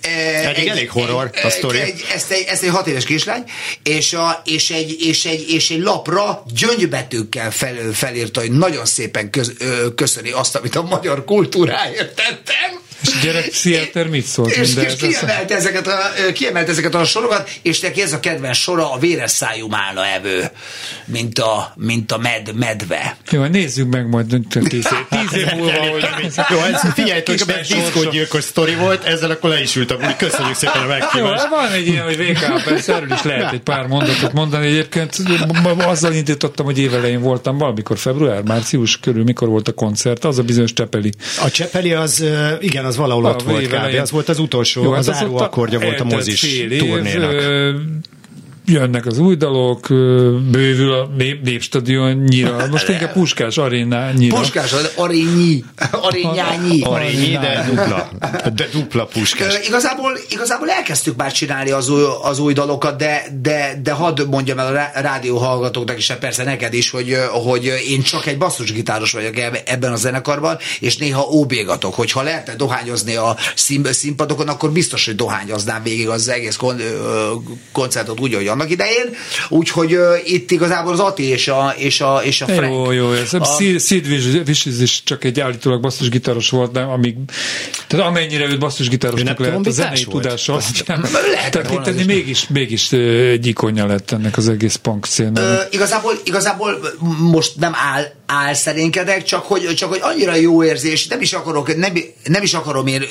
Eddig 0.00 0.68
elég 0.68 0.90
horror 0.90 1.30
a 1.42 1.48
sztori. 1.48 1.78
Egy, 1.78 2.04
ezt, 2.14 2.30
egy, 2.30 2.44
ezt 2.48 2.62
egy 2.62 2.70
hat 2.70 2.86
éves 2.86 3.04
kislány, 3.04 3.44
és, 3.82 4.12
a, 4.12 4.42
és, 4.44 4.70
egy, 4.70 4.96
és, 5.00 5.24
egy, 5.24 5.50
és 5.50 5.70
egy 5.70 5.80
lapra 5.80 6.42
gyöngybetűkkel 6.54 7.50
fel, 7.50 7.74
felírta, 7.92 8.40
hogy 8.40 8.52
nagyon 8.52 8.86
szépen 8.86 9.30
köz, 9.30 9.52
ö, 9.58 9.94
köszöni 9.94 10.30
azt, 10.30 10.56
amit 10.56 10.76
a 10.76 10.82
magyar 10.82 11.24
kultúráért 11.24 12.14
tettem. 12.14 12.88
És 13.02 13.08
a 13.14 13.24
gyerek 13.24 13.48
pszichiáter 13.48 14.06
mit 14.06 14.24
szólt 14.24 14.50
És, 14.50 14.74
és 14.76 14.96
kiemelt, 14.96 15.50
ezeket 15.50 15.86
a, 15.86 15.98
kiemelt 16.32 16.68
ezeket 16.68 16.94
a 16.94 17.04
sorokat, 17.04 17.50
és 17.62 17.80
neki 17.80 18.02
ez 18.02 18.12
a 18.12 18.20
kedvenc 18.20 18.56
sora 18.56 18.92
a 18.92 18.98
véres 18.98 19.30
szájú 19.30 19.68
málna 19.68 20.06
evő, 20.06 20.50
mint 21.04 21.38
a, 21.38 21.72
mint 21.76 22.12
a 22.12 22.18
med, 22.18 22.54
medve. 22.54 23.16
Jó, 23.30 23.44
nézzük 23.44 23.88
meg 23.90 24.08
majd 24.08 24.26
tíz 24.68 24.86
év, 24.92 25.06
tíz 25.20 25.38
év 25.38 25.46
múlva, 25.56 25.88
hogy... 25.90 26.04
Jó, 26.48 26.58
ez 26.58 26.80
egy 26.96 27.66
sorsa. 27.66 27.74
diszkógyilkos 27.74 28.44
sztori 28.44 28.74
volt, 28.74 29.04
ezzel 29.04 29.30
akkor 29.30 29.50
le 29.50 29.60
is 29.60 29.76
ült 29.76 29.90
a 29.90 29.96
buli. 29.96 30.16
Köszönjük 30.16 30.54
szépen 30.54 30.82
a 30.82 30.82
Jó, 30.82 30.88
meghívást. 30.88 31.48
van 31.48 31.72
egy 31.72 31.86
ilyen, 31.86 32.04
hogy 32.04 32.16
VK, 32.16 32.64
persze 32.64 32.94
erről 32.94 33.12
is 33.12 33.22
lehet 33.22 33.52
egy 33.52 33.60
pár 33.60 33.86
mondatot 33.86 34.32
mondani. 34.32 34.66
Egyébként 34.66 35.16
azzal 35.78 36.12
indítottam, 36.12 36.64
hogy 36.66 36.78
évelején 36.78 37.20
voltam, 37.20 37.58
valamikor 37.58 37.98
február, 37.98 38.42
március 38.42 39.00
körül, 39.00 39.24
mikor 39.24 39.48
volt 39.48 39.68
a 39.68 39.72
koncert, 39.72 40.24
az 40.24 40.38
a 40.38 40.42
bizonyos 40.42 40.72
Csepeli. 40.72 41.12
A 41.42 41.50
Csepeli 41.50 41.92
az, 41.92 42.24
igen, 42.60 42.84
az 42.90 42.96
valahol 42.96 43.24
ott 43.24 43.42
volt 43.42 43.66
kb. 43.66 43.98
Az 44.00 44.10
volt 44.10 44.28
az 44.28 44.38
utolsó, 44.38 44.82
Jó, 44.82 44.90
az 44.92 45.06
hát 45.06 45.14
az 45.14 45.20
záró 45.20 45.36
akkordja 45.36 45.78
volt 45.80 46.00
a 46.00 46.04
mozis 46.04 46.40
fél 46.40 46.70
év, 46.70 46.78
turnénak. 46.78 47.32
ö, 47.32 47.70
jönnek 48.70 49.06
az 49.06 49.18
új 49.18 49.36
dalok, 49.36 49.86
bővül 50.50 50.92
a 50.92 51.08
nép, 51.16 51.42
népstadionnyira, 51.42 52.66
most 52.70 52.88
inkább 52.88 53.12
Puskás 53.12 53.58
arénányira. 53.58 54.36
Puskás 54.36 54.74
arényi, 54.96 55.64
arényányi. 55.90 56.82
Arényi, 56.82 57.38
de 57.38 57.64
dupla. 57.68 58.10
De 58.54 58.68
dupla 58.72 59.04
puskás. 59.06 59.54
Ö, 59.54 59.58
igazából, 59.66 60.12
igazából 60.28 60.70
elkezdtük 60.70 61.16
már 61.16 61.32
csinálni 61.32 61.70
az 61.70 61.88
új, 61.88 62.02
az 62.22 62.38
új 62.38 62.52
dalokat, 62.52 62.96
de, 62.96 63.22
de, 63.42 63.80
de 63.82 63.92
hadd 63.92 64.26
mondjam 64.26 64.58
el 64.58 64.66
a 64.66 64.72
rá- 64.72 64.96
rádió 65.00 65.38
hallgatóknak 65.38 65.98
is, 65.98 66.12
persze 66.20 66.44
neked 66.44 66.74
is, 66.74 66.90
hogy, 66.90 67.16
hogy 67.30 67.64
én 67.88 68.02
csak 68.02 68.26
egy 68.26 68.38
basszusgitáros 68.38 69.12
vagyok 69.12 69.38
eb- 69.38 69.68
ebben 69.68 69.92
a 69.92 69.96
zenekarban, 69.96 70.58
és 70.80 70.96
néha 70.96 71.28
óbégatok, 71.30 71.94
hogyha 71.94 72.22
lehetne 72.22 72.54
dohányozni 72.54 73.14
a 73.16 73.36
szín, 73.54 73.86
színpadokon, 73.92 74.48
akkor 74.48 74.70
biztos, 74.70 75.04
hogy 75.04 75.16
dohányoznám 75.16 75.82
végig 75.82 76.08
az 76.08 76.28
egész 76.28 76.56
kon, 76.56 76.80
koncertot 77.72 78.20
úgy, 78.20 78.34
hogy 78.34 78.46
annak 78.60 78.72
idején. 78.72 79.16
Úgyhogy 79.48 79.98
itt 80.24 80.50
igazából 80.50 80.92
az 80.92 81.00
Ati 81.00 81.22
és 81.22 81.48
a, 81.48 81.74
és 81.76 82.00
a, 82.00 82.20
és 82.24 82.40
a 82.40 82.46
Frank. 82.46 82.72
Jó, 82.72 82.90
jó, 82.90 83.12
ez 83.12 83.34
a 83.34 83.44
Sid- 83.78 84.06
Vicious 84.46 84.80
is 84.80 85.02
csak 85.04 85.24
egy 85.24 85.40
állítólag 85.40 85.80
basszusgitáros 85.80 86.50
volt, 86.50 86.72
de 86.72 86.80
amíg, 86.80 87.16
tehát 87.86 88.06
amennyire 88.06 88.44
őt 88.44 88.52
Ő 88.52 88.58
basszusgitárosnak 88.58 89.38
lehet 89.38 89.66
a 89.66 89.70
zenei 89.70 90.04
volt? 90.04 90.22
tudása, 90.22 90.54
azt 90.54 90.86
nem 90.86 91.08
Lehetett 91.30 91.68
volna 91.68 91.84
tekinteni, 91.84 92.14
mégis, 92.14 92.46
mégis 92.48 92.92
egy 92.92 93.46
ikonja 93.46 93.86
lett 93.86 94.10
ennek 94.10 94.36
az 94.36 94.48
egész 94.48 94.74
punk 94.74 95.06
szénának. 95.06 95.68
igazából, 95.70 96.12
igazából 96.24 96.80
most 97.18 97.52
nem 97.56 97.72
áll, 97.94 98.04
áll 98.26 98.54
szerénkedek, 98.54 99.22
csak 99.24 99.44
hogy, 99.44 99.74
csak 99.74 99.88
hogy 99.88 100.00
annyira 100.02 100.34
jó 100.34 100.64
érzés, 100.64 101.06
nem 101.06 101.20
is 101.20 101.32
akarok, 101.32 101.76
nem, 101.76 101.92
nem 102.24 102.42
is 102.42 102.54
akarom 102.54 102.86
én 102.86 103.04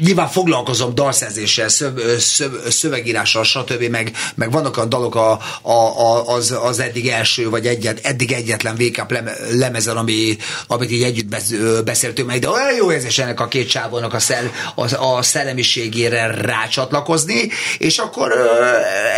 nyilván 0.00 0.28
foglalkozom 0.28 0.94
dalszerzéssel, 0.94 1.68
szöv, 1.68 1.98
szöv, 2.18 2.50
szövegírással, 2.68 3.44
stb. 3.44 3.82
Meg, 3.82 4.12
meg 4.34 4.50
vannak 4.50 4.76
olyan 4.76 4.88
dalok 4.88 5.14
a, 5.14 5.30
a, 5.62 5.72
a, 5.72 6.26
az, 6.26 6.56
az 6.62 6.80
eddig 6.80 7.08
első, 7.08 7.48
vagy 7.48 7.66
egyet, 7.66 8.00
eddig 8.02 8.32
egyetlen 8.32 8.74
VK 8.76 9.10
leme, 9.10 9.32
lemezen, 9.52 9.96
ami, 9.96 10.36
amit 10.66 10.90
így 10.90 11.02
együtt 11.02 11.36
beszéltünk 11.84 12.28
meg, 12.28 12.38
de 12.38 12.48
olyan 12.48 12.74
jó 12.76 12.92
érzés 12.92 13.18
ennek 13.18 13.40
a 13.40 13.48
két 13.48 13.68
csávónak 13.68 14.14
a, 14.14 14.18
szel, 14.18 14.50
a, 14.74 14.94
a 15.04 15.22
szellemiségére 15.22 16.26
rácsatlakozni, 16.26 17.48
és 17.78 17.98
akkor 17.98 18.32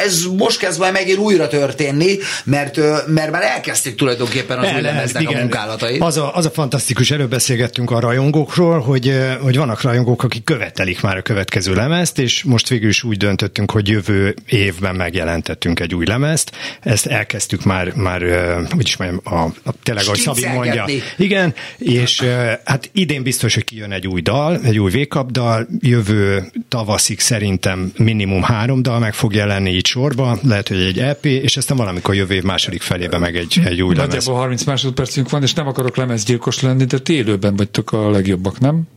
ez 0.05 0.23
most 0.37 0.59
kezd 0.59 0.79
majd 0.79 0.93
megint 0.93 1.19
újra 1.19 1.49
történni, 1.49 2.19
mert, 2.45 2.77
mert 3.07 3.31
már 3.31 3.43
elkezdték 3.43 3.95
tulajdonképpen 3.95 4.59
az 4.59 4.73
új 4.75 4.81
lemeznek 4.81 5.29
a 5.29 5.33
munkálatait. 5.33 6.03
Az 6.03 6.17
a, 6.17 6.35
az 6.35 6.47
a 6.47 6.51
fantasztikus, 6.51 7.11
előbb 7.11 7.31
beszélgettünk 7.31 7.91
a 7.91 8.01
rajongókról, 8.01 8.81
hogy, 8.81 9.19
hogy 9.43 9.57
vannak 9.57 9.83
rajongók, 9.83 10.23
akik 10.23 10.45
követelik 10.71 11.03
már 11.03 11.17
a 11.17 11.23
következő 11.23 11.75
lemezt, 11.75 12.19
és 12.19 12.43
most 12.43 12.69
végül 12.69 12.89
is 12.89 13.03
úgy 13.03 13.17
döntöttünk, 13.17 13.71
hogy 13.71 13.89
jövő 13.89 14.35
évben 14.47 14.95
megjelentettünk 14.95 15.81
egy 15.81 15.95
új 15.95 16.07
lemezt. 16.07 16.57
Ezt 16.81 17.07
elkezdtük 17.07 17.65
már, 17.65 17.95
már 17.95 18.23
hogy 18.71 18.87
is 18.87 18.97
mondjam, 18.97 19.21
a, 19.25 19.37
a, 19.65 19.73
tényleg, 19.83 20.05
ahogy 20.05 20.19
Szabi 20.19 20.47
mondja. 20.47 20.87
Igen, 21.17 21.55
és 21.79 22.25
hát 22.65 22.91
idén 22.93 23.23
biztos, 23.23 23.55
hogy 23.55 23.65
kijön 23.65 23.93
egy 23.93 24.07
új 24.07 24.21
dal, 24.21 24.61
egy 24.63 24.79
új 24.79 24.91
vékap 24.91 25.31
dal, 25.31 25.67
jövő 25.81 26.45
tavaszig 26.69 27.21
szerintem 27.21 27.93
minimum 27.97 28.43
három 28.43 28.83
dal 28.83 28.99
meg 28.99 29.15
fog 29.15 29.35
jelenni 29.35 29.71
így 29.71 29.87
sorba, 29.87 30.39
lehet, 30.43 30.69
hogy 30.69 30.81
egy 30.81 30.99
EP, 30.99 31.25
és 31.25 31.57
aztán 31.57 31.77
valamikor 31.77 32.15
jövő 32.15 32.35
év 32.35 32.43
második 32.43 32.83
felében 32.83 33.21
meg 33.21 33.37
egy, 33.37 33.61
egy 33.65 33.83
új 33.83 33.95
lemez. 33.95 34.13
Nagyjából 34.15 34.41
30 34.41 34.65
másodpercünk 34.65 35.31
van, 35.31 35.43
és 35.43 35.53
nem 35.53 35.67
akarok 35.67 35.97
lemezgyilkos 35.97 36.61
lenni, 36.61 36.85
de 36.85 36.99
ti 36.99 37.13
élőben 37.13 37.57
vagytok 37.57 37.93
a 37.93 38.11
legjobbak, 38.11 38.61
nem? 38.61 38.89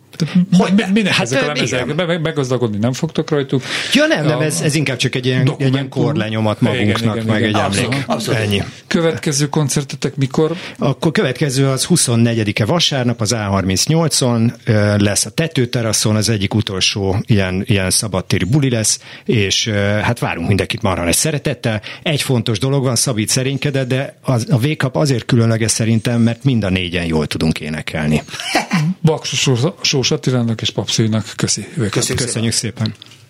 Hogy 0.58 0.74
mi, 0.76 0.84
minek 0.94 1.14
Hát, 1.14 1.22
ezek 1.26 1.42
a 1.42 1.46
lemezek? 1.46 1.84
igen. 1.86 1.96
Meg- 2.08 2.22
Meggazdagodni 2.22 2.78
nem 2.78 2.94
fogtok 2.94 3.30
rajtuk. 3.30 3.64
Ja 3.94 4.06
nem, 4.06 4.26
nem, 4.26 4.40
ez, 4.42 4.62
ez 4.62 4.76
inkább 4.76 4.98
csak 4.98 5.16
egy 5.16 5.26
ilyen, 5.26 5.56
egy 5.58 5.72
ilyen 5.74 5.90
korlenyomat 5.90 6.62
Igen, 6.62 6.74
magunknak, 6.74 7.16
igen, 7.16 7.26
meg 7.28 7.38
igen. 7.42 7.56
egy 7.56 7.62
Abszolút, 7.62 7.92
emlék. 7.94 8.08
abszolút. 8.08 8.40
Ennyi. 8.40 8.64
Következő 8.88 9.48
koncertetek 9.50 10.16
mikor? 10.16 10.56
Akkor 10.78 11.12
következő 11.12 11.68
az 11.68 11.86
24-e 11.90 12.66
vasárnap 12.66 13.22
az 13.22 13.34
A38-on 13.38 14.54
ö, 14.66 14.96
lesz 14.98 15.26
a 15.26 15.30
tetőteraszon, 15.30 16.16
az 16.16 16.30
egyik 16.30 16.54
utolsó 16.54 17.24
ilyen, 17.26 17.64
ilyen 17.68 17.90
szabadtéri 17.90 18.46
buli 18.46 18.70
lesz, 18.70 19.00
és 19.26 19.68
hát 20.02 20.20
várunk 20.20 20.48
mindenkit 20.48 20.82
marha 20.82 21.04
nagy 21.04 21.16
szeretettel. 21.16 21.82
Egy 22.04 22.22
fontos 22.22 22.60
dolog 22.60 22.84
van, 22.84 22.96
Szabít 22.96 23.30
szerénykedett, 23.30 23.88
de 23.88 24.18
az, 24.22 24.48
a 24.50 24.58
V-kap 24.58 24.96
azért 24.96 25.26
különleges 25.26 25.72
szerintem, 25.72 26.22
mert 26.22 26.44
mind 26.44 26.64
a 26.64 26.70
négyen 26.70 27.06
jól 27.06 27.28
tudunk 27.28 27.60
énekelni. 27.60 28.24
Baksos 29.04 29.50
Sós 29.82 30.12
Attilának 30.12 30.62
és 30.62 30.70
Papszőinak 30.70 31.34
köszi. 31.36 31.68
Őket. 31.78 31.92
Köszönjük 31.92 32.26
Köszönjük 32.26 32.54
szépen. 32.54 32.86
your 32.86 33.23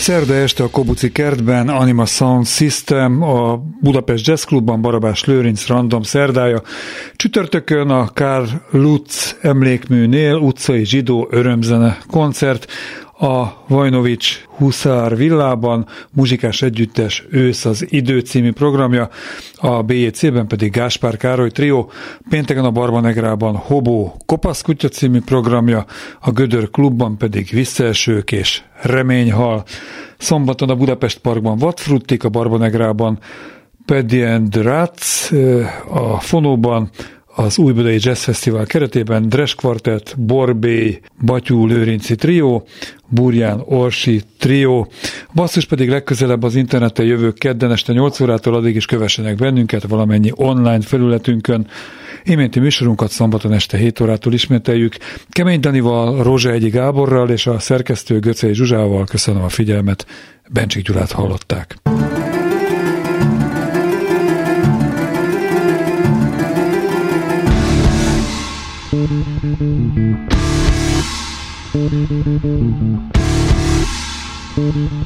Szerda 0.00 0.34
este 0.34 0.62
a 0.62 0.70
Kobuci 0.70 1.12
kertben 1.12 1.68
Anima 1.68 2.04
Sound 2.04 2.46
System, 2.46 3.22
a 3.22 3.62
Budapest 3.80 4.26
Jazz 4.26 4.44
Clubban 4.44 4.80
Barabás 4.80 5.24
Lőrinc 5.24 5.66
Random 5.66 6.02
szerdája. 6.02 6.62
Csütörtökön 7.16 7.90
a 7.90 8.08
Karl 8.14 8.44
Lutz 8.70 9.36
emlékműnél 9.40 10.34
utcai 10.34 10.84
zsidó 10.84 11.28
örömzene 11.30 11.98
koncert, 12.10 12.66
a 13.20 13.64
Vajnovics 13.66 14.44
Huszár 14.56 15.16
villában, 15.16 15.86
muzsikás 16.12 16.62
együttes 16.62 17.26
Ősz 17.30 17.64
az 17.64 17.86
idő 17.88 18.20
című 18.20 18.52
programja, 18.52 19.08
a 19.54 19.82
BJC-ben 19.82 20.46
pedig 20.46 20.72
Gáspár 20.72 21.16
Károly 21.16 21.50
Trio, 21.50 21.86
pénteken 22.28 22.64
a 22.64 22.70
Barbanegrában 22.70 23.56
Hobó 23.56 24.16
Kopaszkutya 24.26 24.88
című 24.88 25.20
programja, 25.20 25.84
a 26.20 26.30
Gödör 26.30 26.70
klubban 26.70 27.16
pedig 27.16 27.48
Visszaesők 27.52 28.32
és 28.32 28.62
Reményhal. 28.82 29.64
Szombaton 30.18 30.70
a 30.70 30.74
Budapest 30.74 31.18
Parkban 31.18 31.58
Vatfruttik, 31.58 32.24
a 32.24 32.28
Barbanegrában 32.28 33.18
Paddy 33.86 34.22
and 34.22 34.56
Rats, 34.56 35.30
a 35.88 36.20
Fonóban 36.20 36.90
az 37.44 37.58
Újbudai 37.58 37.98
Jazz 38.00 38.22
Festival 38.22 38.64
keretében 38.64 39.28
Dres 39.28 39.54
Quartet, 39.54 40.14
Borbély, 40.18 41.00
Batyú 41.24 41.66
Lőrinci 41.66 42.14
Trio, 42.14 42.62
Burján 43.08 43.62
Orsi 43.64 44.22
Trio. 44.38 44.86
Basszus 45.34 45.64
pedig 45.64 45.88
legközelebb 45.88 46.42
az 46.42 46.54
interneten 46.54 47.06
jövő 47.06 47.32
kedden 47.32 47.72
este 47.72 47.92
8 47.92 48.20
órától 48.20 48.54
addig 48.54 48.76
is 48.76 48.86
kövessenek 48.86 49.36
bennünket 49.36 49.82
valamennyi 49.82 50.30
online 50.34 50.80
felületünkön. 50.80 51.66
Iménti 52.24 52.60
műsorunkat 52.60 53.10
szombaton 53.10 53.52
este 53.52 53.76
7 53.76 54.00
órától 54.00 54.32
ismételjük. 54.32 54.96
Kemény 55.28 55.60
Danival, 55.60 56.22
Rózsa 56.22 56.50
Egyi 56.50 56.68
Gáborral 56.68 57.30
és 57.30 57.46
a 57.46 57.58
szerkesztő 57.58 58.18
Göcei 58.18 58.54
Zsuzsával 58.54 59.04
köszönöm 59.04 59.42
a 59.42 59.48
figyelmet. 59.48 60.06
Bencsik 60.48 60.84
Gyulát 60.84 61.12
hallották. 61.12 61.76